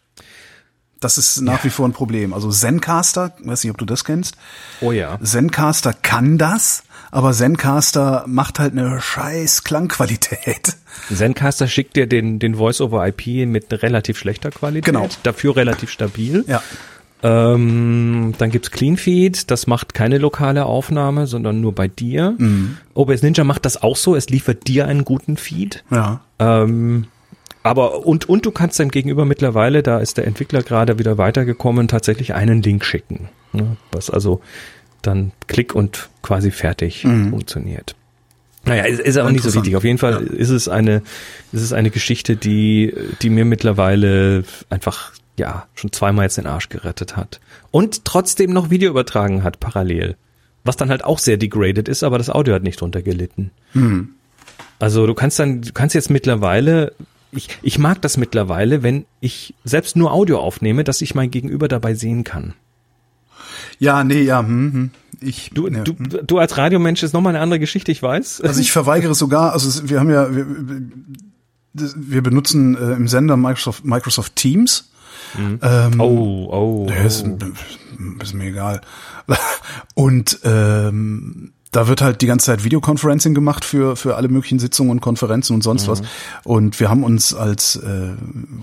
[1.02, 1.64] Das ist nach ja.
[1.64, 2.32] wie vor ein Problem.
[2.32, 4.36] Also Zencaster, weiß nicht, ob du das kennst.
[4.80, 5.18] Oh ja.
[5.20, 10.76] Zencaster kann das, aber Zencaster macht halt eine scheiß Klangqualität.
[11.12, 14.84] Zencaster schickt dir den, den Voice-over-IP mit relativ schlechter Qualität.
[14.84, 15.08] Genau.
[15.24, 16.44] Dafür relativ stabil.
[16.46, 16.62] Ja.
[17.22, 22.34] Ähm, dann gibt's CleanFeed, das macht keine lokale Aufnahme, sondern nur bei dir.
[22.38, 22.78] Mhm.
[22.94, 25.84] OBS Ninja macht das auch so, es liefert dir einen guten Feed.
[25.90, 26.20] Ja.
[26.38, 27.06] Ähm,
[27.62, 31.86] aber und und du kannst deinem Gegenüber mittlerweile, da ist der Entwickler gerade wieder weitergekommen,
[31.86, 33.76] tatsächlich einen Link schicken, ne?
[33.92, 34.40] was also
[35.00, 37.30] dann Klick und quasi fertig mhm.
[37.30, 37.94] funktioniert.
[38.64, 39.76] Naja, ist, ist aber nicht so wichtig.
[39.76, 40.36] Auf jeden Fall ja.
[40.36, 41.02] ist es eine,
[41.52, 46.68] ist es eine Geschichte, die, die mir mittlerweile einfach, ja, schon zweimal jetzt den Arsch
[46.68, 47.40] gerettet hat.
[47.70, 50.16] Und trotzdem noch Video übertragen hat, parallel.
[50.64, 53.50] Was dann halt auch sehr degraded ist, aber das Audio hat nicht drunter gelitten.
[53.74, 54.10] Mhm.
[54.78, 56.92] Also du kannst dann, du kannst jetzt mittlerweile,
[57.32, 61.68] ich, ich mag das mittlerweile, wenn ich selbst nur Audio aufnehme, dass ich mein Gegenüber
[61.68, 62.54] dabei sehen kann.
[63.78, 64.40] Ja, nee, ja.
[64.40, 64.90] Hm, hm.
[65.20, 66.26] Ich, du, ja, du, hm.
[66.26, 68.42] du als Radiomensch ist nochmal eine andere Geschichte, ich weiß.
[68.42, 70.46] Also ich verweigere sogar, also wir haben ja, wir,
[71.72, 74.91] wir benutzen äh, im Sender Microsoft, Microsoft Teams.
[75.36, 75.58] Mhm.
[75.62, 76.86] Ähm, oh, oh.
[76.88, 77.26] Das ist,
[78.22, 78.80] ist mir egal.
[79.94, 84.90] Und ähm, da wird halt die ganze Zeit Videoconferencing gemacht für für alle möglichen Sitzungen
[84.90, 85.90] und Konferenzen und sonst mhm.
[85.90, 86.02] was.
[86.44, 88.10] Und wir haben uns als äh,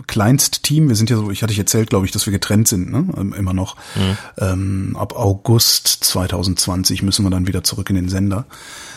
[0.05, 2.91] Kleinstteam, wir sind ja so, ich hatte ich erzählt, glaube ich, dass wir getrennt sind,
[2.91, 3.07] ne?
[3.17, 3.75] Ähm, immer noch.
[3.95, 4.17] Mhm.
[4.37, 8.45] Ähm, ab August 2020 müssen wir dann wieder zurück in den Sender.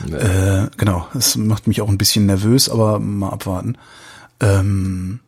[0.06, 0.16] Nee.
[0.16, 3.78] Äh, genau, das macht mich auch ein bisschen nervös, aber mal abwarten.
[4.40, 5.20] Ähm,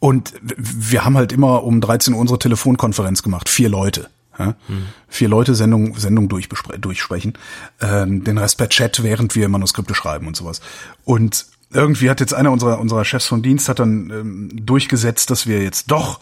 [0.00, 4.08] und wir haben halt immer um 13 Uhr unsere Telefonkonferenz gemacht, vier Leute.
[4.38, 4.54] Ja?
[4.68, 4.86] Mhm.
[5.08, 7.34] Vier Leute Sendung, Sendung durchsprechen.
[7.80, 10.60] Ähm, den Rest per Chat, während wir Manuskripte schreiben und sowas.
[11.04, 15.46] Und irgendwie hat jetzt einer unserer, unserer Chefs vom Dienst hat dann ähm, durchgesetzt, dass
[15.46, 16.20] wir jetzt doch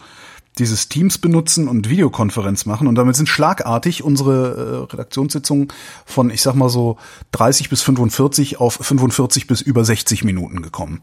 [0.59, 5.67] dieses Teams benutzen und Videokonferenz machen und damit sind schlagartig unsere äh, Redaktionssitzungen
[6.05, 6.97] von, ich sag mal so
[7.31, 11.01] 30 bis 45 auf 45 bis über 60 Minuten gekommen.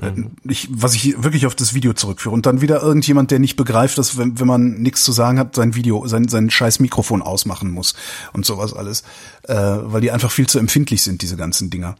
[0.00, 0.32] Mhm.
[0.44, 2.34] Ich, was ich wirklich auf das Video zurückführe.
[2.34, 5.54] Und dann wieder irgendjemand, der nicht begreift, dass wenn, wenn man nichts zu sagen hat,
[5.54, 7.94] sein Video, sein, sein scheiß Mikrofon ausmachen muss
[8.32, 9.02] und sowas alles.
[9.42, 11.96] Äh, weil die einfach viel zu empfindlich sind, diese ganzen Dinger.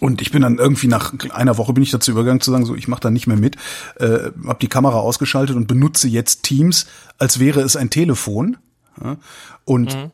[0.00, 2.74] Und ich bin dann irgendwie nach einer Woche bin ich dazu übergegangen zu sagen, so
[2.74, 3.56] ich mache da nicht mehr mit,
[3.96, 6.86] äh, habe die Kamera ausgeschaltet und benutze jetzt Teams,
[7.18, 8.56] als wäre es ein Telefon.
[9.02, 9.16] Ja?
[9.64, 10.10] Und mhm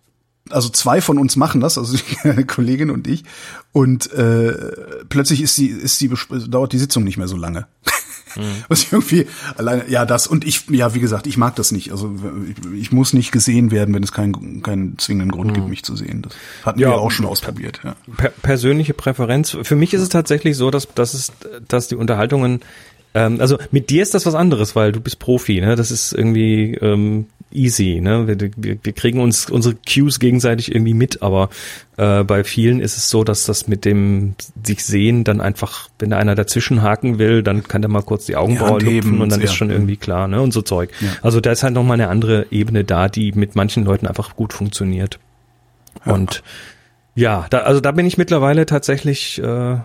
[0.50, 3.24] also zwei von uns machen das, also die Kollegin und ich.
[3.72, 4.54] Und äh,
[5.08, 6.10] plötzlich ist die, ist die,
[6.48, 7.66] dauert die Sitzung nicht mehr so lange.
[8.36, 8.64] Mhm.
[8.68, 9.26] Was ich irgendwie
[9.56, 11.90] alleine, ja, das und ich, ja, wie gesagt, ich mag das nicht.
[11.90, 12.14] Also
[12.48, 15.54] ich, ich muss nicht gesehen werden, wenn es keinen keinen zwingenden Grund mhm.
[15.54, 16.22] gibt, mich zu sehen.
[16.22, 16.32] Das
[16.64, 17.80] hatten ja, wir auch schon ausprobiert.
[17.84, 17.96] Ja.
[18.16, 19.56] Per persönliche Präferenz.
[19.62, 21.32] Für mich ist es tatsächlich so, dass, dass es,
[21.68, 22.60] dass die Unterhaltungen
[23.14, 25.76] ähm, also mit dir ist das was anderes, weil du bist Profi, ne?
[25.76, 28.26] Das ist irgendwie ähm, easy, ne?
[28.26, 31.50] Wir, wir, wir kriegen uns unsere Cues gegenseitig irgendwie mit, aber
[31.96, 34.34] äh, bei vielen ist es so, dass das mit dem
[34.64, 38.26] sich sehen dann einfach, wenn da einer dazwischen haken will, dann kann der mal kurz
[38.26, 39.44] die Augenbraue die lupfen und dann ja.
[39.44, 40.40] ist schon irgendwie klar, ne?
[40.40, 40.90] Und so Zeug.
[41.00, 41.08] Ja.
[41.22, 44.52] Also da ist halt nochmal eine andere Ebene da, die mit manchen Leuten einfach gut
[44.52, 45.18] funktioniert.
[46.06, 46.12] Ja.
[46.12, 46.42] Und
[47.14, 49.76] ja, da, also da bin ich mittlerweile tatsächlich äh,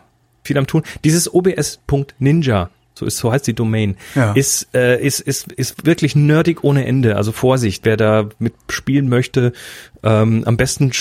[0.43, 0.83] viel am tun.
[1.03, 4.33] Dieses OBS.ninja so ist, so heißt die Domain, ja.
[4.33, 7.15] ist, äh, ist, ist, ist wirklich nerdig ohne Ende.
[7.15, 9.53] Also Vorsicht, wer da mit spielen möchte,
[10.03, 10.91] ähm, am besten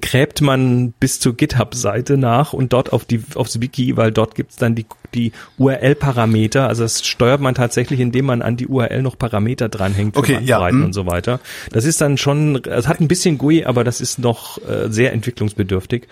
[0.00, 4.56] gräbt man bis zur GitHub-Seite nach und dort auf die aufs Wiki, weil dort gibt's
[4.56, 6.68] dann die, die URL-Parameter.
[6.68, 10.66] Also das steuert man tatsächlich, indem man an die URL noch Parameter dranhängt okay, ja,
[10.68, 10.84] hm.
[10.84, 11.40] und so weiter.
[11.70, 15.12] Das ist dann schon, es hat ein bisschen GUI, aber das ist noch äh, sehr
[15.12, 16.06] entwicklungsbedürftig.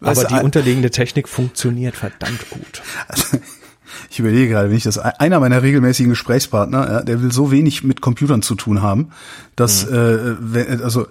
[0.00, 2.82] Aber die unterliegende Technik funktioniert verdammt gut.
[3.08, 3.38] Also,
[4.10, 7.82] ich überlege gerade, wenn ich das einer meiner regelmäßigen Gesprächspartner, ja, der will so wenig
[7.82, 9.12] mit Computern zu tun haben,
[9.56, 10.54] dass mhm.
[10.54, 11.06] äh, also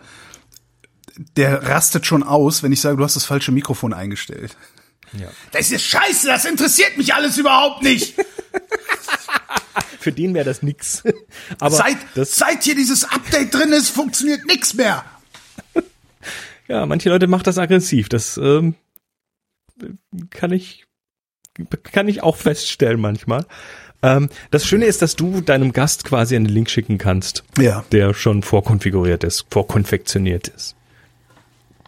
[1.37, 4.57] der rastet schon aus, wenn ich sage, du hast das falsche Mikrofon eingestellt.
[5.13, 5.27] Ja.
[5.51, 8.15] Das ist scheiße, das interessiert mich alles überhaupt nicht.
[9.99, 11.03] Für den wäre das nix.
[11.59, 15.03] Aber seit, seit hier dieses Update drin ist, funktioniert nix mehr.
[16.67, 18.09] Ja, manche Leute macht das aggressiv.
[18.09, 18.73] Das ähm,
[20.31, 20.84] kann ich
[21.83, 23.45] kann ich auch feststellen manchmal.
[24.01, 27.83] Ähm, das Schöne ist, dass du deinem Gast quasi einen Link schicken kannst, ja.
[27.91, 30.75] der schon vorkonfiguriert ist, vorkonfektioniert ist.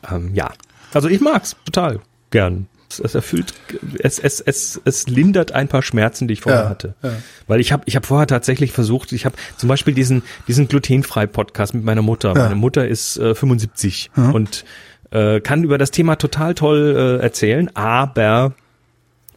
[0.09, 0.51] Ähm, ja,
[0.93, 1.99] also ich mag's total
[2.31, 2.67] gern.
[2.89, 3.53] Es, es erfüllt,
[3.99, 6.95] es, es, es, es lindert ein paar Schmerzen, die ich vorher ja, hatte.
[7.03, 7.11] Ja.
[7.45, 11.27] Weil ich habe ich hab vorher tatsächlich versucht, ich habe zum Beispiel diesen, diesen glutenfrei
[11.27, 12.33] Podcast mit meiner Mutter.
[12.33, 14.33] Meine Mutter ist äh, 75 mhm.
[14.33, 14.65] und
[15.11, 18.53] äh, kann über das Thema total toll äh, erzählen, aber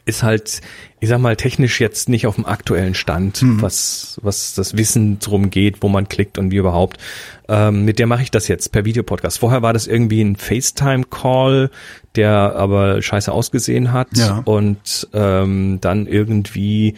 [0.05, 0.61] ist halt,
[1.01, 3.63] ich sag mal, technisch jetzt nicht auf dem aktuellen Stand, mhm.
[3.63, 6.99] was, was das Wissen drum geht, wo man klickt und wie überhaupt.
[7.49, 9.39] Ähm, mit der mache ich das jetzt per Videopodcast.
[9.39, 11.71] Vorher war das irgendwie ein FaceTime-Call,
[12.17, 14.43] der aber scheiße ausgesehen hat ja.
[14.45, 16.95] und ähm, dann irgendwie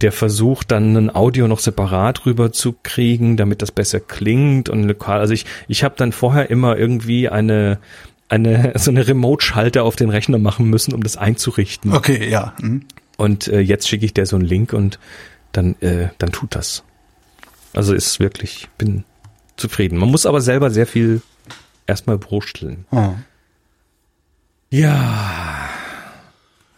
[0.00, 4.84] der Versuch, dann ein Audio noch separat rüber zu kriegen, damit das besser klingt und
[4.84, 5.18] lokal.
[5.18, 7.78] Also ich, ich habe dann vorher immer irgendwie eine
[8.28, 11.92] eine so eine Remote-Schalter auf den Rechner machen müssen, um das einzurichten.
[11.92, 12.54] Okay, ja.
[12.60, 12.84] Mhm.
[13.16, 14.98] Und äh, jetzt schicke ich dir so einen Link und
[15.52, 16.84] dann, äh, dann tut das.
[17.74, 19.04] Also ist wirklich, bin
[19.56, 19.98] zufrieden.
[19.98, 21.22] Man muss aber selber sehr viel
[21.86, 22.86] erstmal bruchsteln.
[22.90, 23.14] Oh.
[24.70, 25.68] Ja.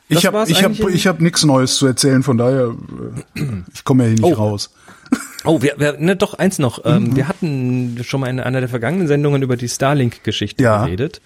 [0.08, 2.74] Ich habe ich hab, ich hab nichts Neues zu erzählen, von daher,
[3.36, 3.40] äh,
[3.72, 4.40] ich komme ja hier nicht oh.
[4.40, 4.70] raus.
[5.44, 6.84] Oh, wir, wir ne, doch eins noch.
[6.84, 7.16] Ähm, mhm.
[7.16, 10.84] Wir hatten schon mal in einer der vergangenen Sendungen über die Starlink-Geschichte ja.
[10.84, 11.22] geredet.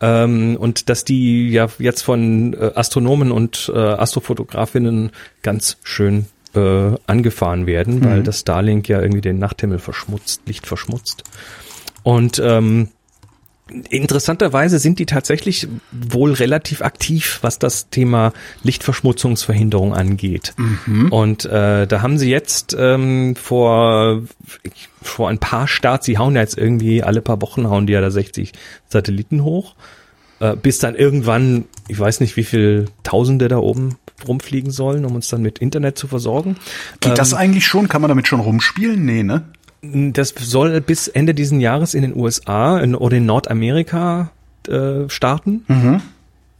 [0.00, 5.12] Ähm, und dass die ja jetzt von äh, Astronomen und äh, Astrofotografinnen
[5.42, 8.04] ganz schön äh, angefahren werden, mhm.
[8.04, 11.22] weil das Starlink ja irgendwie den Nachthimmel verschmutzt, Licht verschmutzt.
[12.02, 12.88] Und ähm,
[13.90, 20.54] Interessanterweise sind die tatsächlich wohl relativ aktiv, was das Thema Lichtverschmutzungsverhinderung angeht.
[20.56, 21.12] Mhm.
[21.12, 24.22] Und äh, da haben sie jetzt ähm, vor
[25.00, 28.00] vor ein paar Starts, sie hauen ja jetzt irgendwie alle paar Wochen hauen die ja
[28.00, 28.52] da 60
[28.88, 29.74] Satelliten hoch,
[30.40, 33.96] äh, bis dann irgendwann, ich weiß nicht, wie viel Tausende da oben
[34.26, 36.56] rumfliegen sollen, um uns dann mit Internet zu versorgen.
[37.00, 37.88] Geht ähm, das eigentlich schon?
[37.88, 39.04] Kann man damit schon rumspielen?
[39.04, 39.42] Nee, ne?
[39.82, 44.30] Das soll bis Ende diesen Jahres in den USA in, oder in Nordamerika
[44.68, 45.64] äh, starten.
[45.66, 46.02] Mhm.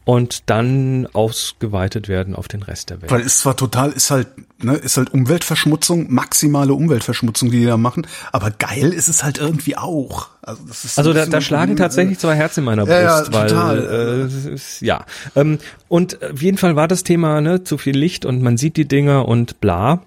[0.04, 3.12] Und dann ausgeweitet werden auf den Rest der Welt.
[3.12, 4.26] Weil es zwar total, ist halt,
[4.60, 9.38] ne, ist halt Umweltverschmutzung, maximale Umweltverschmutzung, die die da machen, aber geil ist es halt
[9.38, 10.30] irgendwie auch.
[10.42, 13.32] Also, das ist also da, da schlagen tatsächlich zwei Herzen in meiner Brust, ja, ja,
[13.32, 14.28] weil total.
[14.50, 15.04] Äh, ja.
[15.36, 18.76] Ähm, und auf jeden Fall war das Thema, ne, zu viel Licht und man sieht
[18.76, 20.02] die Dinger und bla.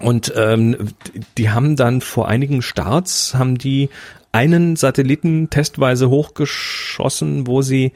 [0.00, 0.88] Und ähm,
[1.38, 3.90] die haben dann vor einigen Starts, haben die
[4.32, 7.92] einen Satelliten testweise hochgeschossen, wo sie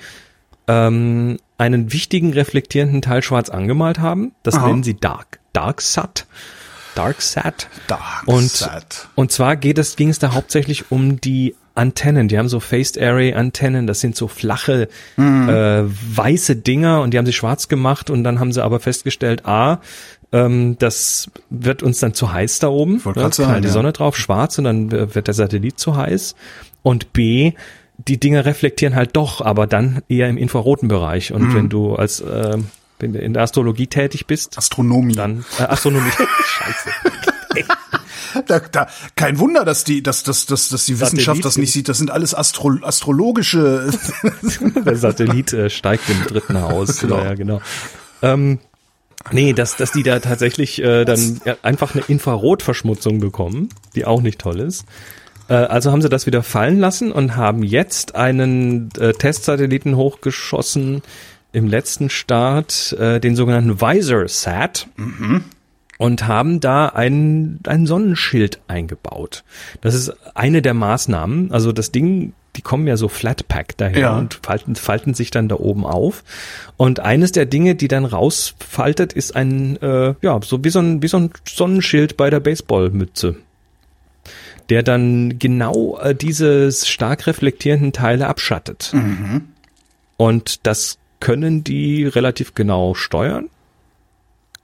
[0.69, 4.33] ähm, einen wichtigen reflektierenden Teil schwarz angemalt haben.
[4.45, 4.69] Das Aha.
[4.69, 6.27] nennen sie Dark, Dark Sat.
[6.95, 7.69] Dark Sat.
[7.89, 9.09] Dark und, Sat.
[9.15, 12.27] Und zwar geht es, ging es da hauptsächlich um die Antennen.
[12.29, 13.87] Die haben so Phased Array Antennen.
[13.87, 15.49] Das sind so flache, mhm.
[15.49, 19.47] äh, weiße Dinger und die haben sie schwarz gemacht und dann haben sie aber festgestellt,
[19.47, 19.81] A,
[20.33, 23.01] ähm, das wird uns dann zu heiß da oben.
[23.05, 26.35] Ja, knallt sagen, die Sonne drauf, schwarz und dann wird der Satellit zu heiß.
[26.83, 27.53] Und B,
[27.97, 31.33] die Dinger reflektieren halt doch, aber dann eher im infraroten Bereich.
[31.33, 31.55] Und mhm.
[31.55, 32.59] wenn du als äh,
[33.01, 36.11] in der Astrologie tätig bist, Astronomie, dann äh, Astronomie,
[36.45, 36.91] Scheiße.
[38.47, 41.89] Da, da, kein Wunder, dass die, dass, dass, dass, dass die Wissenschaft das nicht sieht.
[41.89, 43.91] Das sind alles Astro, astrologische.
[44.85, 46.99] Der Satellit äh, steigt im dritten Haus.
[47.01, 47.25] genau.
[47.25, 47.61] Ja, genau.
[48.21, 48.59] Ähm,
[49.33, 54.23] Nee, dass, dass die da tatsächlich äh, dann ja, einfach eine Infrarotverschmutzung bekommen, die auch
[54.23, 54.87] nicht toll ist.
[55.49, 61.03] Äh, also haben sie das wieder fallen lassen und haben jetzt einen äh, Testsatelliten hochgeschossen
[61.53, 64.89] im letzten Start, äh, den sogenannten Visor Sat.
[64.97, 65.45] Mhm.
[65.99, 69.45] Und haben da ein, ein Sonnenschild eingebaut.
[69.81, 71.51] Das ist eine der Maßnahmen.
[71.53, 74.19] Also das Ding die kommen ja so Flatpack daher ja.
[74.19, 76.25] und falten, falten sich dann da oben auf.
[76.77, 81.01] Und eines der Dinge, die dann rausfaltet, ist ein, äh, ja, so wie so ein,
[81.01, 83.37] wie so ein Sonnenschild bei der Baseballmütze.
[84.71, 88.91] Der dann genau äh, diese stark reflektierenden Teile abschattet.
[88.93, 89.51] Mhm.
[90.17, 93.49] Und das können die relativ genau steuern.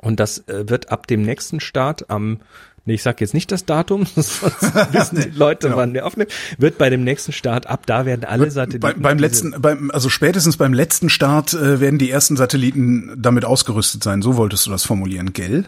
[0.04, 2.38] Und das äh, wird ab dem nächsten Start am
[2.84, 4.42] nee, ich sag jetzt nicht das Datum, sonst
[4.92, 5.76] wissen die Leute, ja.
[5.76, 8.80] wann der aufnimmt, wird bei dem nächsten Start, ab da werden alle Satelliten.
[8.80, 13.44] Bei, beim letzten, beim, also spätestens beim letzten Start äh, werden die ersten Satelliten damit
[13.44, 14.22] ausgerüstet sein.
[14.22, 15.64] So wolltest du das formulieren, gell?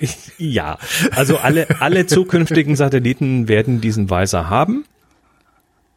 [0.36, 0.78] Ja,
[1.14, 4.84] also alle, alle zukünftigen Satelliten werden diesen Weiser haben.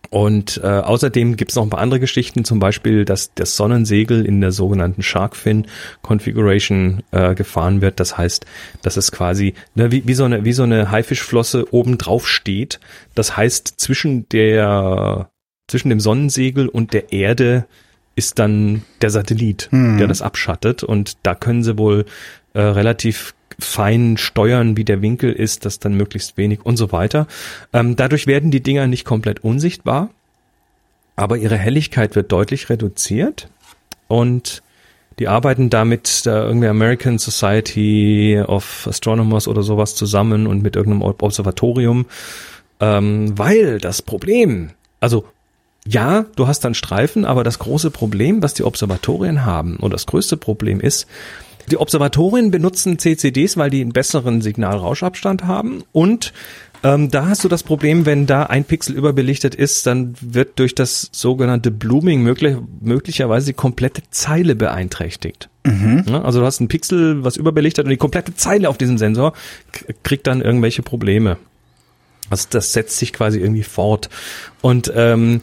[0.09, 4.25] Und äh, außerdem gibt es noch ein paar andere Geschichten, zum Beispiel, dass das Sonnensegel
[4.25, 5.67] in der sogenannten Sharkfin
[6.01, 7.99] Configuration äh, gefahren wird.
[7.99, 8.45] Das heißt,
[8.81, 12.79] dass es quasi ne, wie, wie so eine wie so eine Haifischflosse oben drauf steht.
[13.13, 15.29] Das heißt, zwischen der
[15.67, 17.65] zwischen dem Sonnensegel und der Erde
[18.15, 19.97] ist dann der Satellit, hm.
[19.97, 20.83] der das abschattet.
[20.83, 22.05] Und da können sie wohl
[22.53, 27.27] äh, relativ fein steuern, wie der Winkel ist, dass dann möglichst wenig und so weiter.
[27.73, 30.09] Ähm, dadurch werden die Dinger nicht komplett unsichtbar,
[31.15, 33.49] aber ihre Helligkeit wird deutlich reduziert
[34.07, 34.61] und
[35.19, 41.03] die arbeiten damit der irgendwie American Society of Astronomers oder sowas zusammen und mit irgendeinem
[41.03, 42.05] Observatorium,
[42.81, 45.25] ähm, weil das Problem, also
[45.87, 50.07] ja, du hast dann Streifen, aber das große Problem, was die Observatorien haben, und das
[50.07, 51.07] größte Problem ist,
[51.71, 56.33] die Observatorien benutzen CCDs, weil die einen besseren Signalrauschabstand haben und
[56.85, 60.75] ähm, da hast du das Problem, wenn da ein Pixel überbelichtet ist, dann wird durch
[60.75, 65.49] das sogenannte Blooming möglich, möglicherweise die komplette Zeile beeinträchtigt.
[65.63, 66.03] Mhm.
[66.07, 69.33] Ja, also du hast ein Pixel, was überbelichtet und die komplette Zeile auf diesem Sensor
[70.03, 71.37] kriegt dann irgendwelche Probleme.
[72.29, 74.09] Also das setzt sich quasi irgendwie fort.
[74.61, 75.41] Und ähm,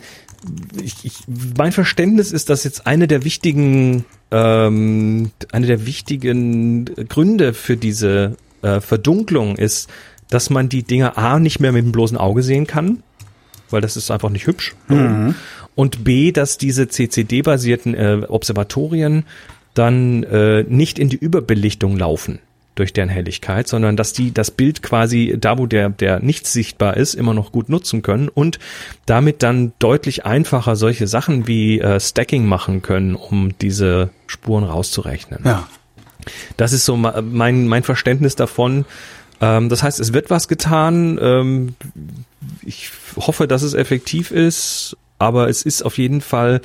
[0.83, 1.15] ich, ich,
[1.57, 8.37] mein Verständnis ist, dass jetzt eine der wichtigen, ähm, eine der wichtigen Gründe für diese
[8.63, 9.89] äh, Verdunklung ist,
[10.29, 13.03] dass man die Dinger A nicht mehr mit dem bloßen Auge sehen kann,
[13.71, 14.75] weil das ist einfach nicht hübsch.
[14.89, 15.35] Mhm.
[15.75, 19.25] Und B, dass diese CCD-basierten äh, Observatorien
[19.75, 22.41] dann äh, nicht in die Überbelichtung laufen
[22.75, 26.97] durch deren Helligkeit, sondern dass die das Bild quasi da, wo der, der nicht sichtbar
[26.97, 28.59] ist, immer noch gut nutzen können und
[29.07, 35.41] damit dann deutlich einfacher solche Sachen wie äh, Stacking machen können, um diese Spuren rauszurechnen.
[35.45, 35.69] Ja.
[36.57, 38.85] Das ist so mein, mein Verständnis davon.
[39.41, 41.19] Ähm, das heißt, es wird was getan.
[41.21, 41.75] Ähm,
[42.65, 46.61] ich hoffe, dass es effektiv ist aber es ist auf jeden Fall,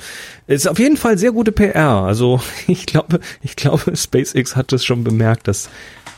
[0.46, 2.02] es ist auf jeden Fall sehr gute PR.
[2.02, 5.68] Also ich glaube, ich glaube, SpaceX hat es schon bemerkt, dass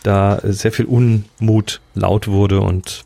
[0.03, 3.05] da sehr viel Unmut laut wurde und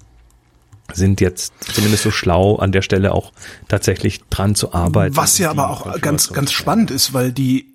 [0.93, 3.32] sind jetzt zumindest so schlau an der Stelle auch
[3.68, 5.16] tatsächlich dran zu arbeiten.
[5.16, 7.74] Was ja aber auch ganz, ganz spannend ist, weil die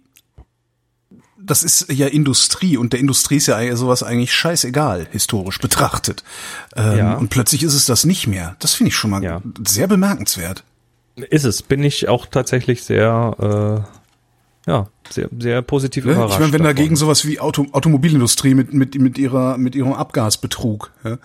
[1.49, 6.23] das ist ja Industrie und der Industrie ist ja sowas eigentlich scheißegal, historisch betrachtet.
[6.75, 7.13] Ähm, ja.
[7.15, 8.55] Und plötzlich ist es das nicht mehr.
[8.59, 9.41] Das finde ich schon mal ja.
[9.65, 10.63] sehr bemerkenswert.
[11.23, 13.85] Ist es, bin ich auch tatsächlich sehr,
[14.65, 16.33] äh, ja, sehr, sehr positiv ja, überrascht.
[16.33, 16.75] Ich meine, wenn davon.
[16.75, 21.17] dagegen sowas wie Auto, Automobilindustrie mit, mit, mit ihrer, mit ihrem Abgasbetrug, ja,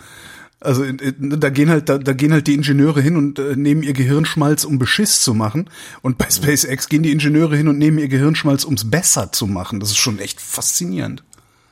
[0.64, 3.92] also da gehen halt da, da gehen halt die Ingenieure hin und äh, nehmen ihr
[3.92, 5.68] Gehirnschmalz, um Beschiss zu machen.
[6.00, 9.80] Und bei SpaceX gehen die Ingenieure hin und nehmen ihr Gehirnschmalz, ums besser zu machen.
[9.80, 11.22] Das ist schon echt faszinierend.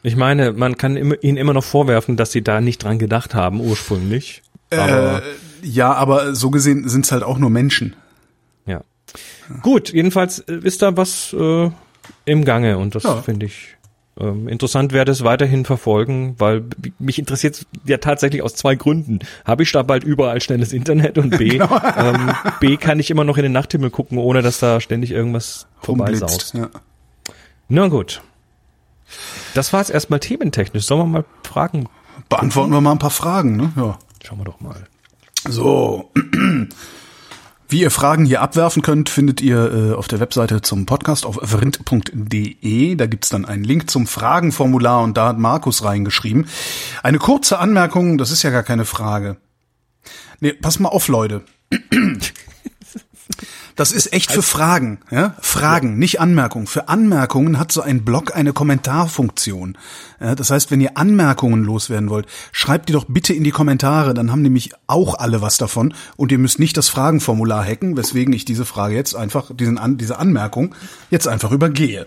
[0.03, 3.61] Ich meine, man kann ihnen immer noch vorwerfen, dass sie da nicht dran gedacht haben
[3.61, 4.43] ursprünglich.
[4.71, 7.95] Aber äh, ja, aber so gesehen sind es halt auch nur Menschen.
[9.63, 11.71] Gut, jedenfalls äh, ist da was äh,
[12.25, 13.23] im Gange und das ja.
[13.23, 13.77] finde ich
[14.21, 16.65] ähm, interessant werde es weiterhin verfolgen, weil
[16.99, 19.21] mich interessiert ja tatsächlich aus zwei Gründen.
[19.47, 21.81] Habe ich da bald überall schnelles Internet und B, genau.
[21.97, 25.67] ähm, B kann ich immer noch in den Nachthimmel gucken, ohne dass da ständig irgendwas
[25.81, 26.55] vorbeisaust.
[26.55, 26.69] Ja.
[27.69, 28.21] Na gut.
[29.55, 30.85] Das war jetzt erstmal thementechnisch.
[30.85, 31.89] Sollen wir mal Fragen?
[32.29, 33.73] Beantworten wir mal ein paar Fragen, ne?
[33.77, 33.99] Ja.
[34.23, 34.87] Schauen wir doch mal.
[35.49, 36.11] So.
[37.73, 41.39] Wie ihr Fragen hier abwerfen könnt, findet ihr äh, auf der Webseite zum Podcast auf
[41.43, 42.97] vrind.de.
[42.97, 46.47] Da gibt's dann einen Link zum Fragenformular und da hat Markus reingeschrieben.
[47.03, 49.39] Eine kurze Anmerkung, das ist ja gar keine Frage.
[50.41, 51.45] Nee, pass mal auf, Leute.
[53.77, 55.35] Das ist echt für Fragen, ja?
[55.41, 56.67] Fragen, nicht Anmerkungen.
[56.67, 59.79] Für Anmerkungen hat so ein Blog eine Kommentarfunktion.
[60.21, 64.15] Ja, das heißt, wenn ihr Anmerkungen loswerden wollt, schreibt die doch bitte in die Kommentare,
[64.15, 68.35] dann haben nämlich auch alle was davon und ihr müsst nicht das Fragenformular hacken, weswegen
[68.35, 70.75] ich diese Frage jetzt einfach, diesen An diese Anmerkung
[71.11, 72.07] jetzt einfach übergehe.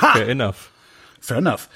[0.00, 0.12] Ha!
[0.12, 0.70] Fair enough.
[1.20, 1.68] Fair enough.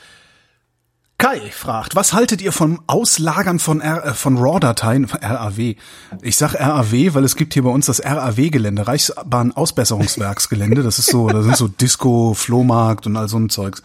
[1.23, 5.77] Kai fragt, was haltet ihr vom Auslagern von, R, äh, von RAW-Dateien, RAW?
[6.21, 10.83] Ich sag RAW, weil es gibt hier bei uns das RAW-Gelände, Reichsbahn-Ausbesserungswerksgelände.
[10.83, 13.85] Das ist so, da sind so Disco, Flohmarkt und all so ein Zeugs.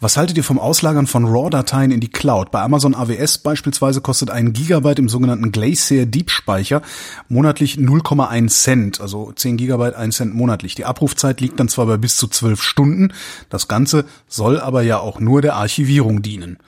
[0.00, 2.50] Was haltet ihr vom Auslagern von RAW-Dateien in die Cloud?
[2.50, 6.82] Bei Amazon AWS beispielsweise kostet ein Gigabyte im sogenannten Glacier Deep Speicher
[7.30, 10.74] monatlich 0,1 Cent, also 10 Gigabyte 1 Cent monatlich.
[10.74, 13.14] Die Abrufzeit liegt dann zwar bei bis zu 12 Stunden.
[13.48, 16.58] Das Ganze soll aber ja auch nur der Archivierung dienen.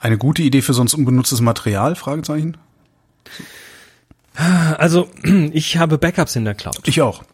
[0.00, 1.94] Eine gute Idee für sonst unbenutztes Material?
[1.94, 2.56] Fragezeichen.
[4.78, 5.08] Also
[5.52, 6.80] ich habe Backups in der Cloud.
[6.86, 7.22] Ich auch.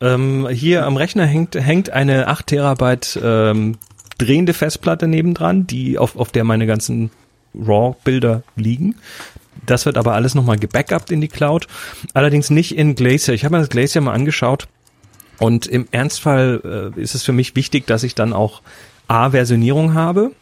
[0.00, 3.78] Ähm, hier am Rechner hängt, hängt eine 8 Terabyte ähm,
[4.18, 7.10] drehende Festplatte nebendran, die auf, auf der meine ganzen
[7.54, 8.96] RAW-Bilder liegen.
[9.64, 11.68] Das wird aber alles nochmal gebackupt in die Cloud.
[12.12, 13.34] Allerdings nicht in Glacier.
[13.34, 14.66] Ich habe mir das Glacier mal angeschaut
[15.38, 18.62] und im Ernstfall äh, ist es für mich wichtig, dass ich dann auch
[19.06, 20.32] A-Versionierung habe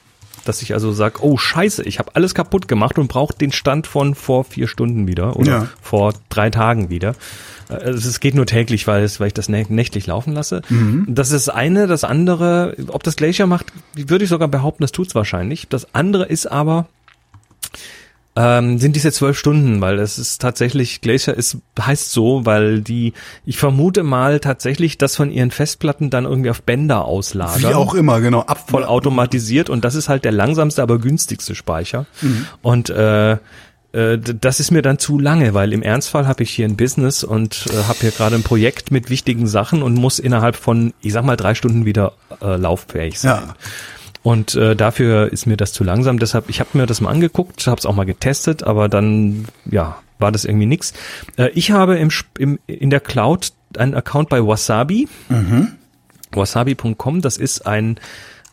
[0.44, 3.86] dass ich also sage, oh scheiße, ich habe alles kaputt gemacht und brauche den Stand
[3.86, 5.68] von vor vier Stunden wieder oder ja.
[5.80, 7.14] vor drei Tagen wieder.
[7.68, 10.62] Also es geht nur täglich, weil, es, weil ich das nächtlich laufen lasse.
[10.68, 11.06] Mhm.
[11.08, 11.86] Das ist das eine.
[11.86, 15.68] Das andere, ob das Glacier macht, würde ich sogar behaupten, das tut's wahrscheinlich.
[15.68, 16.86] Das andere ist aber,
[18.34, 23.12] ähm, sind diese zwölf Stunden, weil es ist tatsächlich, Glacier ist, heißt so, weil die,
[23.44, 27.70] ich vermute mal tatsächlich, dass von ihren Festplatten dann irgendwie auf Bänder auslagern.
[27.70, 28.40] Wie auch immer, genau.
[28.40, 32.06] Ab voll automatisiert und das ist halt der langsamste, aber günstigste Speicher.
[32.22, 32.46] Mhm.
[32.62, 33.38] Und äh, äh
[34.18, 37.66] das ist mir dann zu lange, weil im Ernstfall habe ich hier ein Business und
[37.70, 41.24] äh, habe hier gerade ein Projekt mit wichtigen Sachen und muss innerhalb von, ich sag
[41.24, 43.42] mal, drei Stunden wieder äh, lauffähig sein.
[43.46, 43.54] Ja.
[44.22, 46.18] Und äh, dafür ist mir das zu langsam.
[46.18, 49.98] Deshalb, ich habe mir das mal angeguckt, habe es auch mal getestet, aber dann, ja,
[50.18, 50.92] war das irgendwie nix.
[51.36, 55.08] Äh, ich habe im, im, in der Cloud einen Account bei Wasabi.
[55.28, 55.72] Mhm.
[56.30, 57.98] Wasabi.com, das ist ein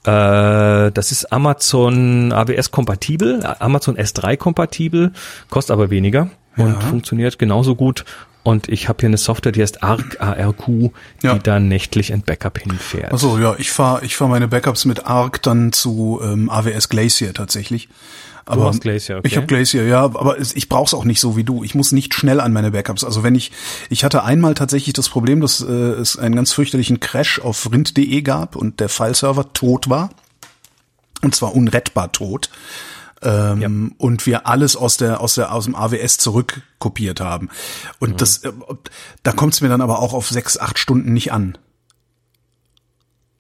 [0.04, 5.12] äh, das ist Amazon AWS kompatibel, Amazon S3 kompatibel,
[5.50, 6.80] kostet aber weniger und ja.
[6.80, 8.06] funktioniert genauso gut
[8.50, 10.91] Und ich habe hier eine Software, die heißt ARC, ARQ, die
[11.22, 11.38] ja.
[11.38, 13.12] dann nächtlich ein Backup hinfährt.
[13.12, 17.32] Also ja, ich fahre ich fahr meine Backups mit ARC dann zu ähm, AWS Glacier
[17.36, 17.89] tatsächlich.
[18.45, 19.28] Aber du hast Glacier, okay.
[19.28, 21.64] Ich habe Glacier, ja, aber ich brauche es auch nicht so wie du.
[21.64, 23.04] Ich muss nicht schnell an meine Backups.
[23.04, 23.52] Also wenn ich,
[23.91, 28.22] ich hatte einmal tatsächlich das Problem, dass äh, es einen ganz fürchterlichen Crash auf rind.de
[28.24, 30.10] gab und der Fileserver tot war.
[31.22, 32.50] Und zwar unrettbar tot.
[33.22, 33.70] Ähm, ja.
[33.98, 37.50] und wir alles aus der aus der aus dem AWS zurückkopiert haben
[38.00, 38.18] und mhm.
[38.18, 38.52] das äh,
[39.24, 41.58] da kommt es mir dann aber auch auf sechs acht Stunden nicht an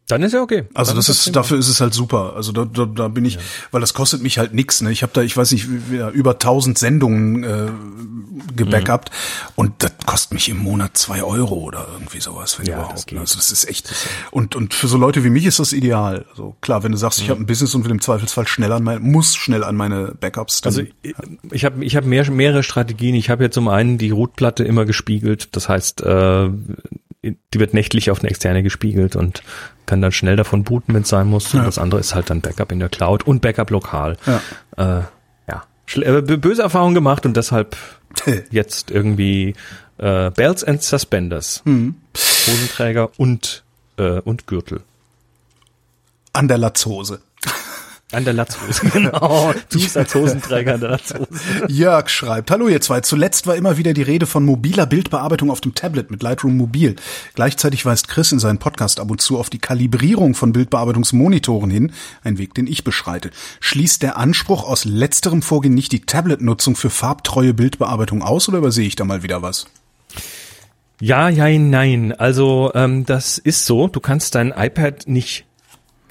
[0.09, 0.63] dann ist ja okay.
[0.73, 2.33] Also das ist, dafür ist es halt super.
[2.35, 3.41] Also da, da, da bin ich, ja.
[3.71, 4.81] weil das kostet mich halt nix.
[4.81, 4.91] Ne?
[4.91, 5.67] Ich habe da, ich weiß nicht,
[6.13, 7.67] über tausend Sendungen äh,
[8.55, 9.51] gebackupt mhm.
[9.55, 13.11] und das kostet mich im Monat zwei Euro oder irgendwie sowas, wenn ja, überhaupt.
[13.11, 13.19] Ne?
[13.19, 13.93] Also das ist echt.
[14.31, 16.25] Und und für so Leute wie mich ist das ideal.
[16.31, 17.25] Also klar, wenn du sagst, mhm.
[17.25, 20.15] ich habe ein Business und will im Zweifelsfall schnell an meine, muss schnell an meine
[20.19, 20.61] Backups.
[20.61, 21.13] Dann, also ich,
[21.51, 23.13] ich habe ich hab mehr, mehrere Strategien.
[23.13, 25.55] Ich habe ja zum einen die Rootplatte immer gespiegelt.
[25.55, 26.49] Das heißt, äh,
[27.21, 29.43] die wird nächtlich auf eine externe gespiegelt und
[29.89, 31.51] kann dann schnell davon booten, wenn es sein muss.
[31.51, 31.59] Ja.
[31.59, 34.17] Und das andere ist halt dann Backup in der Cloud und Backup lokal.
[34.27, 35.03] Ja, äh,
[35.47, 35.63] ja.
[35.95, 37.75] Äh, böse Erfahrung gemacht und deshalb
[38.51, 39.55] jetzt irgendwie
[39.97, 41.95] äh, Belts and Suspenders, mhm.
[42.15, 43.63] Hosenträger und
[43.97, 44.81] äh, und Gürtel.
[46.33, 47.21] An der Latzhose.
[48.11, 49.53] An der Latzhose, genau.
[49.69, 51.27] Du bist als Hosenträger an der Latzhose.
[51.67, 53.01] Jörg schreibt, hallo ihr zwei.
[53.01, 56.95] Zuletzt war immer wieder die Rede von mobiler Bildbearbeitung auf dem Tablet mit Lightroom Mobil.
[57.35, 61.91] Gleichzeitig weist Chris in seinem Podcast ab und zu auf die Kalibrierung von Bildbearbeitungsmonitoren hin,
[62.23, 63.29] ein Weg, den ich beschreite.
[63.59, 68.87] Schließt der Anspruch aus letzterem Vorgehen nicht die Tablet-Nutzung für farbtreue Bildbearbeitung aus oder übersehe
[68.87, 69.67] ich da mal wieder was?
[70.99, 72.11] Ja, ja, nein.
[72.11, 73.87] Also ähm, das ist so.
[73.87, 75.45] Du kannst dein iPad nicht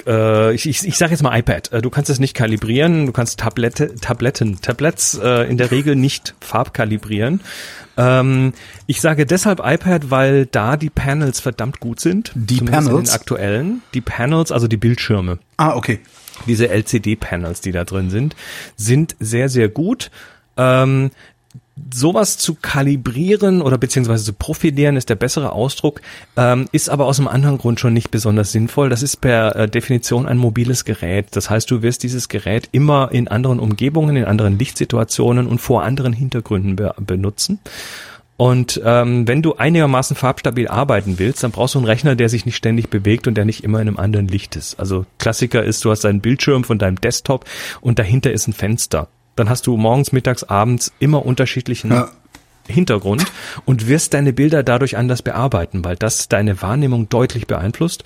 [0.06, 3.12] äh, ich, ich, ich sage jetzt mal iPad, äh, du kannst es nicht kalibrieren, du
[3.12, 7.40] kannst Tablette, Tabletten, Tablets äh, in der Regel nicht farbkalibrieren.
[7.96, 8.52] Ähm,
[8.86, 12.32] ich sage deshalb iPad, weil da die Panels verdammt gut sind.
[12.34, 13.10] Die Panels?
[13.10, 13.82] Den aktuellen.
[13.94, 15.38] Die Panels, also die Bildschirme.
[15.56, 16.00] Ah, okay.
[16.46, 18.36] Diese LCD-Panels, die da drin sind,
[18.76, 20.10] sind sehr, sehr gut.
[20.56, 21.10] Ähm,
[21.92, 26.00] sowas zu kalibrieren oder beziehungsweise zu profilieren ist der bessere Ausdruck,
[26.36, 28.88] ähm, ist aber aus einem anderen Grund schon nicht besonders sinnvoll.
[28.88, 31.28] Das ist per äh, Definition ein mobiles Gerät.
[31.32, 35.82] Das heißt, du wirst dieses Gerät immer in anderen Umgebungen, in anderen Lichtsituationen und vor
[35.82, 37.60] anderen Hintergründen be benutzen.
[38.38, 42.46] Und ähm, wenn du einigermaßen farbstabil arbeiten willst, dann brauchst du einen Rechner, der sich
[42.46, 44.78] nicht ständig bewegt und der nicht immer in einem anderen Licht ist.
[44.78, 47.44] Also Klassiker ist, du hast einen Bildschirm von deinem Desktop
[47.80, 49.08] und dahinter ist ein Fenster
[49.38, 52.10] dann hast du morgens, mittags, abends immer unterschiedlichen ja.
[52.66, 53.24] Hintergrund
[53.64, 58.04] und wirst deine Bilder dadurch anders bearbeiten, weil das deine Wahrnehmung deutlich beeinflusst.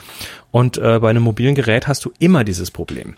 [0.51, 3.17] Und äh, bei einem mobilen Gerät hast du immer dieses Problem.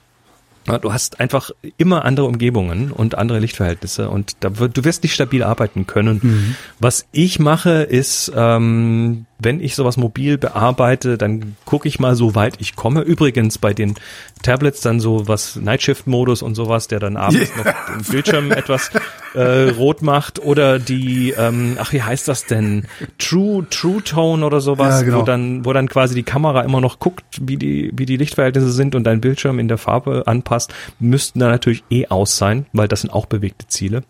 [0.66, 5.12] Du hast einfach immer andere Umgebungen und andere Lichtverhältnisse und da wird, du wirst nicht
[5.12, 6.20] stabil arbeiten können.
[6.22, 6.56] Mhm.
[6.78, 12.34] Was ich mache, ist, ähm, wenn ich sowas mobil bearbeite, dann gucke ich mal, so
[12.34, 13.02] weit ich komme.
[13.02, 13.94] Übrigens bei den
[14.42, 17.64] Tablets dann so was Nightshift-Modus und sowas, der dann abends yeah.
[17.64, 18.90] noch den Bildschirm etwas
[19.34, 22.86] äh, rot macht oder die, ähm, ach wie heißt das denn?
[23.18, 25.20] True True Tone oder sowas, ja, genau.
[25.20, 28.70] wo dann wo dann quasi die Kamera immer noch guckt, wie die wie die Lichtverhältnisse
[28.70, 32.88] sind und dein Bildschirm in der Farbe anpasst, müssten da natürlich eh aus sein, weil
[32.88, 34.02] das sind auch bewegte Ziele.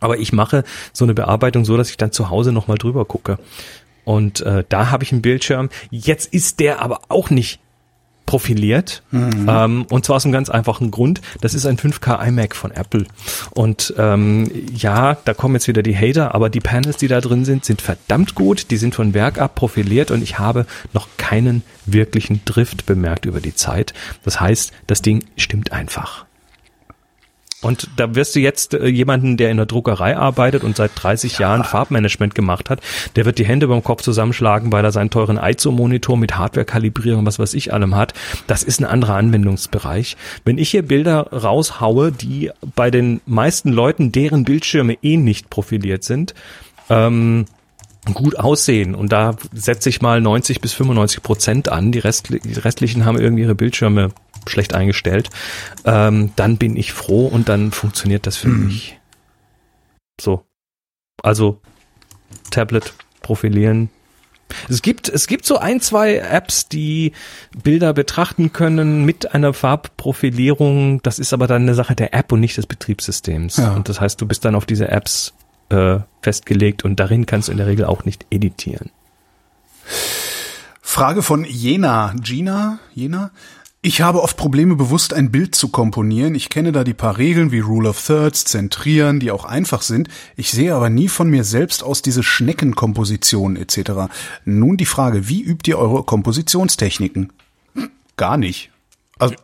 [0.00, 3.38] Aber ich mache so eine Bearbeitung so, dass ich dann zu Hause nochmal drüber gucke.
[4.04, 5.70] Und äh, da habe ich einen Bildschirm.
[5.90, 7.60] Jetzt ist der aber auch nicht
[8.26, 9.02] profiliert.
[9.10, 9.46] Mhm.
[9.48, 11.20] Ähm, und zwar aus einem ganz einfachen Grund.
[11.40, 13.06] Das ist ein 5K iMac von Apple.
[13.52, 17.44] Und ähm, ja, da kommen jetzt wieder die Hater, aber die Panels, die da drin
[17.44, 18.70] sind, sind verdammt gut.
[18.70, 23.40] Die sind von Werk ab profiliert und ich habe noch keinen wirklichen Drift bemerkt über
[23.40, 23.94] die Zeit.
[24.24, 26.26] Das heißt, das Ding stimmt einfach.
[27.64, 31.34] Und da wirst du jetzt äh, jemanden, der in der Druckerei arbeitet und seit 30
[31.34, 31.40] ja.
[31.40, 32.80] Jahren Farbmanagement gemacht hat,
[33.16, 37.38] der wird die Hände beim Kopf zusammenschlagen, weil er seinen teuren ISO-Monitor mit Hardware-Kalibrierung, was
[37.38, 38.12] weiß ich allem hat.
[38.46, 40.16] Das ist ein anderer Anwendungsbereich.
[40.44, 46.04] Wenn ich hier Bilder raushaue, die bei den meisten Leuten, deren Bildschirme eh nicht profiliert
[46.04, 46.34] sind,
[46.90, 47.46] ähm,
[48.12, 52.52] gut aussehen und da setze ich mal 90 bis 95 Prozent an, die, Rest, die
[52.52, 54.10] restlichen haben irgendwie ihre Bildschirme
[54.46, 55.30] schlecht eingestellt,
[55.84, 58.66] ähm, dann bin ich froh und dann funktioniert das für mhm.
[58.66, 58.98] mich.
[60.20, 60.44] So.
[61.22, 61.60] Also
[62.50, 63.90] Tablet profilieren.
[64.68, 67.12] Es gibt, es gibt so ein, zwei Apps, die
[67.62, 71.02] Bilder betrachten können mit einer Farbprofilierung.
[71.02, 73.56] Das ist aber dann eine Sache der App und nicht des Betriebssystems.
[73.56, 73.72] Ja.
[73.72, 75.32] Und das heißt, du bist dann auf diese Apps
[75.70, 78.90] äh, festgelegt und darin kannst du in der Regel auch nicht editieren.
[80.80, 82.14] Frage von Jena.
[82.20, 82.78] Gina?
[82.94, 83.30] Jena?
[83.86, 86.34] Ich habe oft Probleme, bewusst ein Bild zu komponieren.
[86.34, 90.08] Ich kenne da die paar Regeln wie Rule of Thirds, Zentrieren, die auch einfach sind.
[90.36, 94.08] Ich sehe aber nie von mir selbst aus diese Schneckenkomposition etc.
[94.46, 97.30] Nun die Frage, wie übt ihr eure Kompositionstechniken?
[98.16, 98.70] Gar nicht.
[99.18, 99.34] Also,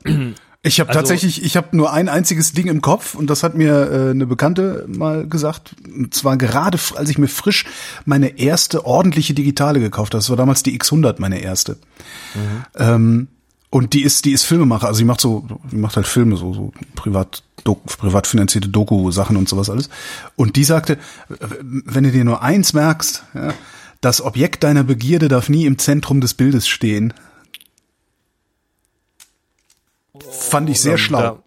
[0.63, 3.55] ich habe also, tatsächlich, ich habe nur ein einziges Ding im Kopf und das hat
[3.55, 5.77] mir äh, eine Bekannte mal gesagt.
[5.87, 7.67] Und zwar gerade, als ich mir frisch
[8.07, 10.21] meine erste ordentliche Digitale gekauft habe.
[10.21, 11.77] Das war damals die X100, meine erste.
[12.35, 12.65] Mhm.
[12.79, 13.29] Ähm,
[13.71, 16.53] und die ist, die ist Filmemacher, also die macht so, die macht halt Filme, so,
[16.53, 19.89] so privat, Doku, privat finanzierte Doku-Sachen und sowas alles.
[20.35, 20.99] Und die sagte,
[21.29, 23.55] wenn du dir nur eins merkst, ja,
[24.01, 27.13] das Objekt deiner Begierde darf nie im Zentrum des Bildes stehen.
[30.31, 31.43] Fand ich sehr schlau.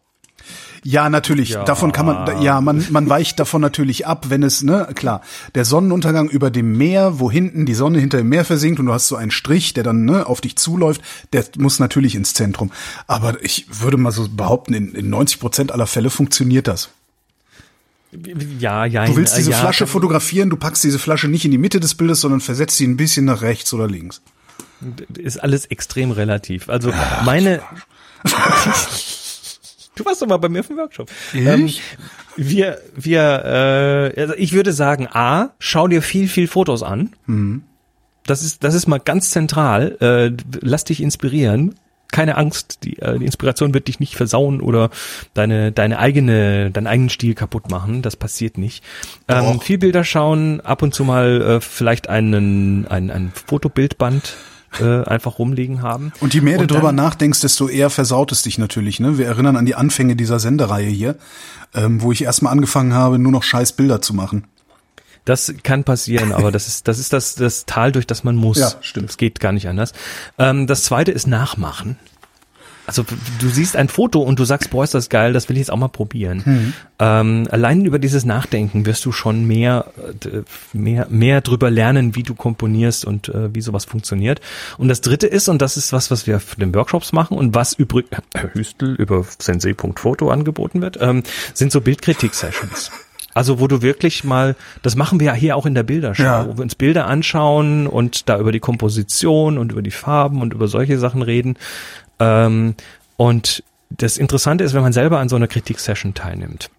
[0.83, 1.49] Ja, natürlich.
[1.49, 1.63] Ja.
[1.63, 5.21] Davon kann man, ja, man, man weicht davon natürlich ab, wenn es, ne, klar,
[5.55, 8.93] der Sonnenuntergang über dem Meer, wo hinten die Sonne hinter dem Meer versinkt und du
[8.93, 12.71] hast so einen Strich, der dann, ne, auf dich zuläuft, der muss natürlich ins Zentrum.
[13.07, 16.89] Aber ich würde mal so behaupten, in, in 90 Prozent aller Fälle funktioniert das.
[18.59, 19.05] Ja, ja.
[19.05, 21.95] Du willst diese ja, Flasche fotografieren, du packst diese Flasche nicht in die Mitte des
[21.95, 24.21] Bildes, sondern versetzt sie ein bisschen nach rechts oder links.
[25.17, 26.69] Ist alles extrem relativ.
[26.69, 27.61] Also meine,
[29.95, 31.09] Du warst doch mal bei mir auf dem Workshop.
[31.33, 31.69] Ähm,
[32.35, 37.13] wir, wir, äh, also ich würde sagen, a, schau dir viel, viel Fotos an.
[37.27, 37.63] Mhm.
[38.25, 39.97] Das ist, das ist mal ganz zentral.
[39.99, 41.75] Äh, lass dich inspirieren.
[42.11, 44.89] Keine Angst, die, äh, die Inspiration wird dich nicht versauen oder
[45.33, 48.01] deine, deine eigene, deinen eigenen Stil kaputt machen.
[48.01, 48.83] Das passiert nicht.
[49.27, 54.35] Ähm, viel Bilder schauen, ab und zu mal äh, vielleicht einen, ein, ein Fotobildband
[54.79, 56.11] äh, einfach rumliegen haben.
[56.19, 58.99] Und je mehr du drüber nachdenkst, desto eher versaut es dich natürlich.
[58.99, 59.17] Ne?
[59.17, 61.15] Wir erinnern an die Anfänge dieser Sendereihe hier,
[61.73, 64.45] ähm, wo ich erstmal angefangen habe, nur noch scheiß Bilder zu machen.
[65.25, 68.57] Das kann passieren, aber das ist das ist das das Tal, durch das man muss.
[68.57, 69.09] Ja, stimmt.
[69.09, 69.93] Es geht gar nicht anders.
[70.37, 71.97] Ähm, das zweite ist Nachmachen.
[72.85, 73.05] Also
[73.39, 75.71] du siehst ein Foto und du sagst, boah, ist das geil, das will ich jetzt
[75.71, 76.41] auch mal probieren.
[76.45, 76.73] Mhm.
[76.99, 79.85] Ähm, allein über dieses Nachdenken wirst du schon mehr,
[80.25, 80.41] äh,
[80.73, 84.41] mehr, mehr drüber lernen, wie du komponierst und äh, wie sowas funktioniert.
[84.77, 87.55] Und das dritte ist, und das ist was, was wir für den Workshops machen und
[87.55, 91.23] was übrig, äh, Hüstel über sensei.foto angeboten wird, ähm,
[91.53, 92.91] sind so Bildkritik-Sessions.
[93.33, 96.47] Also wo du wirklich mal, das machen wir ja hier auch in der Bilderschau, ja.
[96.47, 100.53] wo wir uns Bilder anschauen und da über die Komposition und über die Farben und
[100.53, 101.57] über solche Sachen reden.
[102.19, 102.75] Ähm,
[103.17, 106.69] und das Interessante ist, wenn man selber an so einer Kritik-Session teilnimmt,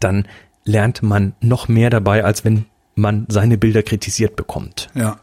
[0.00, 0.26] dann
[0.64, 4.88] lernt man noch mehr dabei, als wenn man seine Bilder kritisiert bekommt.
[4.94, 5.16] Ja.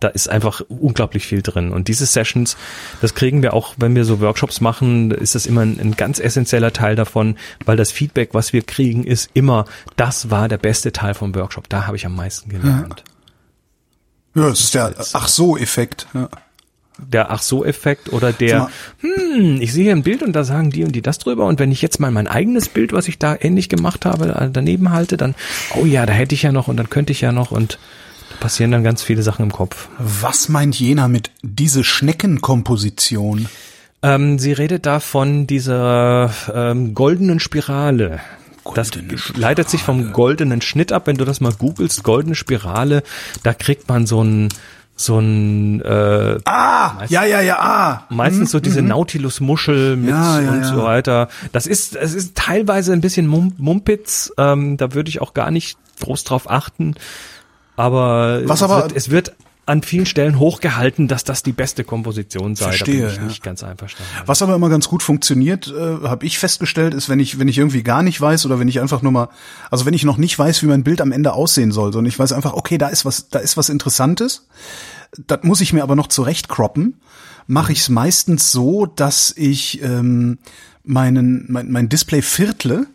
[0.00, 1.72] Da ist einfach unglaublich viel drin.
[1.72, 2.56] Und diese Sessions,
[3.00, 6.20] das kriegen wir auch, wenn wir so Workshops machen, ist das immer ein, ein ganz
[6.20, 9.64] essentieller Teil davon, weil das Feedback, was wir kriegen, ist immer,
[9.96, 11.68] das war der beste Teil vom Workshop.
[11.68, 13.02] Da habe ich am meisten gelernt.
[14.36, 16.06] Ja, ja es ist der Ach so Effekt.
[16.14, 16.28] Ja
[16.98, 18.70] der Ach so Effekt oder der
[19.00, 21.58] hm, ich sehe hier ein Bild und da sagen die und die das drüber und
[21.58, 25.16] wenn ich jetzt mal mein eigenes Bild, was ich da ähnlich gemacht habe, daneben halte,
[25.16, 25.34] dann
[25.76, 27.78] oh ja, da hätte ich ja noch und dann könnte ich ja noch und
[28.30, 29.88] da passieren dann ganz viele Sachen im Kopf.
[29.98, 33.48] Was meint Jena mit diese Schneckenkomposition?
[34.02, 38.20] Ähm, sie redet da von dieser ähm, goldenen Spirale.
[38.74, 38.90] Das
[39.34, 41.06] leitet sich vom goldenen Schnitt ab.
[41.06, 43.02] Wenn du das mal googelst, goldene Spirale,
[43.42, 44.50] da kriegt man so ein
[45.00, 48.06] so ein äh, Ah, meistens, ja, ja, ja, ah.
[48.10, 48.88] Meistens so diese mhm.
[48.88, 51.28] Nautilus-Muschel mit ja, ja, und so weiter.
[51.52, 55.78] Das ist, es ist teilweise ein bisschen Mumpitz, ähm, da würde ich auch gar nicht
[56.00, 56.96] groß drauf achten.
[57.76, 59.32] Aber, Was aber es, wird, es wird
[59.68, 62.68] an vielen Stellen hochgehalten, dass das die beste Komposition sei.
[62.68, 63.24] Verstehe, da bin ich ja.
[63.24, 64.10] nicht ganz einverstanden.
[64.24, 67.58] Was aber immer ganz gut funktioniert, äh, habe ich festgestellt, ist, wenn ich wenn ich
[67.58, 69.28] irgendwie gar nicht weiß oder wenn ich einfach nur mal,
[69.70, 72.18] also wenn ich noch nicht weiß, wie mein Bild am Ende aussehen soll, sondern ich
[72.18, 74.48] weiß einfach, okay, da ist was, da ist was Interessantes.
[75.26, 77.00] Das muss ich mir aber noch zurecht croppen.
[77.46, 80.38] Mache ich es meistens so, dass ich ähm,
[80.82, 82.86] meinen mein, mein Display viertle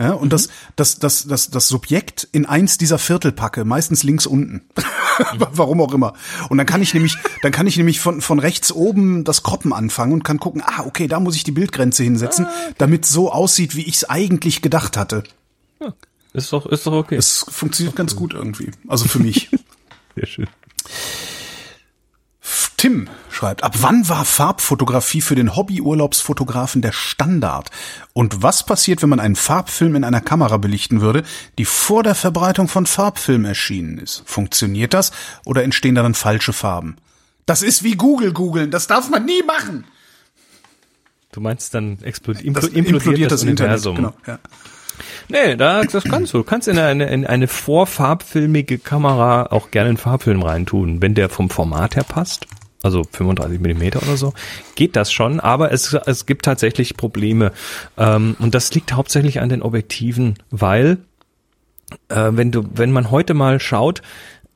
[0.00, 0.30] ja, und mhm.
[0.30, 4.62] das, das, das, das, das Subjekt in eins dieser Viertel packe, meistens links unten.
[5.38, 6.14] Warum auch immer.
[6.48, 9.74] Und dann kann ich nämlich, dann kann ich nämlich von, von rechts oben das Kroppen
[9.74, 12.74] anfangen und kann gucken, ah, okay, da muss ich die Bildgrenze hinsetzen, ah, okay.
[12.78, 15.22] damit so aussieht, wie ich es eigentlich gedacht hatte.
[15.80, 15.92] Ja,
[16.32, 17.16] ist doch, ist doch okay.
[17.16, 18.70] Es funktioniert ganz gut irgendwie.
[18.88, 19.50] Also für mich.
[20.16, 20.46] Sehr schön.
[22.80, 27.70] Tim schreibt, ab wann war Farbfotografie für den Hobbyurlaubsfotografen der Standard?
[28.14, 31.22] Und was passiert, wenn man einen Farbfilm in einer Kamera belichten würde,
[31.58, 34.22] die vor der Verbreitung von Farbfilm erschienen ist?
[34.24, 35.12] Funktioniert das
[35.44, 36.96] oder entstehen darin falsche Farben?
[37.44, 39.84] Das ist wie Google googeln, das darf man nie machen.
[41.32, 43.96] Du meinst dann explodiert, implodiert, das, implodiert das, das Universum.
[43.98, 44.38] Internet, genau, ja.
[45.28, 46.38] Nee, da, das kannst du.
[46.38, 51.28] Du kannst in eine, in eine vorfarbfilmige Kamera auch gerne einen Farbfilm reintun, wenn der
[51.28, 52.46] vom Format her passt.
[52.82, 54.32] Also 35 Millimeter oder so,
[54.74, 57.52] geht das schon, aber es, es gibt tatsächlich Probleme.
[57.98, 60.98] Ähm, und das liegt hauptsächlich an den Objektiven, weil
[62.08, 64.02] äh, wenn du, wenn man heute mal schaut,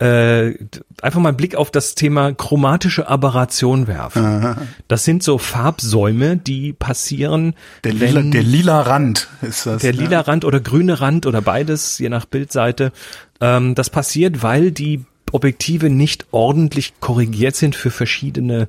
[0.00, 0.54] äh,
[1.02, 4.56] einfach mal einen Blick auf das Thema chromatische Aberration werfen.
[4.88, 7.54] Das sind so Farbsäume, die passieren.
[7.84, 9.82] Der lila, der lila Rand ist das.
[9.82, 10.00] Der ja.
[10.00, 12.92] lila Rand oder grüne Rand oder beides, je nach Bildseite.
[13.40, 18.68] Ähm, das passiert, weil die Objektive nicht ordentlich korrigiert sind für verschiedene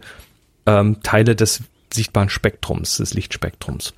[0.66, 1.64] ähm, Teile des
[1.94, 3.94] sichtbaren Spektrums, des Lichtspektrums.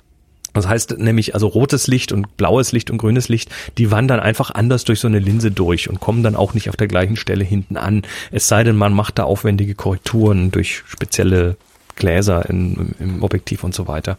[0.54, 4.50] Das heißt nämlich, also rotes Licht und blaues Licht und grünes Licht, die wandern einfach
[4.50, 7.44] anders durch so eine Linse durch und kommen dann auch nicht auf der gleichen Stelle
[7.44, 8.02] hinten an.
[8.32, 11.56] Es sei denn, man macht da aufwendige Korrekturen durch spezielle
[11.96, 14.18] Gläser in, im Objektiv und so weiter.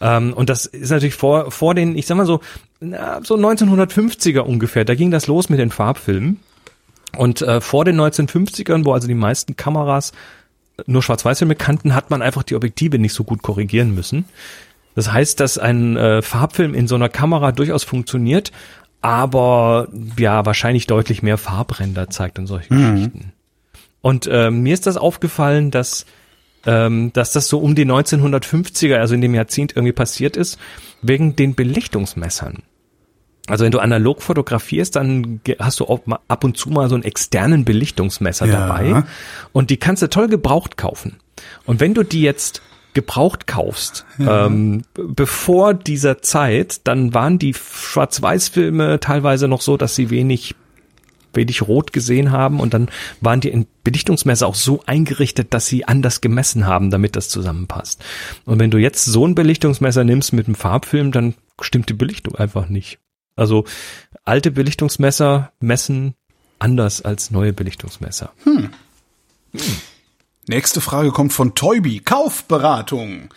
[0.00, 2.40] Ähm, und das ist natürlich vor, vor den, ich sag mal so,
[2.80, 6.40] na, so 1950er ungefähr, da ging das los mit den Farbfilmen.
[7.16, 10.12] Und äh, vor den 1950ern, wo also die meisten Kameras
[10.86, 14.24] nur Schwarz-Weiß-Filme kannten, hat man einfach die Objektive nicht so gut korrigieren müssen.
[14.94, 18.50] Das heißt, dass ein äh, Farbfilm in so einer Kamera durchaus funktioniert,
[19.00, 19.88] aber
[20.18, 22.94] ja, wahrscheinlich deutlich mehr Farbränder zeigt und solche mhm.
[22.94, 23.32] Geschichten.
[24.02, 26.06] Und äh, mir ist das aufgefallen, dass,
[26.66, 30.58] ähm, dass das so um die 1950er, also in dem Jahrzehnt irgendwie passiert ist,
[31.02, 32.62] wegen den Belichtungsmessern.
[33.50, 37.04] Also wenn du analog fotografierst, dann hast du auch ab und zu mal so einen
[37.04, 38.66] externen Belichtungsmesser ja.
[38.66, 39.04] dabei
[39.52, 41.16] und die kannst du toll gebraucht kaufen.
[41.64, 42.62] Und wenn du die jetzt
[42.92, 44.46] gebraucht kaufst, ja.
[44.46, 50.54] ähm, bevor dieser Zeit, dann waren die Schwarz-Weiß-Filme teilweise noch so, dass sie wenig
[51.32, 52.88] wenig rot gesehen haben und dann
[53.20, 58.04] waren die Belichtungsmesser auch so eingerichtet, dass sie anders gemessen haben, damit das zusammenpasst.
[58.44, 62.34] Und wenn du jetzt so ein Belichtungsmesser nimmst mit einem Farbfilm, dann stimmt die Belichtung
[62.34, 62.98] einfach nicht.
[63.40, 63.64] Also
[64.26, 66.14] alte Belichtungsmesser messen
[66.58, 68.32] anders als neue Belichtungsmesser.
[68.44, 68.68] Hm.
[69.52, 69.60] Hm.
[70.46, 72.00] Nächste Frage kommt von Toybi.
[72.00, 73.30] Kaufberatung.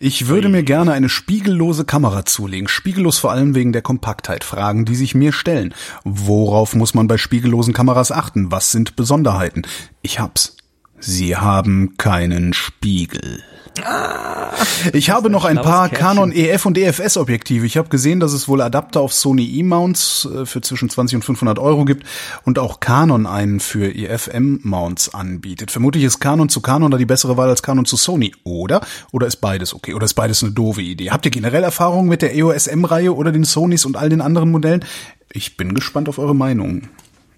[0.00, 2.66] Ich würde mir gerne eine spiegellose Kamera zulegen.
[2.66, 4.42] Spiegellos vor allem wegen der Kompaktheit.
[4.42, 5.72] Fragen, die sich mir stellen.
[6.02, 8.50] Worauf muss man bei spiegellosen Kameras achten?
[8.50, 9.62] Was sind Besonderheiten?
[10.02, 10.56] Ich hab's.
[10.98, 13.44] Sie haben keinen Spiegel.
[13.82, 14.52] Ah,
[14.92, 17.66] ich habe noch ein paar Canon EF und EFS Objektive.
[17.66, 21.24] Ich habe gesehen, dass es wohl Adapter auf Sony E-Mounts äh, für zwischen 20 und
[21.24, 22.06] 500 Euro gibt
[22.44, 25.72] und auch Canon einen für EFM Mounts anbietet.
[25.72, 28.80] Vermutlich ist Canon zu Canon da die bessere Wahl als Canon zu Sony, oder?
[29.10, 29.94] Oder ist beides okay?
[29.94, 31.10] Oder ist beides eine doofe Idee?
[31.10, 34.50] Habt ihr generell Erfahrungen mit der EOS M-Reihe oder den Sonys und all den anderen
[34.52, 34.84] Modellen?
[35.32, 36.90] Ich bin gespannt auf eure Meinungen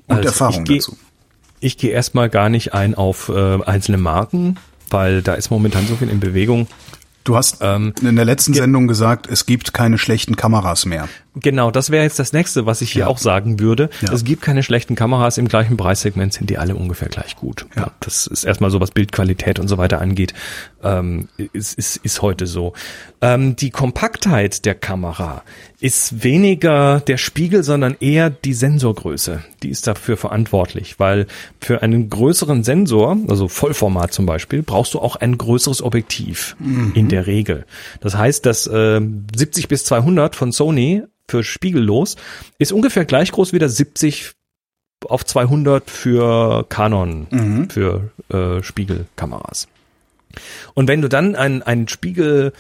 [0.07, 0.97] und also Erfahrungen dazu.
[1.61, 4.59] Ich gehe erstmal gar nicht ein auf äh, einzelne Marken
[4.91, 6.67] weil da ist momentan so viel in Bewegung.
[7.25, 11.09] Du hast ähm, in der letzten Sendung gesagt, es gibt keine schlechten Kameras mehr.
[11.39, 13.07] Genau, das wäre jetzt das nächste, was ich hier ja.
[13.09, 13.91] auch sagen würde.
[14.01, 14.13] Ja.
[14.13, 17.67] Es gibt keine schlechten Kameras im gleichen Preissegment, sind die alle ungefähr gleich gut.
[17.77, 17.91] Ja.
[18.01, 20.33] Das ist erstmal so, was Bildqualität und so weiter angeht,
[20.83, 22.73] ähm, ist, ist, ist heute so.
[23.21, 25.43] Ähm, die Kompaktheit der Kamera
[25.79, 29.45] ist weniger der Spiegel, sondern eher die Sensorgröße.
[29.63, 31.27] Die ist dafür verantwortlich, weil
[31.61, 36.93] für einen größeren Sensor, also Vollformat zum Beispiel, brauchst du auch ein größeres Objektiv mhm.
[36.95, 37.67] in der Regel.
[38.01, 39.03] Das heißt, dass äh,
[39.37, 42.17] 70 bis 200 von Sony für spiegellos
[42.59, 44.33] ist ungefähr gleich groß wie der 70
[45.09, 47.71] auf 200 für Canon, mhm.
[47.71, 49.69] für äh, Spiegelkameras.
[50.75, 52.53] Und wenn du dann ein, ein Spiegel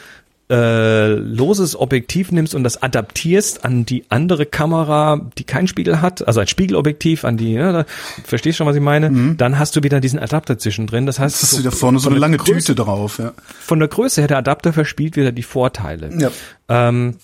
[0.49, 6.27] äh, loses Objektiv nimmst und das adaptierst an die andere Kamera, die keinen Spiegel hat,
[6.27, 7.85] also ein Spiegelobjektiv an die, ja, da,
[8.25, 9.11] verstehst schon, was ich meine?
[9.11, 9.37] Mhm.
[9.39, 11.05] Dann hast du wieder diesen Adapter zwischendrin.
[11.07, 13.19] Das heißt, das ist wieder vorne so eine lange Größe, Tüte drauf.
[13.19, 13.33] Ja.
[13.59, 16.11] Von der Größe her, der Adapter verspielt wieder die Vorteile.
[16.17, 16.31] Ja.
[16.69, 17.17] Ähm,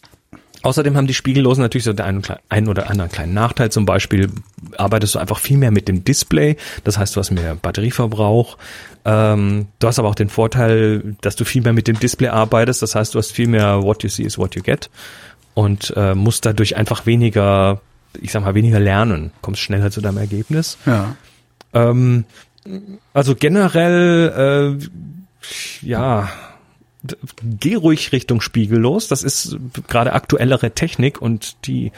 [0.62, 3.70] Außerdem haben die Spiegellosen natürlich so einen, einen oder anderen kleinen Nachteil.
[3.70, 4.30] Zum Beispiel
[4.76, 6.56] arbeitest du einfach viel mehr mit dem Display.
[6.84, 8.58] Das heißt, du hast mehr Batterieverbrauch.
[9.04, 12.82] Ähm, du hast aber auch den Vorteil, dass du viel mehr mit dem Display arbeitest.
[12.82, 14.88] Das heißt, du hast viel mehr What you see is what you get
[15.54, 17.80] und äh, musst dadurch einfach weniger,
[18.20, 19.32] ich sag mal, weniger lernen.
[19.42, 20.78] Kommst schneller zu deinem Ergebnis.
[20.86, 21.16] Ja.
[21.72, 22.24] Ähm,
[23.12, 26.28] also generell, äh, ja
[27.42, 29.08] geh ruhig Richtung spiegellos.
[29.08, 29.56] Das ist
[29.88, 31.92] gerade aktuellere Technik und die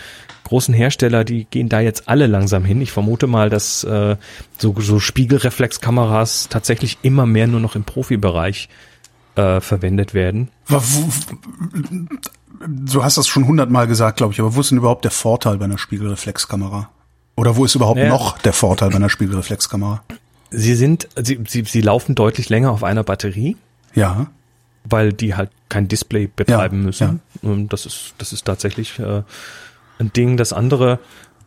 [0.44, 2.81] großen Hersteller, die gehen da jetzt alle langsam hin.
[2.81, 4.16] Ich vermute mal, dass äh,
[4.59, 8.68] so, so Spiegelreflexkameras tatsächlich immer mehr nur noch im Profibereich
[9.36, 10.48] äh, verwendet werden.
[12.66, 15.59] Du hast das schon hundertmal gesagt, glaube ich, aber wo ist denn überhaupt der Vorteil
[15.59, 16.89] bei einer Spiegelreflexkamera?
[17.36, 18.10] Oder wo ist überhaupt naja.
[18.10, 20.02] noch der Vorteil bei einer Spiegelreflexkamera?
[20.51, 23.56] Sie sind, sie, sie, sie laufen deutlich länger auf einer Batterie.
[23.94, 24.28] Ja
[24.85, 27.20] weil die halt kein Display betreiben ja, müssen.
[27.43, 27.51] Ja.
[27.51, 29.23] Und das ist, das ist tatsächlich äh,
[29.98, 30.36] ein Ding.
[30.36, 30.98] Das andere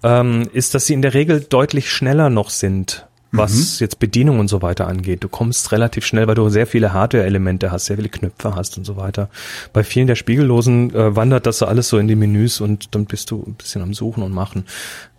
[0.04, 3.84] ähm, ist, dass sie in der Regel deutlich schneller noch sind was mhm.
[3.84, 5.24] jetzt Bedienung und so weiter angeht.
[5.24, 8.86] Du kommst relativ schnell, weil du sehr viele Hardware-Elemente hast, sehr viele Knöpfe hast und
[8.86, 9.30] so weiter.
[9.74, 13.32] Bei vielen der Spiegellosen äh, wandert das alles so in die Menüs und dann bist
[13.32, 14.66] du ein bisschen am Suchen und machen.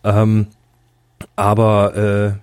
[0.04, 0.46] Ähm,
[1.36, 2.38] aber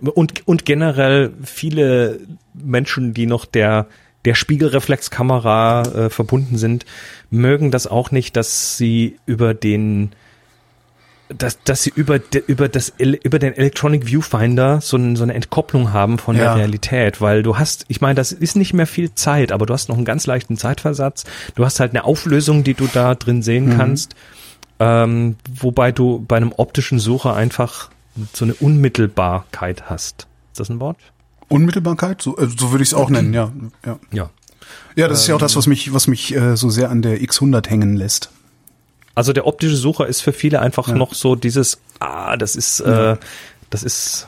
[0.00, 2.20] äh, und, und generell viele
[2.54, 3.86] Menschen, die noch der
[4.24, 6.86] der Spiegelreflexkamera äh, verbunden sind,
[7.30, 10.12] mögen das auch nicht, dass sie über den
[11.38, 15.34] dass, dass sie über, de, über, das, über den Electronic Viewfinder so, ein, so eine
[15.34, 16.44] Entkopplung haben von ja.
[16.44, 19.72] der Realität, weil du hast, ich meine, das ist nicht mehr viel Zeit, aber du
[19.72, 21.24] hast noch einen ganz leichten Zeitversatz.
[21.54, 23.78] Du hast halt eine Auflösung, die du da drin sehen mhm.
[23.78, 24.14] kannst,
[24.78, 27.90] ähm, wobei du bei einem optischen Sucher einfach
[28.32, 30.26] so eine Unmittelbarkeit hast.
[30.52, 30.98] Ist das ein Wort?
[31.52, 33.52] Unmittelbarkeit, so, äh, so würde ich es auch nennen, ja.
[33.84, 34.30] Ja, ja.
[34.96, 37.02] ja das ähm, ist ja auch das, was mich, was mich äh, so sehr an
[37.02, 38.30] der X100 hängen lässt.
[39.14, 40.94] Also der optische Sucher ist für viele einfach ja.
[40.94, 43.16] noch so dieses, ah, das ist, äh,
[43.70, 44.26] das ist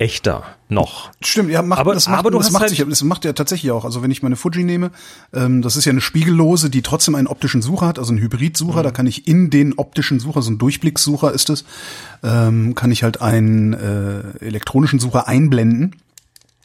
[0.00, 1.10] echter noch.
[1.22, 3.34] Stimmt, ja, macht, aber, das macht, aber du das macht, halt sich, das macht ja
[3.34, 3.84] tatsächlich auch.
[3.84, 4.90] Also wenn ich meine Fuji nehme,
[5.34, 8.80] ähm, das ist ja eine Spiegellose, die trotzdem einen optischen Sucher hat, also einen Hybridsucher.
[8.80, 8.84] Mhm.
[8.84, 11.64] Da kann ich in den optischen Sucher, so ein Durchblicksucher ist es,
[12.22, 15.96] ähm, kann ich halt einen äh, elektronischen Sucher einblenden.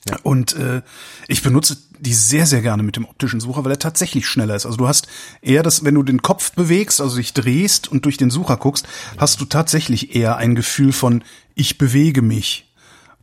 [0.07, 0.17] Ja.
[0.23, 0.81] Und äh,
[1.27, 4.65] ich benutze die sehr, sehr gerne mit dem optischen Sucher, weil er tatsächlich schneller ist.
[4.65, 5.07] Also du hast
[5.41, 8.87] eher das, wenn du den Kopf bewegst, also dich drehst und durch den Sucher guckst,
[9.17, 11.23] hast du tatsächlich eher ein Gefühl von,
[11.55, 12.71] ich bewege mich.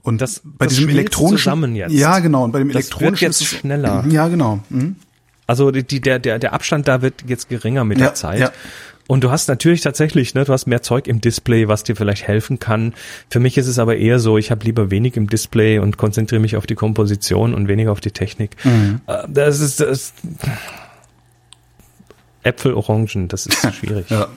[0.02, 1.92] Und das, bei das diesem elektronischen, zusammen jetzt.
[1.92, 4.04] ja genau, und bei dem das elektronischen wird jetzt schneller.
[4.08, 4.60] Ja genau.
[4.68, 4.96] Mhm.
[5.46, 8.40] Also die, der, der, der Abstand da wird jetzt geringer mit ja, der Zeit.
[8.40, 8.52] Ja.
[9.12, 12.26] Und du hast natürlich tatsächlich, ne, du hast mehr Zeug im Display, was dir vielleicht
[12.26, 12.94] helfen kann.
[13.28, 16.40] Für mich ist es aber eher so, ich habe lieber wenig im Display und konzentriere
[16.40, 18.56] mich auf die Komposition und weniger auf die Technik.
[18.64, 19.02] Mhm.
[19.06, 20.14] Äh, das ist das
[22.42, 24.08] Äpfel, Orangen, das ist schwierig.
[24.08, 24.28] ja.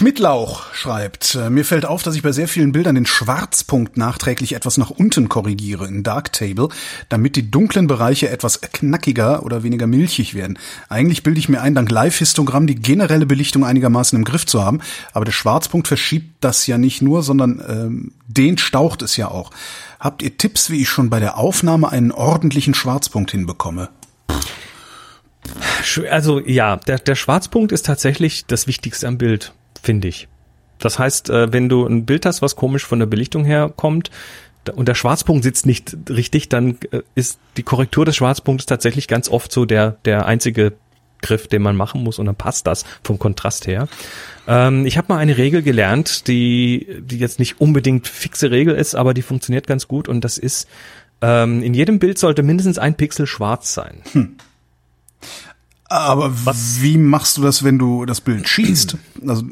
[0.00, 4.54] Schmidtlauch schreibt, äh, mir fällt auf, dass ich bei sehr vielen Bildern den Schwarzpunkt nachträglich
[4.54, 6.70] etwas nach unten korrigiere in Darktable,
[7.10, 10.58] damit die dunklen Bereiche etwas knackiger oder weniger milchig werden.
[10.88, 14.80] Eigentlich bilde ich mir ein, dank Live-Histogramm die generelle Belichtung einigermaßen im Griff zu haben,
[15.12, 19.50] aber der Schwarzpunkt verschiebt das ja nicht nur, sondern ähm, den staucht es ja auch.
[19.98, 23.90] Habt ihr Tipps, wie ich schon bei der Aufnahme einen ordentlichen Schwarzpunkt hinbekomme?
[26.08, 30.28] Also ja, der, der Schwarzpunkt ist tatsächlich das Wichtigste am Bild finde ich.
[30.78, 34.10] Das heißt, äh, wenn du ein Bild hast, was komisch von der Belichtung her kommt,
[34.74, 39.28] und der Schwarzpunkt sitzt nicht richtig, dann äh, ist die Korrektur des Schwarzpunktes tatsächlich ganz
[39.28, 40.74] oft so der, der einzige
[41.22, 43.88] Griff, den man machen muss und dann passt das vom Kontrast her.
[44.46, 48.94] Ähm, ich habe mal eine Regel gelernt, die, die jetzt nicht unbedingt fixe Regel ist,
[48.94, 50.68] aber die funktioniert ganz gut und das ist,
[51.20, 54.02] ähm, in jedem Bild sollte mindestens ein Pixel schwarz sein.
[54.12, 54.36] Hm.
[55.90, 56.80] Aber Was?
[56.80, 58.96] wie machst du das, wenn du das Bild schießt?
[59.26, 59.44] Also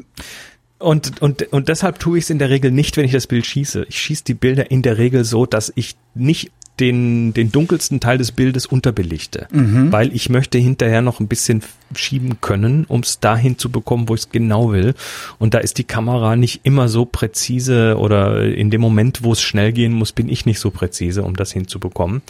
[0.79, 3.45] und, und, und deshalb tue ich es in der Regel nicht, wenn ich das Bild
[3.45, 3.85] schieße.
[3.89, 8.17] Ich schieße die Bilder in der Regel so, dass ich nicht den, den dunkelsten Teil
[8.17, 9.91] des Bildes unterbelichte, mhm.
[9.91, 11.61] weil ich möchte hinterher noch ein bisschen
[11.93, 14.93] schieben können, um es dahin zu bekommen, wo ich es genau will.
[15.37, 19.41] Und da ist die Kamera nicht immer so präzise oder in dem Moment, wo es
[19.41, 22.21] schnell gehen muss, bin ich nicht so präzise, um das hinzubekommen.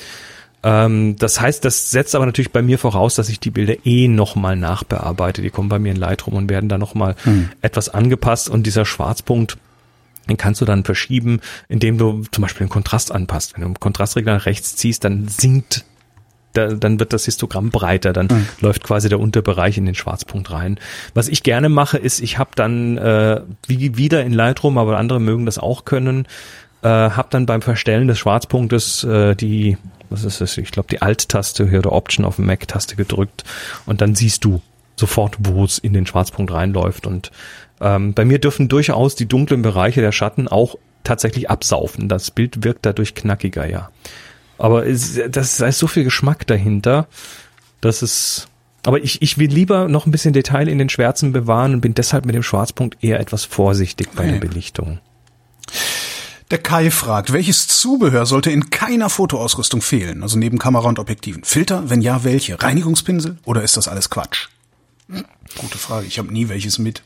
[0.63, 4.07] Ähm, das heißt, das setzt aber natürlich bei mir voraus, dass ich die Bilder eh
[4.07, 5.41] nochmal nachbearbeite.
[5.41, 7.49] Die kommen bei mir in Lightroom und werden da nochmal hm.
[7.61, 9.57] etwas angepasst und dieser Schwarzpunkt,
[10.27, 13.55] den kannst du dann verschieben, indem du zum Beispiel den Kontrast anpasst.
[13.55, 15.85] Wenn du den Kontrastregler nach rechts ziehst, dann sinkt
[16.53, 18.47] da, dann wird das Histogramm breiter, dann mhm.
[18.59, 20.79] läuft quasi der Unterbereich in den Schwarzpunkt rein.
[21.13, 25.19] Was ich gerne mache, ist, ich habe dann äh, wie wieder in Lightroom, aber andere
[25.19, 26.27] mögen das auch können,
[26.81, 29.77] äh, habe dann beim Verstellen des Schwarzpunktes äh, die
[30.09, 30.57] was ist das?
[30.57, 33.43] Ich glaube, die Alt-Taste hier oder Option auf dem Mac-Taste gedrückt
[33.85, 34.61] und dann siehst du
[34.95, 37.07] sofort, wo es in den Schwarzpunkt reinläuft.
[37.07, 37.31] Und
[37.79, 42.09] ähm, bei mir dürfen durchaus die dunklen Bereiche der Schatten auch tatsächlich absaufen.
[42.09, 43.89] Das Bild wirkt dadurch knackiger, ja.
[44.57, 47.07] Aber es, das, da ist so viel Geschmack dahinter,
[47.79, 48.47] dass es.
[48.85, 51.93] Aber ich, ich will lieber noch ein bisschen Detail in den Schwärzen bewahren und bin
[51.93, 54.31] deshalb mit dem Schwarzpunkt eher etwas vorsichtig bei okay.
[54.31, 54.99] der Belichtung.
[56.51, 60.23] Der Kai fragt, welches Zubehör sollte in keiner Fotoausrüstung fehlen?
[60.23, 61.43] Also neben Kamera und Objektiven.
[61.43, 61.89] Filter?
[61.89, 62.61] Wenn ja, welche?
[62.61, 63.37] Reinigungspinsel?
[63.45, 64.47] Oder ist das alles Quatsch?
[65.57, 66.07] Gute Frage.
[66.07, 67.03] Ich habe nie welches mit.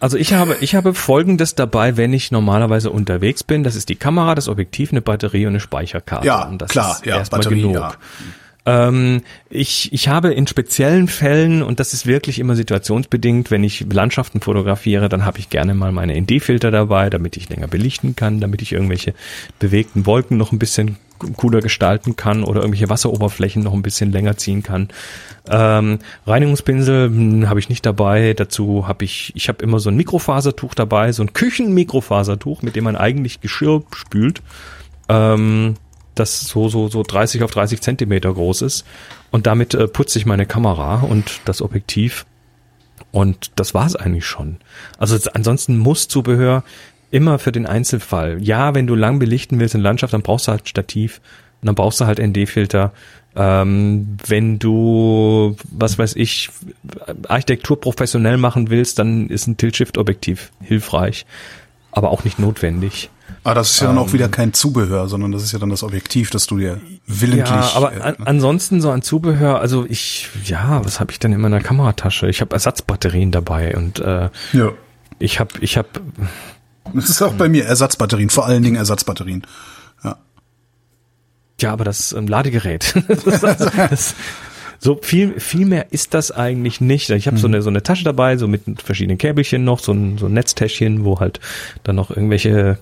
[0.00, 3.64] Also ich habe, ich habe Folgendes dabei, wenn ich normalerweise unterwegs bin.
[3.64, 6.26] Das ist die Kamera, das Objektiv, eine Batterie und eine Speicherkarte.
[6.26, 7.74] Ja, klar, ist ja, erstmal Batterie, genug.
[7.76, 7.94] Ja.
[8.66, 13.84] Ähm, ich, ich habe in speziellen Fällen, und das ist wirklich immer situationsbedingt, wenn ich
[13.92, 18.40] Landschaften fotografiere, dann habe ich gerne mal meine ND-Filter dabei, damit ich länger belichten kann,
[18.40, 19.14] damit ich irgendwelche
[19.58, 20.96] bewegten Wolken noch ein bisschen
[21.36, 24.88] cooler gestalten kann oder irgendwelche Wasseroberflächen noch ein bisschen länger ziehen kann.
[25.48, 28.34] Ähm, Reinigungspinsel hm, habe ich nicht dabei.
[28.34, 32.84] Dazu habe ich, ich habe immer so ein Mikrofasertuch dabei, so ein Küchenmikrofasertuch, mit dem
[32.84, 34.42] man eigentlich Geschirr spült.
[35.08, 35.76] Ähm,
[36.14, 38.84] das so, so, so 30 auf 30 Zentimeter groß ist.
[39.30, 42.26] Und damit äh, putze ich meine Kamera und das Objektiv.
[43.10, 44.56] Und das war's eigentlich schon.
[44.98, 46.64] Also ansonsten muss Zubehör
[47.10, 48.42] immer für den Einzelfall.
[48.42, 51.20] Ja, wenn du lang belichten willst in Landschaft, dann brauchst du halt Stativ
[51.64, 52.92] dann brauchst du halt ND-Filter.
[53.36, 56.50] Ähm, wenn du, was weiß ich,
[57.26, 61.26] Architektur professionell machen willst, dann ist ein Tilt-Shift-Objektiv hilfreich,
[61.90, 63.10] aber auch nicht notwendig.
[63.46, 65.68] Ah, das ist ja dann auch wieder ähm, kein Zubehör, sondern das ist ja dann
[65.68, 67.46] das Objektiv, das du dir willentlich.
[67.50, 71.30] Ja, aber äh, an, ansonsten so ein Zubehör, also ich, ja, was habe ich denn
[71.32, 72.26] in meiner Kameratasche?
[72.28, 74.72] Ich habe Ersatzbatterien dabei und äh, ja.
[75.18, 75.88] ich habe, ich habe.
[76.94, 79.46] Das ist auch bei mir Ersatzbatterien, vor allen Dingen Ersatzbatterien.
[80.02, 80.16] Ja.
[81.60, 82.94] Ja, aber das ähm, Ladegerät.
[83.08, 84.14] das, das,
[84.84, 87.08] so viel, viel mehr ist das eigentlich nicht.
[87.08, 87.40] Ich habe mhm.
[87.40, 90.34] so eine so eine Tasche dabei, so mit verschiedenen Käbelchen noch, so ein, so ein
[90.34, 91.40] Netztäschchen, wo halt
[91.84, 92.76] dann noch irgendwelche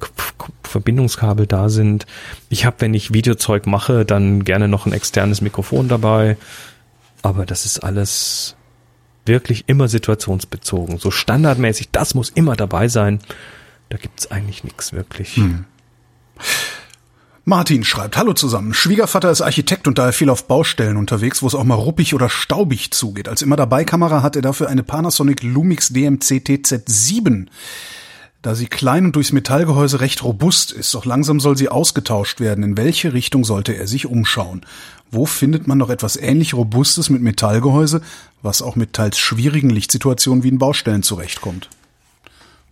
[0.65, 2.07] Verbindungskabel da sind.
[2.49, 6.37] Ich habe, wenn ich Videozeug mache, dann gerne noch ein externes Mikrofon dabei.
[7.23, 8.57] Aber das ist alles
[9.25, 10.99] wirklich immer situationsbezogen.
[10.99, 13.21] So standardmäßig, das muss immer dabei sein.
[13.91, 15.37] Da gibt's eigentlich nichts wirklich.
[15.37, 15.67] Mhm.
[17.45, 18.73] Martin schreibt, hallo zusammen.
[18.73, 22.29] Schwiegervater ist Architekt und daher viel auf Baustellen unterwegs, wo es auch mal ruppig oder
[22.29, 23.29] staubig zugeht.
[23.29, 27.47] Als immer dabei Kamera hat er dafür eine Panasonic Lumix DMC TZ7.
[28.43, 32.63] Da sie klein und durchs Metallgehäuse recht robust ist, doch langsam soll sie ausgetauscht werden.
[32.63, 34.65] In welche Richtung sollte er sich umschauen?
[35.11, 38.03] Wo findet man noch etwas ähnlich Robustes mit Metallgehäuse,
[38.43, 41.69] was auch mit teils schwierigen Lichtsituationen wie in Baustellen zurechtkommt?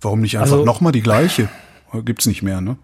[0.00, 1.48] Warum nicht einfach also, nochmal die gleiche?
[2.04, 2.76] Gibt's nicht mehr, ne?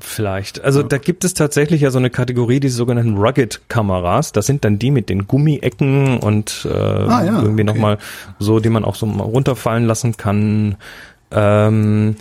[0.00, 0.62] Vielleicht.
[0.62, 0.86] Also ja.
[0.86, 4.32] da gibt es tatsächlich ja so eine Kategorie, die sogenannten Rugged-Kameras.
[4.32, 7.64] Das sind dann die mit den Gummiecken und äh, ah, ja, irgendwie okay.
[7.64, 7.98] nochmal
[8.38, 10.76] so, die man auch so mal runterfallen lassen kann.
[11.30, 12.16] Ähm,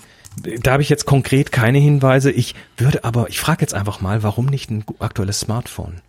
[0.61, 2.31] da habe ich jetzt konkret keine Hinweise.
[2.31, 6.01] Ich würde aber, ich frage jetzt einfach mal, warum nicht ein aktuelles Smartphone?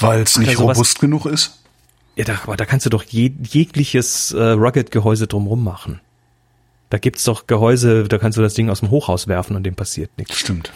[0.00, 1.58] Weil es nicht robust genug ist?
[2.14, 6.00] Ja, da, aber da kannst du doch je, jegliches äh, Rugged-Gehäuse drumrum machen.
[6.90, 9.74] Da gibt's doch Gehäuse, da kannst du das Ding aus dem Hochhaus werfen und dem
[9.74, 10.38] passiert nichts.
[10.38, 10.72] Stimmt.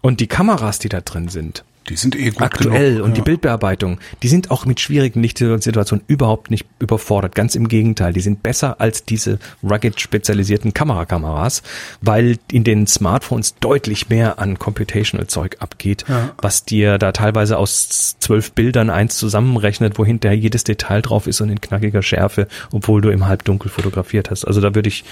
[0.00, 3.04] Und die Kameras, die da drin sind, die sind eh gut aktuell genug.
[3.04, 3.14] und ja.
[3.16, 7.34] die Bildbearbeitung, die sind auch mit schwierigen Lichtsituationen überhaupt nicht überfordert.
[7.34, 11.62] Ganz im Gegenteil, die sind besser als diese rugged spezialisierten Kamerakameras,
[12.00, 16.32] weil in den Smartphones deutlich mehr an Computational Zeug abgeht, ja.
[16.40, 21.40] was dir da teilweise aus zwölf Bildern eins zusammenrechnet, wo hinterher jedes Detail drauf ist
[21.42, 24.46] und in knackiger Schärfe, obwohl du im Halbdunkel fotografiert hast.
[24.46, 25.04] Also da würde ich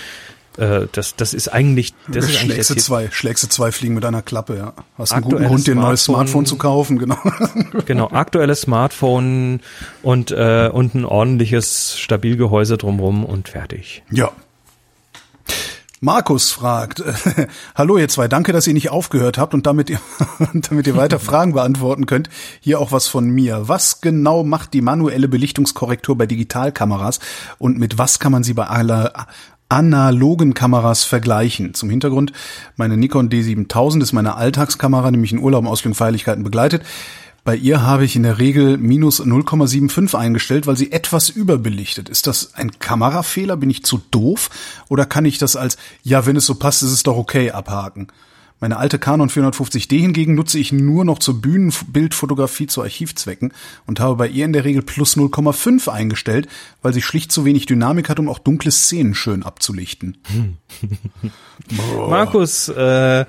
[0.58, 4.04] äh, das, das ist eigentlich, das ist schlägst du zwei, schlägst du zwei Fliegen mit
[4.04, 4.72] einer Klappe, ja.
[4.98, 7.18] Hast einen guten Grund, dir ein neues Smartphone zu kaufen, genau.
[7.86, 9.60] Genau, aktuelles Smartphone
[10.02, 14.02] und, äh, und ein ordentliches Stabilgehäuse drumrum und fertig.
[14.10, 14.30] Ja.
[16.04, 17.00] Markus fragt,
[17.76, 20.00] hallo ihr zwei, danke, dass ihr nicht aufgehört habt und damit ihr,
[20.52, 22.28] damit ihr weiter Fragen beantworten könnt.
[22.60, 23.68] Hier auch was von mir.
[23.68, 27.20] Was genau macht die manuelle Belichtungskorrektur bei Digitalkameras
[27.58, 29.12] und mit was kann man sie bei aller
[29.72, 31.72] analogen Kameras vergleichen.
[31.72, 32.32] Zum Hintergrund,
[32.76, 36.82] meine Nikon D7000 ist meine Alltagskamera, die mich in Urlaub, Ausflügen, Feierlichkeiten begleitet.
[37.42, 42.10] Bei ihr habe ich in der Regel minus 0,75 eingestellt, weil sie etwas überbelichtet.
[42.10, 43.56] Ist das ein Kamerafehler?
[43.56, 44.50] Bin ich zu doof?
[44.90, 48.08] Oder kann ich das als, ja, wenn es so passt, ist es doch okay abhaken?
[48.62, 53.52] Meine alte Canon 450D hingegen nutze ich nur noch zur Bühnenbildfotografie zu Archivzwecken
[53.88, 56.46] und habe bei ihr in der Regel plus 0,5 eingestellt,
[56.80, 60.18] weil sie schlicht zu wenig Dynamik hat, um auch dunkle Szenen schön abzulichten.
[62.08, 63.24] Markus, äh,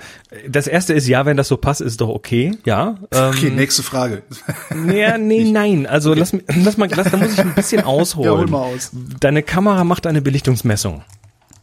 [0.48, 3.00] das erste ist ja, wenn das so passt, ist doch okay, ja.
[3.12, 4.22] Ähm, okay, nächste Frage.
[4.76, 5.88] Nee, nee, nein.
[5.88, 6.20] Also okay.
[6.20, 8.32] lass, lass mal, lass, da muss ich ein bisschen ausholen.
[8.32, 8.92] Ja, hol mal aus.
[9.20, 11.02] Deine Kamera macht eine Belichtungsmessung.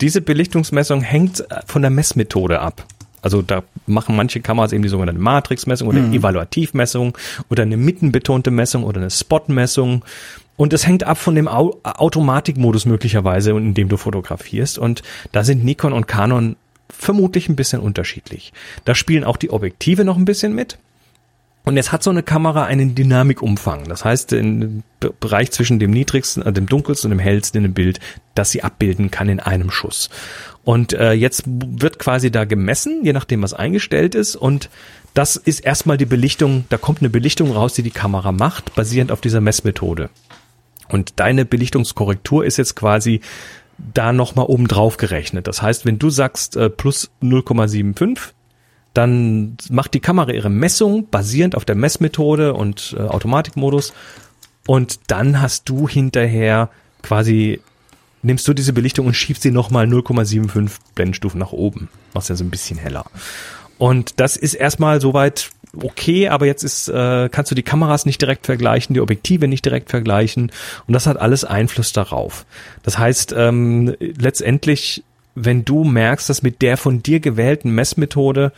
[0.01, 2.85] Diese Belichtungsmessung hängt von der Messmethode ab.
[3.23, 6.13] Also da machen manche Kameras eben die sogenannte Matrixmessung oder mhm.
[6.13, 7.17] Evaluativmessung
[7.49, 10.05] oder eine mittenbetonte Messung oder eine Spotmessung.
[10.57, 14.79] Und es hängt ab von dem Automatikmodus möglicherweise, in dem du fotografierst.
[14.79, 15.03] Und
[15.33, 16.57] da sind Nikon und Canon
[16.91, 18.53] vermutlich ein bisschen unterschiedlich.
[18.85, 20.79] Da spielen auch die Objektive noch ein bisschen mit.
[21.65, 23.85] Und jetzt hat so eine Kamera einen Dynamikumfang.
[23.89, 24.83] Das heißt, im
[25.21, 28.01] Bereich zwischen dem niedrigsten, äh, dem dunkelsten und dem hellsten in dem Bild,
[28.35, 30.09] das sie abbilden kann in einem Schuss.
[30.65, 34.37] Und äh, jetzt wird quasi da gemessen, je nachdem was eingestellt ist.
[34.37, 34.71] Und
[35.15, 39.13] das ist erstmal die Belichtung, da kommt eine Belichtung raus, die die Kamera macht, basierend
[39.13, 40.09] auf dieser Messmethode.
[40.89, 43.21] Und deine Belichtungskorrektur ist jetzt quasi
[43.95, 45.47] da nochmal oben drauf gerechnet.
[45.47, 48.19] Das heißt, wenn du sagst äh, plus 0,75,
[48.95, 53.93] dann macht die Kamera ihre Messung basierend auf der Messmethode und äh, Automatikmodus
[54.67, 56.71] und dann hast du hinterher
[57.03, 57.61] quasi
[58.23, 61.89] nimmst du diese Belichtung und schiebst sie nochmal 0,75 Blendenstufen nach oben.
[62.13, 63.07] Machst ja so ein bisschen heller.
[63.79, 65.51] Und das ist erstmal soweit
[65.83, 69.65] okay, aber jetzt ist, äh, kannst du die Kameras nicht direkt vergleichen, die Objektive nicht
[69.65, 70.51] direkt vergleichen
[70.87, 72.45] und das hat alles Einfluss darauf.
[72.83, 75.05] Das heißt, ähm, letztendlich,
[75.35, 78.53] wenn du merkst, dass mit der von dir gewählten Messmethode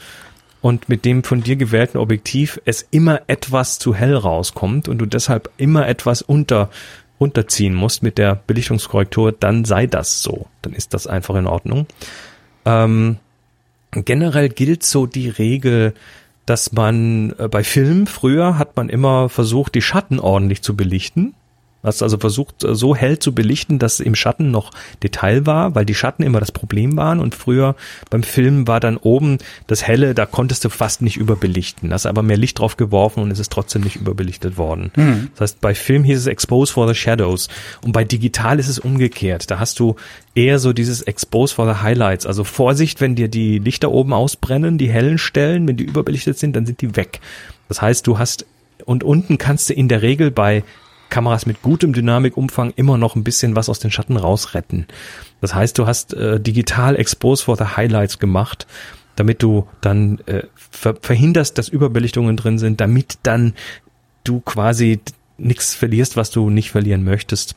[0.61, 5.07] und mit dem von dir gewählten Objektiv es immer etwas zu hell rauskommt und du
[5.07, 6.71] deshalb immer etwas unter
[7.21, 10.47] runterziehen musst mit der Belichtungskorrektur, dann sei das so.
[10.61, 11.87] Dann ist das einfach in Ordnung.
[12.65, 13.19] Ähm,
[13.93, 15.95] generell gilt so die Regel,
[16.47, 21.35] dass man äh, bei Filmen früher hat man immer versucht, die Schatten ordentlich zu belichten.
[21.83, 24.71] Hast also versucht, äh, so hell zu belichten, dass im Schatten noch
[25.03, 27.19] Detail war, weil die Schatten immer das Problem waren.
[27.19, 27.75] Und früher
[28.11, 31.93] beim Film war dann oben das Helle, da konntest du fast nicht überbelichten.
[31.93, 34.93] Hast aber mehr Licht drauf geworfen und es ist trotzdem nicht überbelichtet worden.
[34.97, 35.31] Mhm.
[35.33, 37.49] Das heißt, bei Film hieß es Expose for the Shadows.
[37.85, 39.51] Und bei Digital ist es umgekehrt.
[39.51, 39.97] Da hast du
[40.35, 42.27] eher so dieses Expose for the Highlights.
[42.27, 46.55] Also Vorsicht, wenn dir die Lichter oben ausbrennen, die hellen Stellen, wenn die überbelichtet sind,
[46.55, 47.21] dann sind die weg.
[47.69, 48.47] Das heißt, du hast
[48.85, 50.65] und unten kannst du in der Regel bei
[51.13, 54.87] Kameras mit gutem Dynamikumfang immer noch ein bisschen was aus den Schatten rausretten.
[55.41, 58.67] Das heißt, du hast äh, digital Expose for the Highlights gemacht,
[59.15, 63.53] damit du dann äh, ver verhinderst, dass Überbelichtungen drin sind, damit dann
[64.25, 65.01] du quasi
[65.37, 67.57] nichts verlierst, was du nicht verlieren möchtest.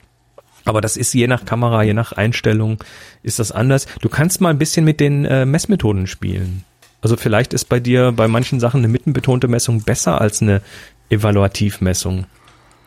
[0.65, 2.83] Aber das ist je nach Kamera, je nach Einstellung
[3.23, 3.87] ist das anders.
[4.01, 6.65] Du kannst mal ein bisschen mit den äh, Messmethoden spielen.
[7.01, 10.61] Also vielleicht ist bei dir bei manchen Sachen eine mittenbetonte Messung besser als eine
[11.09, 12.25] Evaluativmessung.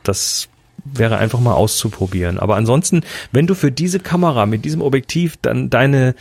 [0.03, 0.49] Das
[0.85, 2.39] wäre einfach mal auszuprobieren.
[2.39, 3.03] Aber ansonsten,
[3.33, 6.15] wenn du für diese Kamera mit diesem Objektiv dann deine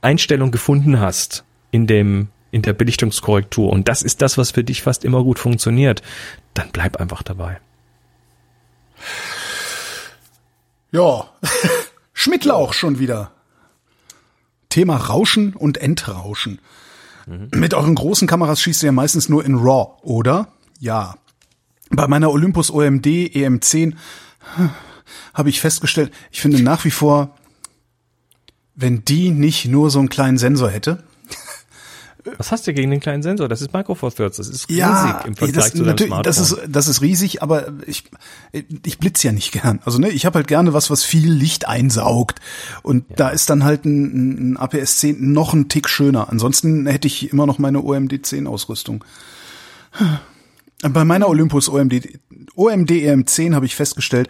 [0.00, 4.82] Einstellung gefunden hast in dem in der Belichtungskorrektur und das ist das, was für dich
[4.82, 6.02] fast immer gut funktioniert,
[6.54, 7.58] dann bleib einfach dabei.
[10.92, 11.24] Ja,
[12.12, 13.32] Schmidtlauch schon wieder.
[14.68, 16.60] Thema Rauschen und Entrauschen.
[17.26, 17.50] Mhm.
[17.54, 20.48] Mit euren großen Kameras schießt ihr ja meistens nur in RAW, oder?
[20.78, 21.16] Ja.
[21.96, 23.94] Bei meiner Olympus OMD EM10
[25.32, 27.36] habe ich festgestellt, ich finde nach wie vor,
[28.74, 31.04] wenn die nicht nur so einen kleinen Sensor hätte.
[32.38, 33.48] Was hast du gegen den kleinen Sensor?
[33.48, 34.38] Das ist Micro Four Thirds.
[34.38, 36.22] Das ist riesig ja, im Vergleich das, zu deinem Smartphone.
[36.22, 38.04] Das ist, das ist riesig, aber ich,
[38.84, 39.80] ich blitz ja nicht gern.
[39.84, 42.40] Also ne, ich habe halt gerne was, was viel Licht einsaugt.
[42.82, 43.16] Und ja.
[43.16, 46.30] da ist dann halt ein, ein APS 10 noch ein Tick schöner.
[46.30, 49.04] Ansonsten hätte ich immer noch meine OMD 10 Ausrüstung.
[50.90, 52.18] Bei meiner Olympus OMD,
[52.56, 54.28] OMD EM10 habe ich festgestellt,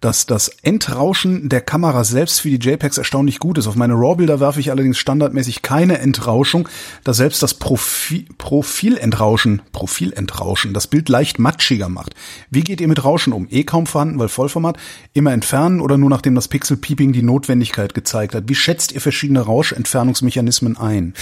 [0.00, 3.66] dass das Entrauschen der Kamera selbst für die JPEGs erstaunlich gut ist.
[3.66, 6.68] Auf meine RAW-Bilder werfe ich allerdings standardmäßig keine Entrauschung,
[7.02, 12.14] da selbst das Profi Profilentrauschen, Profilentrauschen das Bild leicht matschiger macht.
[12.48, 13.48] Wie geht ihr mit Rauschen um?
[13.50, 14.76] Eh kaum vorhanden, weil Vollformat.
[15.14, 18.44] Immer entfernen oder nur nachdem das Pixel Peeping die Notwendigkeit gezeigt hat?
[18.46, 21.14] Wie schätzt ihr verschiedene Rauschentfernungsmechanismen ein?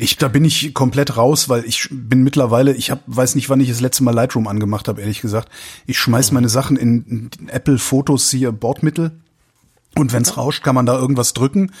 [0.00, 3.60] Ich, da bin ich komplett raus, weil ich bin mittlerweile, ich hab, weiß nicht, wann
[3.60, 5.50] ich das letzte Mal Lightroom angemacht habe, ehrlich gesagt.
[5.86, 6.36] Ich schmeiß mhm.
[6.36, 9.12] meine Sachen in, in Apple Fotos hier Bordmittel.
[9.96, 11.72] Und wenn's rauscht, kann man da irgendwas drücken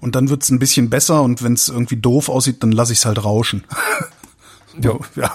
[0.00, 3.24] und dann wird's ein bisschen besser und wenn's irgendwie doof aussieht, dann lasse ich's halt
[3.24, 3.64] rauschen.
[4.80, 5.32] so, ja.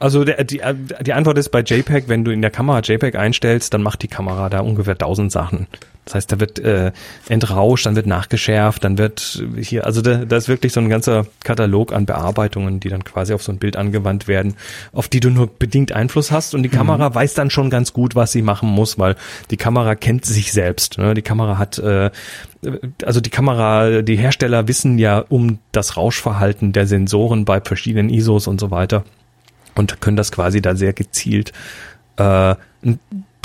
[0.00, 0.60] Also der, die,
[1.00, 4.08] die Antwort ist bei JPEG, wenn du in der Kamera JPEG einstellst, dann macht die
[4.08, 5.66] Kamera da ungefähr tausend Sachen.
[6.04, 6.92] Das heißt, da wird äh,
[7.28, 11.26] entrauscht, dann wird nachgeschärft, dann wird hier, also da, da ist wirklich so ein ganzer
[11.44, 14.54] Katalog an Bearbeitungen, die dann quasi auf so ein Bild angewandt werden,
[14.92, 17.14] auf die du nur bedingt Einfluss hast und die Kamera mhm.
[17.14, 19.16] weiß dann schon ganz gut, was sie machen muss, weil
[19.50, 20.96] die Kamera kennt sich selbst.
[20.96, 21.12] Ne?
[21.12, 22.10] Die Kamera hat, äh,
[23.04, 28.46] also die Kamera, die Hersteller wissen ja um das Rauschverhalten der Sensoren bei verschiedenen ISOs
[28.46, 29.04] und so weiter
[29.78, 31.52] und können das quasi da sehr gezielt
[32.16, 32.54] äh,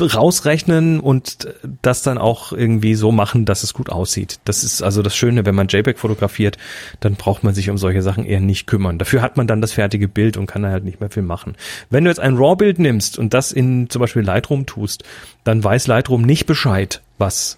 [0.01, 1.47] rausrechnen und
[1.81, 4.39] das dann auch irgendwie so machen, dass es gut aussieht.
[4.43, 6.57] Das ist also das Schöne, wenn man JPEG fotografiert,
[6.99, 8.97] dann braucht man sich um solche Sachen eher nicht kümmern.
[8.97, 11.55] Dafür hat man dann das fertige Bild und kann halt nicht mehr viel machen.
[11.89, 15.03] Wenn du jetzt ein RAW-Bild nimmst und das in zum Beispiel Lightroom tust,
[15.43, 17.57] dann weiß Lightroom nicht Bescheid, was,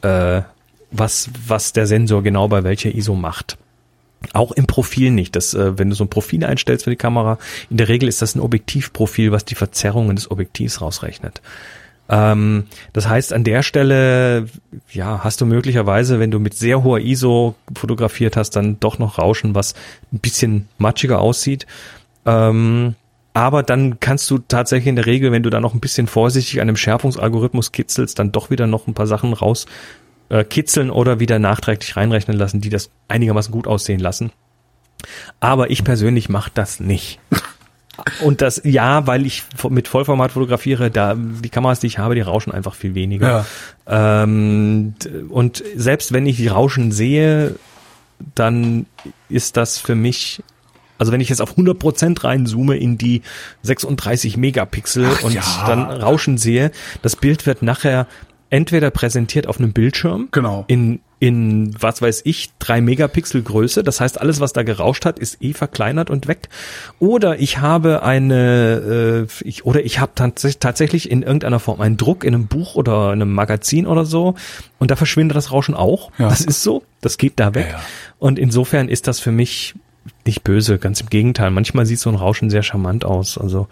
[0.00, 0.40] äh,
[0.90, 3.58] was, was der Sensor genau bei welcher ISO macht.
[4.32, 5.36] Auch im Profil nicht.
[5.36, 7.38] Das, äh, wenn du so ein Profil einstellst für die Kamera,
[7.70, 11.42] in der Regel ist das ein Objektivprofil, was die Verzerrungen des Objektivs rausrechnet.
[12.08, 14.46] Ähm, das heißt, an der Stelle,
[14.90, 19.18] ja, hast du möglicherweise, wenn du mit sehr hoher ISO fotografiert hast, dann doch noch
[19.18, 19.74] Rauschen, was
[20.12, 21.66] ein bisschen matschiger aussieht.
[22.26, 22.94] Ähm,
[23.32, 26.60] aber dann kannst du tatsächlich in der Regel, wenn du da noch ein bisschen vorsichtig
[26.60, 29.66] an dem Schärfungsalgorithmus kitzelst, dann doch wieder noch ein paar Sachen raus
[30.34, 34.32] äh, kitzeln oder wieder nachträglich reinrechnen lassen, die das einigermaßen gut aussehen lassen.
[35.38, 37.20] Aber ich persönlich mache das nicht.
[38.20, 42.22] Und das, ja, weil ich mit Vollformat fotografiere, da die Kameras, die ich habe, die
[42.22, 43.46] rauschen einfach viel weniger.
[43.86, 44.22] Ja.
[44.24, 44.96] Ähm,
[45.28, 47.54] und selbst wenn ich die Rauschen sehe,
[48.34, 48.86] dann
[49.28, 50.42] ist das für mich
[50.98, 53.22] also wenn ich jetzt auf 100% reinzoome in die
[53.62, 55.42] 36 Megapixel Ach, und ja.
[55.66, 56.70] dann Rauschen sehe,
[57.02, 58.06] das Bild wird nachher
[58.54, 60.64] entweder präsentiert auf einem Bildschirm genau.
[60.68, 63.82] in in was weiß ich drei Megapixel Größe.
[63.82, 66.48] Das heißt, alles was da gerauscht hat, ist eh verkleinert und weg.
[67.00, 71.96] Oder ich habe eine äh, ich, oder ich habe tats tatsächlich in irgendeiner Form einen
[71.96, 74.36] Druck in einem Buch oder in einem Magazin oder so
[74.78, 76.12] und da verschwindet das Rauschen auch.
[76.18, 76.28] Ja.
[76.28, 76.84] Das ist so.
[77.00, 77.66] Das geht da weg.
[77.70, 77.82] Ja, ja.
[78.20, 79.74] Und insofern ist das für mich
[80.26, 81.50] nicht böse, ganz im Gegenteil.
[81.50, 83.36] Manchmal sieht so ein Rauschen sehr charmant aus.
[83.36, 83.66] Also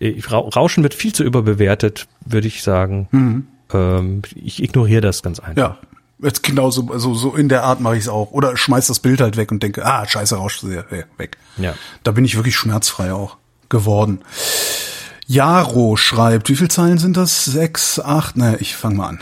[0.00, 3.06] äh, Rauschen wird viel zu überbewertet, würde ich sagen.
[3.12, 3.46] Mhm.
[3.72, 5.56] Ähm, ich ignoriere das ganz einfach.
[5.56, 5.78] Ja,
[6.22, 8.32] jetzt genauso, also so in der Art mache ich es auch.
[8.32, 11.36] Oder schmeiß das Bild halt weg und denke, ah, scheiße, rauscht sehr weg.
[11.56, 11.74] Ja.
[12.02, 13.36] Da bin ich wirklich schmerzfrei auch
[13.68, 14.20] geworden.
[15.26, 17.44] Jaro schreibt, wie viele Zeilen sind das?
[17.44, 18.36] Sechs, acht?
[18.36, 19.20] Ne, ich fange mal an.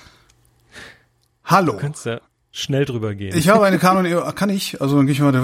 [1.44, 1.72] Hallo.
[1.72, 2.20] Du kannst ja
[2.58, 3.36] schnell drüber gehen.
[3.36, 4.80] Ich habe eine Canon EOS, kann ich?
[4.80, 5.34] Also dann gehe ich mal,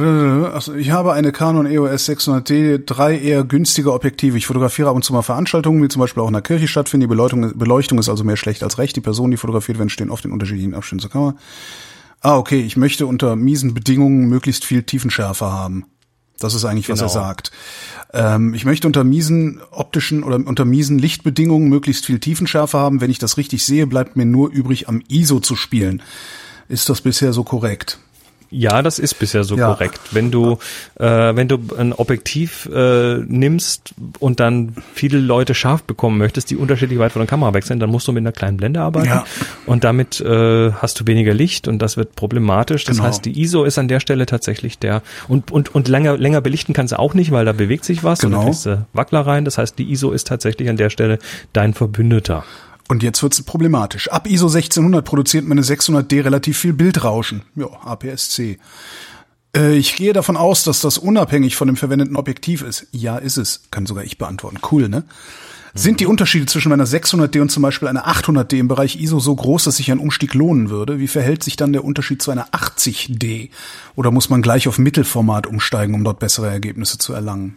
[0.52, 4.36] also ich habe eine Canon EOS 600D, drei eher günstige Objektive.
[4.36, 7.02] Ich fotografiere ab und zu mal Veranstaltungen, die zum Beispiel auch in der Kirche stattfinden.
[7.02, 8.96] Die Beleuchtung, Beleuchtung ist also mehr schlecht als recht.
[8.96, 11.36] Die Personen, die fotografiert werden, stehen oft in unterschiedlichen Abständen zur Kamera.
[12.20, 15.84] Ah, okay, ich möchte unter miesen Bedingungen möglichst viel Tiefenschärfe haben.
[16.40, 17.10] Das ist eigentlich, was genau.
[17.10, 17.52] er sagt.
[18.12, 23.00] Ähm, ich möchte unter miesen optischen oder unter miesen Lichtbedingungen möglichst viel Tiefenschärfe haben.
[23.00, 26.02] Wenn ich das richtig sehe, bleibt mir nur übrig, am ISO zu spielen.
[26.68, 27.98] Ist das bisher so korrekt?
[28.56, 29.66] Ja, das ist bisher so ja.
[29.66, 30.00] korrekt.
[30.12, 30.58] Wenn du,
[30.94, 36.56] äh, wenn du ein Objektiv äh, nimmst und dann viele Leute scharf bekommen möchtest, die
[36.56, 39.08] unterschiedlich weit von der Kamera weg sind, dann musst du mit einer kleinen Blende arbeiten
[39.08, 39.24] ja.
[39.66, 42.84] und damit äh, hast du weniger Licht und das wird problematisch.
[42.84, 43.08] Das genau.
[43.08, 46.74] heißt, die ISO ist an der Stelle tatsächlich der und und und länger länger belichten
[46.74, 48.38] kannst du auch nicht, weil da bewegt sich was genau.
[48.38, 49.44] und da kriegst du Wackler rein.
[49.44, 51.18] Das heißt, die ISO ist tatsächlich an der Stelle
[51.52, 52.44] dein Verbündeter.
[52.88, 54.08] Und jetzt wird's problematisch.
[54.08, 57.42] Ab ISO 1600 produziert meine 600D relativ viel Bildrauschen.
[57.56, 58.58] Ja, APS-C.
[59.56, 62.86] Äh, ich gehe davon aus, dass das unabhängig von dem verwendeten Objektiv ist.
[62.92, 63.62] Ja, ist es.
[63.70, 64.58] Kann sogar ich beantworten.
[64.70, 65.04] Cool, ne?
[65.76, 69.34] Sind die Unterschiede zwischen meiner 600D und zum Beispiel einer 800D im Bereich ISO so
[69.34, 71.00] groß, dass sich ein Umstieg lohnen würde?
[71.00, 73.50] Wie verhält sich dann der Unterschied zu einer 80D?
[73.96, 77.56] Oder muss man gleich auf Mittelformat umsteigen, um dort bessere Ergebnisse zu erlangen?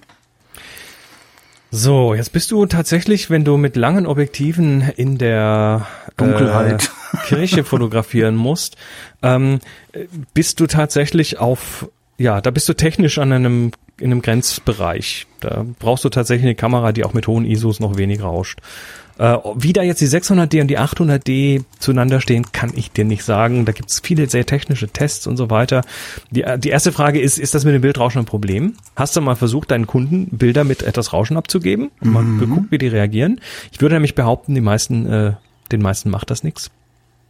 [1.69, 5.85] So, jetzt bist du tatsächlich, wenn du mit langen Objektiven in der
[6.15, 8.77] Dunkelheit äh, Kirche fotografieren musst,
[9.22, 9.60] ähm,
[10.34, 15.27] bist du tatsächlich auf, ja, da bist du technisch an einem in einem Grenzbereich.
[15.39, 18.60] Da brauchst du tatsächlich eine Kamera, die auch mit hohen ISOs noch wenig rauscht.
[19.18, 23.23] Äh, wie da jetzt die 600D und die 800D zueinander stehen, kann ich dir nicht
[23.23, 23.65] sagen.
[23.65, 25.84] Da gibt es viele sehr technische Tests und so weiter.
[26.31, 28.76] Die, äh, die erste Frage ist, ist das mit dem Bildrauschen ein Problem?
[28.95, 32.39] Hast du mal versucht, deinen Kunden Bilder mit etwas Rauschen abzugeben und mal mhm.
[32.39, 33.41] geguckt, wie die reagieren?
[33.72, 35.34] Ich würde nämlich behaupten, die meisten, äh,
[35.72, 36.72] den meisten macht das nichts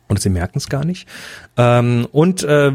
[0.07, 1.07] und sie merken es gar nicht.
[1.57, 2.71] Ähm, und äh,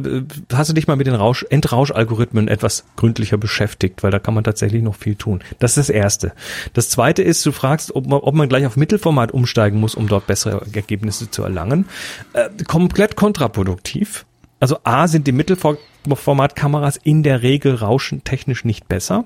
[0.53, 4.45] hast du dich mal mit den Rausch Entrauschalgorithmen etwas gründlicher beschäftigt, weil da kann man
[4.45, 5.43] tatsächlich noch viel tun.
[5.59, 6.33] Das ist das Erste.
[6.75, 10.09] Das Zweite ist, du fragst, ob man, ob man gleich auf Mittelformat umsteigen muss, um
[10.09, 11.87] dort bessere Ergebnisse zu erlangen.
[12.33, 14.27] Äh, komplett kontraproduktiv.
[14.61, 19.25] Also A sind die Mittelformatkameras in der Regel rauschentechnisch nicht besser.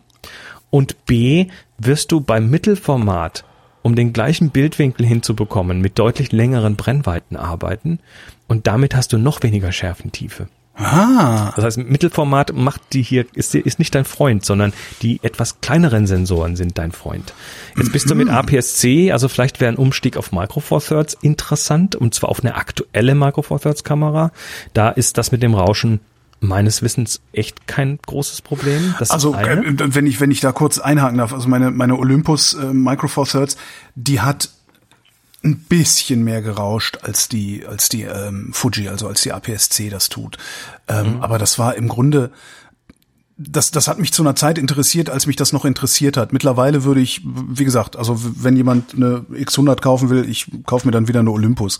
[0.70, 3.44] Und B wirst du beim Mittelformat
[3.86, 8.00] um den gleichen Bildwinkel hinzubekommen, mit deutlich längeren Brennweiten arbeiten
[8.48, 10.48] und damit hast du noch weniger Schärfentiefe.
[10.74, 11.52] Ah.
[11.54, 14.72] Das heißt, Mittelformat macht die hier, ist, ist nicht dein Freund, sondern
[15.02, 17.32] die etwas kleineren Sensoren sind dein Freund.
[17.76, 18.34] Jetzt bist du mit mhm.
[18.34, 22.56] APS-C, also vielleicht wäre ein Umstieg auf Micro Four Thirds interessant, und zwar auf eine
[22.56, 24.32] aktuelle Micro Four Thirds Kamera.
[24.74, 26.00] Da ist das mit dem Rauschen
[26.40, 28.94] meines Wissens echt kein großes Problem.
[28.98, 32.54] Das also äh, wenn ich wenn ich da kurz einhaken darf, also meine meine Olympus
[32.54, 33.56] äh, Micro Four Thirds,
[33.94, 34.50] die hat
[35.44, 40.08] ein bisschen mehr gerauscht als die als die ähm, Fuji, also als die APS-C das
[40.08, 40.38] tut.
[40.88, 41.22] Ähm, mhm.
[41.22, 42.30] Aber das war im Grunde
[43.38, 46.32] das, das hat mich zu einer Zeit interessiert, als mich das noch interessiert hat.
[46.32, 50.92] Mittlerweile würde ich, wie gesagt, also wenn jemand eine X100 kaufen will, ich kaufe mir
[50.92, 51.78] dann wieder eine Olympus.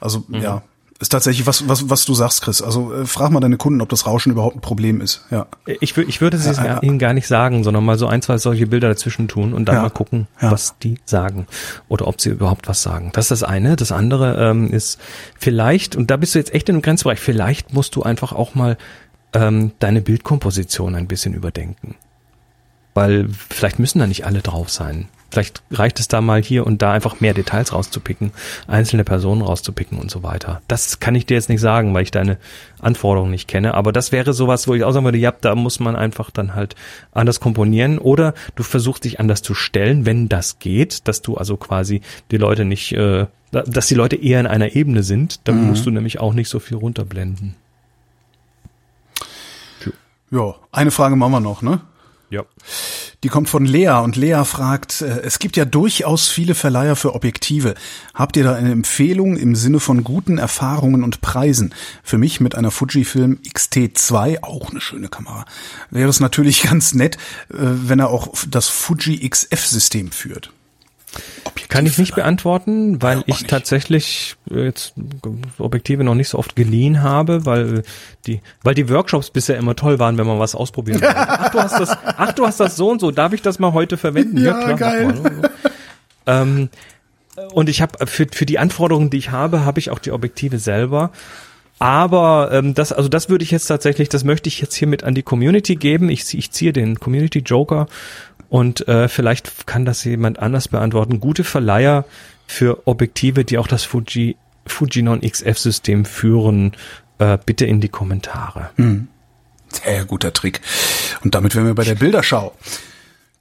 [0.00, 0.42] Also mhm.
[0.42, 0.62] ja,
[0.98, 2.62] ist tatsächlich was, was, was du sagst, Chris.
[2.62, 5.26] Also äh, frag mal deine Kunden, ob das Rauschen überhaupt ein Problem ist.
[5.30, 5.46] Ja.
[5.66, 8.66] Ich, ich würde es ja, ihnen gar nicht sagen, sondern mal so ein, zwei solche
[8.66, 9.82] Bilder dazwischen tun und dann ja.
[9.82, 10.50] mal gucken, ja.
[10.50, 11.46] was die sagen
[11.88, 13.10] oder ob sie überhaupt was sagen.
[13.12, 13.76] Das ist das eine.
[13.76, 14.98] Das andere ähm, ist
[15.38, 18.54] vielleicht, und da bist du jetzt echt in einem Grenzbereich, vielleicht musst du einfach auch
[18.54, 18.78] mal
[19.34, 21.96] ähm, deine Bildkomposition ein bisschen überdenken.
[22.94, 25.08] Weil vielleicht müssen da nicht alle drauf sein.
[25.30, 28.32] Vielleicht reicht es da mal hier und da einfach mehr Details rauszupicken,
[28.66, 30.62] einzelne Personen rauszupicken und so weiter.
[30.68, 32.38] Das kann ich dir jetzt nicht sagen, weil ich deine
[32.80, 33.74] Anforderungen nicht kenne.
[33.74, 36.54] Aber das wäre sowas, wo ich auch sagen würde, ja, da muss man einfach dann
[36.54, 36.76] halt
[37.12, 37.98] anders komponieren.
[37.98, 42.38] Oder du versuchst dich anders zu stellen, wenn das geht, dass du also quasi die
[42.38, 45.46] Leute nicht, äh, dass die Leute eher in einer Ebene sind.
[45.48, 45.68] Dann mhm.
[45.68, 47.56] musst du nämlich auch nicht so viel runterblenden.
[50.30, 51.80] Ja, eine Frage machen wir noch, ne?
[52.30, 52.42] Ja.
[53.22, 57.14] Die kommt von Lea und Lea fragt, äh, es gibt ja durchaus viele Verleiher für
[57.14, 57.74] Objektive.
[58.14, 61.74] Habt ihr da eine Empfehlung im Sinne von guten Erfahrungen und Preisen?
[62.02, 65.46] Für mich mit einer Fujifilm X-T2, auch eine schöne Kamera,
[65.90, 67.16] wäre es natürlich ganz nett,
[67.50, 70.52] äh, wenn er auch das Fuji XF-System führt.
[71.56, 73.48] Objektiv Kann ich nicht beantworten, weil ja, ich nicht.
[73.48, 74.92] tatsächlich jetzt
[75.58, 77.82] Objektive noch nicht so oft geliehen habe, weil
[78.26, 81.08] die, weil die Workshops bisher immer toll waren, wenn man was ausprobieren will.
[81.14, 83.72] ach, du hast das, ach, du hast das so und so, darf ich das mal
[83.72, 84.36] heute verwenden?
[84.36, 85.14] Ja, ja klar, geil.
[86.26, 86.68] ähm,
[87.52, 90.58] und ich habe für, für die Anforderungen, die ich habe, habe ich auch die Objektive
[90.58, 91.10] selber.
[91.78, 95.14] Aber ähm, das, also das würde ich jetzt tatsächlich, das möchte ich jetzt hiermit an
[95.14, 96.08] die Community geben.
[96.08, 97.86] Ich, ich ziehe den Community Joker
[98.48, 101.20] und äh, vielleicht kann das jemand anders beantworten.
[101.20, 102.04] Gute Verleiher
[102.46, 104.36] für Objektive, die auch das Fuji
[104.68, 106.72] Fujinon XF-System führen,
[107.18, 108.70] äh, bitte in die Kommentare.
[108.76, 109.06] Hm.
[109.68, 110.60] Sehr guter Trick.
[111.22, 112.52] Und damit wären wir bei der Bilderschau.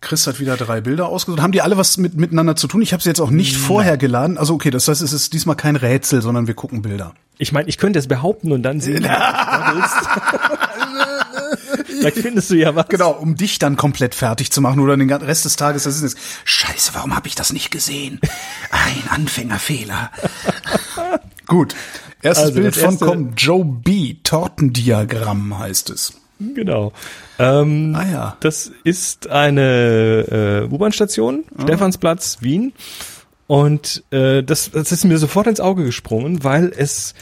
[0.05, 1.41] Chris hat wieder drei Bilder ausgesucht.
[1.41, 2.83] Haben die alle was mit, miteinander zu tun?
[2.83, 3.61] Ich habe sie jetzt auch nicht Nein.
[3.61, 4.37] vorher geladen.
[4.37, 7.15] Also okay, das heißt, es ist diesmal kein Rätsel, sondern wir gucken Bilder.
[7.39, 9.03] Ich meine, ich könnte es behaupten und dann sehen,
[11.87, 12.87] Vielleicht findest du ja was.
[12.87, 15.85] Genau, um dich dann komplett fertig zu machen oder den Rest des Tages.
[15.85, 18.19] Das ist jetzt, Scheiße, warum habe ich das nicht gesehen?
[18.69, 20.11] Ein Anfängerfehler.
[21.47, 21.73] Gut.
[22.21, 23.05] Erstes also Bild von erste...
[23.05, 24.17] kommt Joe B.
[24.23, 26.13] Tortendiagramm heißt es.
[26.39, 26.91] Genau.
[27.39, 28.37] Ähm, ah ja.
[28.39, 31.61] Das ist eine äh, U-Bahn-Station, ah.
[31.63, 32.73] Stephansplatz, Wien.
[33.47, 37.13] Und äh, das, das ist mir sofort ins Auge gesprungen, weil es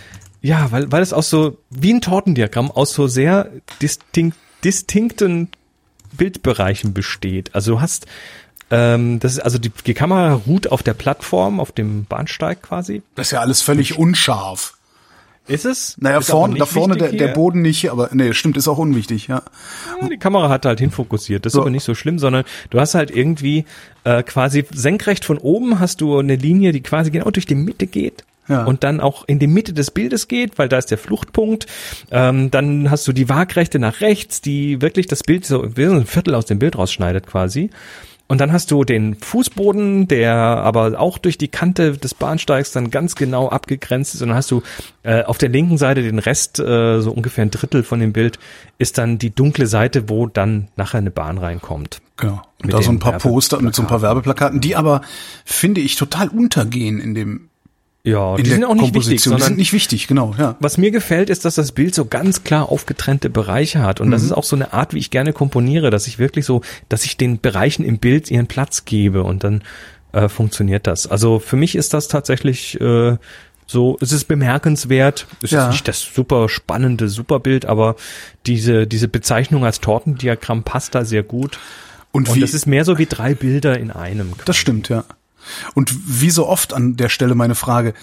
[0.42, 3.50] ja, weil weil es auch so wie ein Tortendiagramm aus so sehr
[3.82, 5.50] distinkt, distinkten
[6.14, 7.54] Bildbereichen besteht.
[7.56, 8.08] Also du hast
[8.72, 13.04] ähm, das ist also die, die Kamera ruht auf der Plattform, auf dem Bahnsteig quasi.
[13.16, 14.78] Das ist ja alles völlig unscharf.
[15.48, 15.98] Ist es?
[16.00, 19.28] Naja, ist vorne, da vorne der, der Boden nicht, aber nee, stimmt, ist auch unwichtig,
[19.28, 19.42] ja.
[20.02, 21.60] ja die Kamera hat halt hinfokussiert, das so.
[21.60, 23.66] ist aber nicht so schlimm, sondern du hast halt irgendwie
[24.06, 27.88] äh, quasi senkrecht von oben hast du eine Linie, die quasi genau durch die Mitte
[27.88, 28.24] geht.
[28.48, 28.66] Ja.
[28.66, 31.66] Und dann auch in die Mitte des Bildes geht, weil da ist der Fluchtpunkt.
[32.12, 36.36] Ähm, dann hast du die Waagrechte nach rechts, die wirklich das Bild so ein Viertel
[36.36, 37.70] aus dem Bild rausschneidet quasi.
[38.34, 42.90] Und dann hast du den Fußboden, der aber auch durch die Kante des Bahnsteigs dann
[42.90, 44.24] ganz genau abgegrenzt ist.
[44.24, 44.64] Und dann hast du
[45.04, 48.40] äh, auf der linken Seite den Rest, äh, so ungefähr ein Drittel von dem Bild,
[48.80, 52.02] ist dann die dunkle Seite, wo dann nachher eine Bahn reinkommt.
[52.18, 52.42] Genau.
[52.64, 55.02] Und da so ein paar Poster mit so ein paar Werbeplakaten, die aber,
[55.46, 57.50] finde ich, total untergehen in dem
[58.06, 60.58] ja, die sind auch nicht wichtig, sondern die sind nicht wichtig, genau, ja.
[60.60, 64.12] Was mir gefällt, ist, dass das Bild so ganz klar aufgetrennte Bereiche hat und mhm.
[64.12, 67.06] das ist auch so eine Art, wie ich gerne komponiere, dass ich wirklich so, dass
[67.06, 69.64] ich den Bereichen im Bild ihren Platz gebe und dann
[70.12, 71.08] äh, funktioniert das.
[71.08, 73.18] Also für mich ist das tatsächlich äh,
[73.66, 75.26] so, es ist bemerkenswert.
[75.42, 75.66] Es ja.
[75.66, 77.96] ist nicht das super spannende Superbild, aber
[78.46, 81.58] diese diese Bezeichnung als Tortendiagramm passt da sehr gut.
[82.12, 84.32] Und, und wie, das ist mehr so wie drei Bilder in einem.
[84.34, 84.46] Quasi.
[84.46, 85.06] Das stimmt, ja.
[85.74, 87.94] Und wie so oft an der Stelle meine Frage,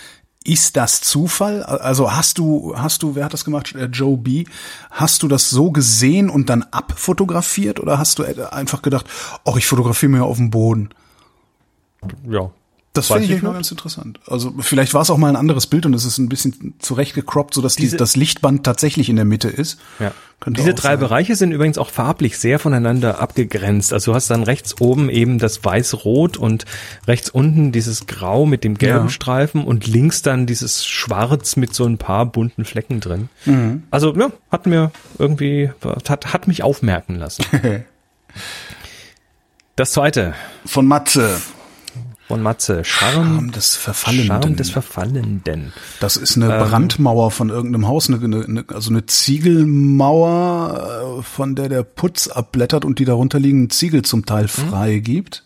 [0.42, 1.62] ist das Zufall?
[1.62, 3.74] Also hast du, hast du, wer hat das gemacht?
[3.74, 4.44] Äh, Joe B.
[4.90, 9.06] Hast du das so gesehen und dann abfotografiert oder hast du einfach gedacht,
[9.44, 10.90] ach, ich fotografiere mir auf dem Boden?
[12.26, 12.50] Ja,
[12.92, 14.18] das finde ich, mal ganz interessant.
[14.26, 17.54] Also vielleicht war es auch mal ein anderes Bild und es ist ein bisschen zurechtgecroppt,
[17.54, 19.78] sodass Diese, die, das Lichtband tatsächlich in der Mitte ist.
[20.00, 20.12] Ja.
[20.40, 20.98] Könnte Diese drei sein.
[21.00, 23.92] Bereiche sind übrigens auch farblich sehr voneinander abgegrenzt.
[23.92, 26.64] Also du hast dann rechts oben eben das weiß-rot und
[27.06, 29.10] rechts unten dieses Grau mit dem gelben ja.
[29.10, 33.28] Streifen und links dann dieses Schwarz mit so ein paar bunten Flecken drin.
[33.44, 33.84] Mhm.
[33.92, 35.70] Also ja, hat mir irgendwie,
[36.08, 37.44] hat, hat mich aufmerken lassen.
[39.76, 40.34] das zweite.
[40.66, 41.40] Von Matze
[42.30, 42.84] von Matze.
[42.84, 44.26] Charme, Charme des Verfallenden.
[44.28, 45.72] Charme des Verfallenden.
[45.98, 50.38] Das ist eine ähm, Brandmauer von irgendeinem Haus, eine, eine, also eine Ziegelmauer,
[51.18, 54.48] äh, von der der Putz abblättert und die darunter liegenden Ziegel zum Teil hm?
[54.48, 55.42] frei gibt.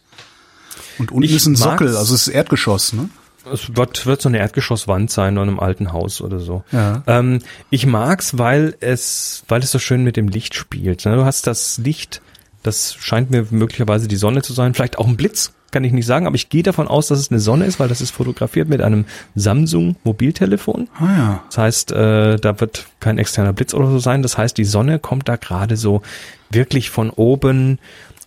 [0.98, 3.08] Und unten ist ein Sockel, also es ist Erdgeschoss, ne?
[3.50, 6.64] Es wird, wird so eine Erdgeschosswand sein in einem alten Haus oder so.
[6.72, 7.02] Ja.
[7.06, 11.04] Ähm, ich mag's, weil es, weil es so schön mit dem Licht spielt.
[11.04, 11.16] Ne?
[11.16, 12.22] Du hast das Licht,
[12.64, 16.06] das scheint mir möglicherweise die Sonne zu sein, vielleicht auch ein Blitz, kann ich nicht
[16.06, 18.68] sagen, aber ich gehe davon aus, dass es eine Sonne ist, weil das ist fotografiert
[18.68, 20.88] mit einem Samsung Mobiltelefon.
[20.98, 21.42] Ah ja.
[21.48, 24.22] Das heißt, äh, da wird kein externer Blitz oder so sein.
[24.22, 26.00] Das heißt, die Sonne kommt da gerade so
[26.48, 27.80] wirklich von oben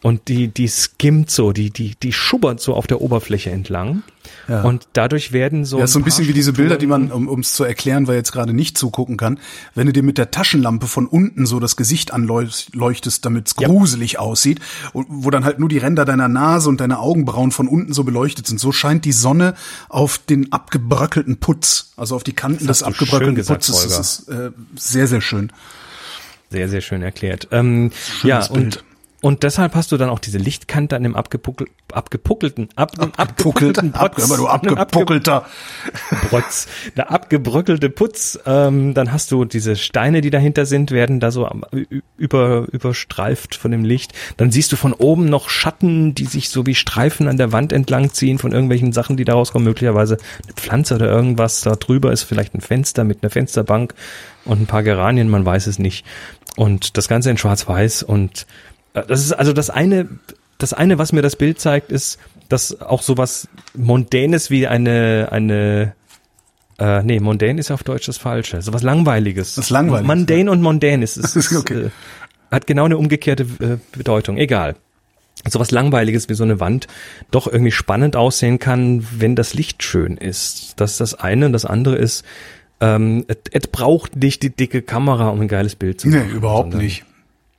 [0.08, 4.04] und die, die skimmt so, die, die, die schubbert so auf der Oberfläche entlang.
[4.48, 4.62] Ja.
[4.62, 5.80] Und dadurch werden so.
[5.80, 8.32] Ja, so ein bisschen wie diese Bilder, die man, um es zu erklären, weil jetzt
[8.32, 9.38] gerade nicht zugucken kann,
[9.76, 13.68] wenn du dir mit der Taschenlampe von unten so das Gesicht anleuchtest, damit es Ja.
[13.68, 14.62] gruselig aussieht,
[14.94, 18.06] und wo dann halt nur die Ränder deiner Nase und deine Augenbrauen von unten so
[18.06, 18.62] beleuchtet sind.
[18.62, 19.56] So scheint die Sonne
[19.90, 23.76] auf den abgebröckelten Putz, also auf die Kanten des abgebröckelten gesagt, Putzes.
[23.84, 23.98] Holger.
[23.98, 25.52] Das ist äh, sehr, sehr schön.
[26.50, 27.50] Sehr, sehr schön erklärt.
[27.52, 27.92] Ähm,
[28.24, 28.78] ja, Schönes Bild.
[28.78, 28.84] und
[29.24, 34.26] deshalb hast du dann auch diese Lichtkante an dem abgepuckel, abgepuckelten, ab, abgepuckelten Ab, Putz,
[34.26, 35.46] aber du abgepuckelter.
[36.30, 41.32] Brotz, der abgebröckelte Putz, ähm, dann hast du diese Steine, die dahinter sind, werden da
[41.32, 41.50] so
[42.16, 44.14] über, überstreift von dem Licht.
[44.38, 47.74] Dann siehst du von oben noch Schatten, die sich so wie Streifen an der Wand
[47.74, 51.62] entlang ziehen von irgendwelchen Sachen, die da rauskommen, möglicherweise eine Pflanze oder irgendwas.
[51.62, 53.96] Da drüber ist vielleicht ein Fenster mit einer Fensterbank
[54.46, 56.06] und ein paar Geranien, man weiß es nicht.
[56.56, 58.46] Und das Ganze in schwarz-weiß und
[59.04, 60.08] das ist also das eine,
[60.58, 62.20] das eine, was mir das Bild zeigt, ist,
[62.50, 65.94] dass auch sowas Mondänes wie eine, eine,
[66.80, 68.62] äh, nee, mondän ist auf Deutsch das Falsche.
[68.62, 69.56] Sowas Langweiliges.
[69.56, 71.86] Das Langweiliges, Mundane und mondän ist, ist, ist Okay.
[71.86, 71.90] äh,
[72.52, 74.38] hat genau eine umgekehrte äh, Bedeutung.
[74.38, 74.76] Egal.
[75.48, 76.88] Sowas Langweiliges wie so eine Wand
[77.30, 80.74] doch irgendwie spannend aussehen kann, wenn das Licht schön ist.
[80.80, 81.46] Das ist das eine.
[81.46, 82.24] Und das andere ist,
[82.80, 86.30] ähm, es braucht nicht die dicke Kamera, um ein geiles Bild zu Nee, machen.
[86.32, 87.06] überhaupt sondern- nicht.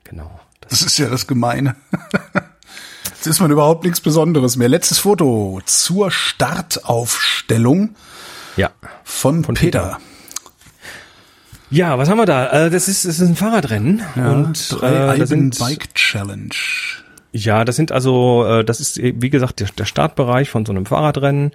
[0.05, 0.41] Genau.
[0.69, 1.77] Das ist ja das Gemeine.
[3.05, 4.69] Jetzt ist man überhaupt nichts Besonderes mehr.
[4.69, 7.97] Letztes Foto zur Startaufstellung
[8.57, 8.71] ja.
[9.05, 9.99] von, Von Peter.
[11.71, 12.67] Ja, was haben wir da?
[12.67, 14.03] Äh, das ist, das ist ein Fahrradrennen.
[14.17, 16.55] Ja, und drei äh, sind, Bike Challenge.
[17.33, 20.73] Ja, das sind also, äh, das ist äh, wie gesagt der, der Startbereich von so
[20.73, 21.53] einem Fahrradrennen.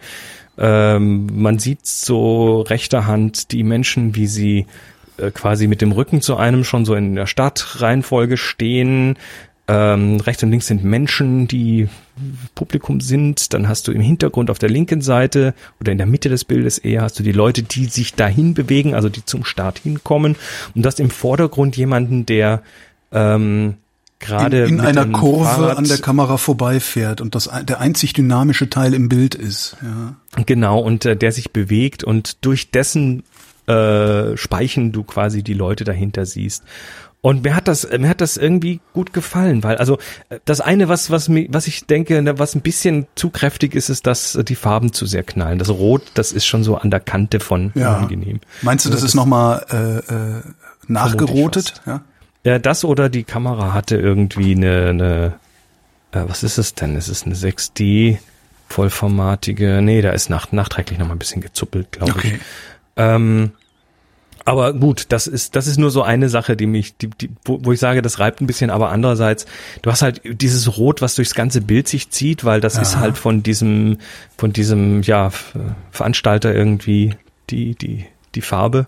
[0.57, 4.67] Ähm, man sieht so rechter Hand die Menschen, wie sie
[5.17, 9.17] äh, quasi mit dem Rücken zu einem schon so in der Startreihenfolge stehen.
[9.65, 11.87] Ähm, rechts und links sind Menschen, die
[12.53, 13.53] Publikum sind.
[13.53, 16.77] Dann hast du im Hintergrund auf der linken Seite oder in der Mitte des Bildes
[16.77, 20.35] eher hast du die Leute, die sich dahin bewegen, also die zum Start hinkommen.
[20.75, 22.61] Und du hast im Vordergrund jemanden, der
[23.13, 23.75] ähm,
[24.19, 28.69] gerade in, in einer Kurve Fahrrad- an der Kamera vorbeifährt und das der einzig dynamische
[28.69, 29.77] Teil im Bild ist.
[29.81, 30.43] Ja.
[30.45, 33.23] Genau, und äh, der sich bewegt und durch dessen
[33.67, 36.63] äh, Speichen du quasi die Leute dahinter siehst.
[37.21, 39.97] Und mir hat das, mir hat das irgendwie gut gefallen, weil also
[40.29, 43.75] äh, das eine, was was mir, was ich denke, ne, was ein bisschen zu kräftig
[43.75, 45.57] ist, ist, dass äh, die Farben zu sehr knallen.
[45.57, 47.95] Das Rot, das ist schon so an der Kante von Ja.
[47.97, 48.41] unangenehm.
[48.61, 50.41] Meinst du, das, Also ist nochmal äh, äh,
[50.87, 51.81] nachgerotet?
[51.85, 52.01] Ja.
[52.45, 55.33] Ja, das oder die Kamera hatte irgendwie eine, eine
[56.11, 56.97] äh, was ist es denn?
[56.97, 58.17] Ist es eine 6D
[58.67, 59.81] vollformatige?
[59.81, 62.33] Nee, da ist nach, nachträglich noch mal ein bisschen gezuppelt, glaube ich.
[62.95, 63.51] Ähm,
[64.45, 67.59] aber gut, das ist das ist nur so eine Sache, die mich, die, die, wo,
[67.63, 68.69] wo ich sage, das reibt ein bisschen.
[68.69, 69.45] Aber andererseits,
[69.81, 72.99] du hast halt dieses Rot, was durchs ganze Bild sich zieht, weil das ist Ja.
[72.99, 73.99] halt von diesem,
[74.37, 75.31] von diesem ja
[75.91, 77.15] Veranstalter irgendwie
[77.49, 78.05] die die
[78.35, 78.87] die Farbe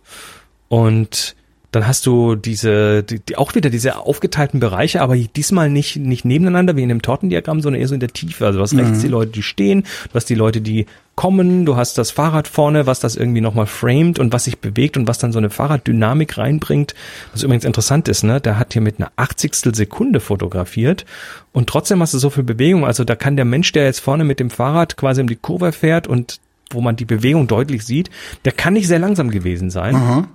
[0.68, 1.36] und
[1.72, 6.24] dann hast du diese, die, die, auch wieder diese aufgeteilten Bereiche, aber diesmal nicht, nicht
[6.24, 8.46] nebeneinander wie in dem Tortendiagramm, sondern eher so in der Tiefe.
[8.46, 11.76] Also du hast rechts die Leute, die stehen, du hast die Leute, die kommen, du
[11.78, 15.18] hast das Fahrrad vorne, was das irgendwie nochmal framed und was sich bewegt und was
[15.18, 16.94] dann so eine Fahrraddynamik reinbringt.
[17.32, 18.42] Was übrigens interessant ist, ne?
[18.42, 19.56] Der hat hier mit einer 80.
[19.76, 21.06] Sekunde fotografiert
[21.54, 22.86] und trotzdem hast du so viel Bewegung.
[22.86, 25.72] Also da kann der Mensch, der jetzt vorne mit dem Fahrrad quasi um die Kurve
[25.72, 26.40] fährt und
[26.72, 28.10] wo man die Bewegung deutlich sieht,
[28.44, 29.96] der kann nicht sehr langsam gewesen sein.
[29.96, 30.28] Aha.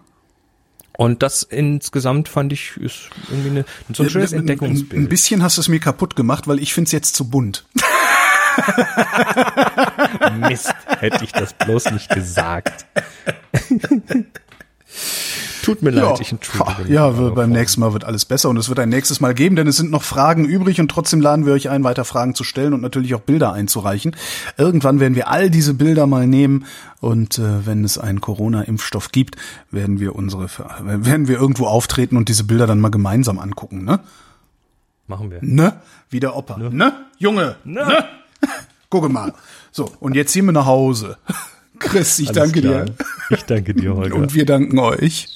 [0.96, 5.08] Und das insgesamt fand ich ist irgendwie eine, so ein schönes Ein- Ein, ein Entdeckungsbild.
[5.08, 7.64] bisschen hast du es mir kaputt gemacht, weil ich find's jetzt zu bunt.
[10.48, 12.86] Mist, hätte ich das bloß nicht gesagt.
[15.62, 16.90] Tut mir leid, ich entschuldige mich.
[16.90, 19.56] Ja, beim vor- nächsten Mal wird alles besser und es wird ein nächstes Mal geben,
[19.56, 22.44] denn es sind noch Fragen übrig und trotzdem laden wir euch ein, weiter Fragen zu
[22.44, 24.16] stellen und natürlich auch Bilder einzureichen.
[24.56, 26.64] Irgendwann werden wir all diese Bilder mal nehmen
[27.00, 29.36] und äh, wenn es einen Corona-Impfstoff gibt,
[29.70, 30.48] werden wir unsere,
[30.80, 34.00] werden wir irgendwo auftreten und diese Bilder dann mal gemeinsam angucken, ne?
[35.06, 35.38] Machen wir.
[35.42, 35.74] Ne?
[36.08, 36.56] Wie der Opa.
[36.56, 36.92] Ne?
[37.18, 37.56] Junge.
[37.64, 38.04] Ne?
[38.88, 39.32] Gucke mal.
[39.72, 41.16] So, und jetzt ziehen wir nach Hause.
[41.78, 42.84] Chris, ich Alles danke klar.
[42.84, 42.94] dir.
[43.30, 44.16] Ich danke dir, Holger.
[44.16, 45.28] Und wir danken euch.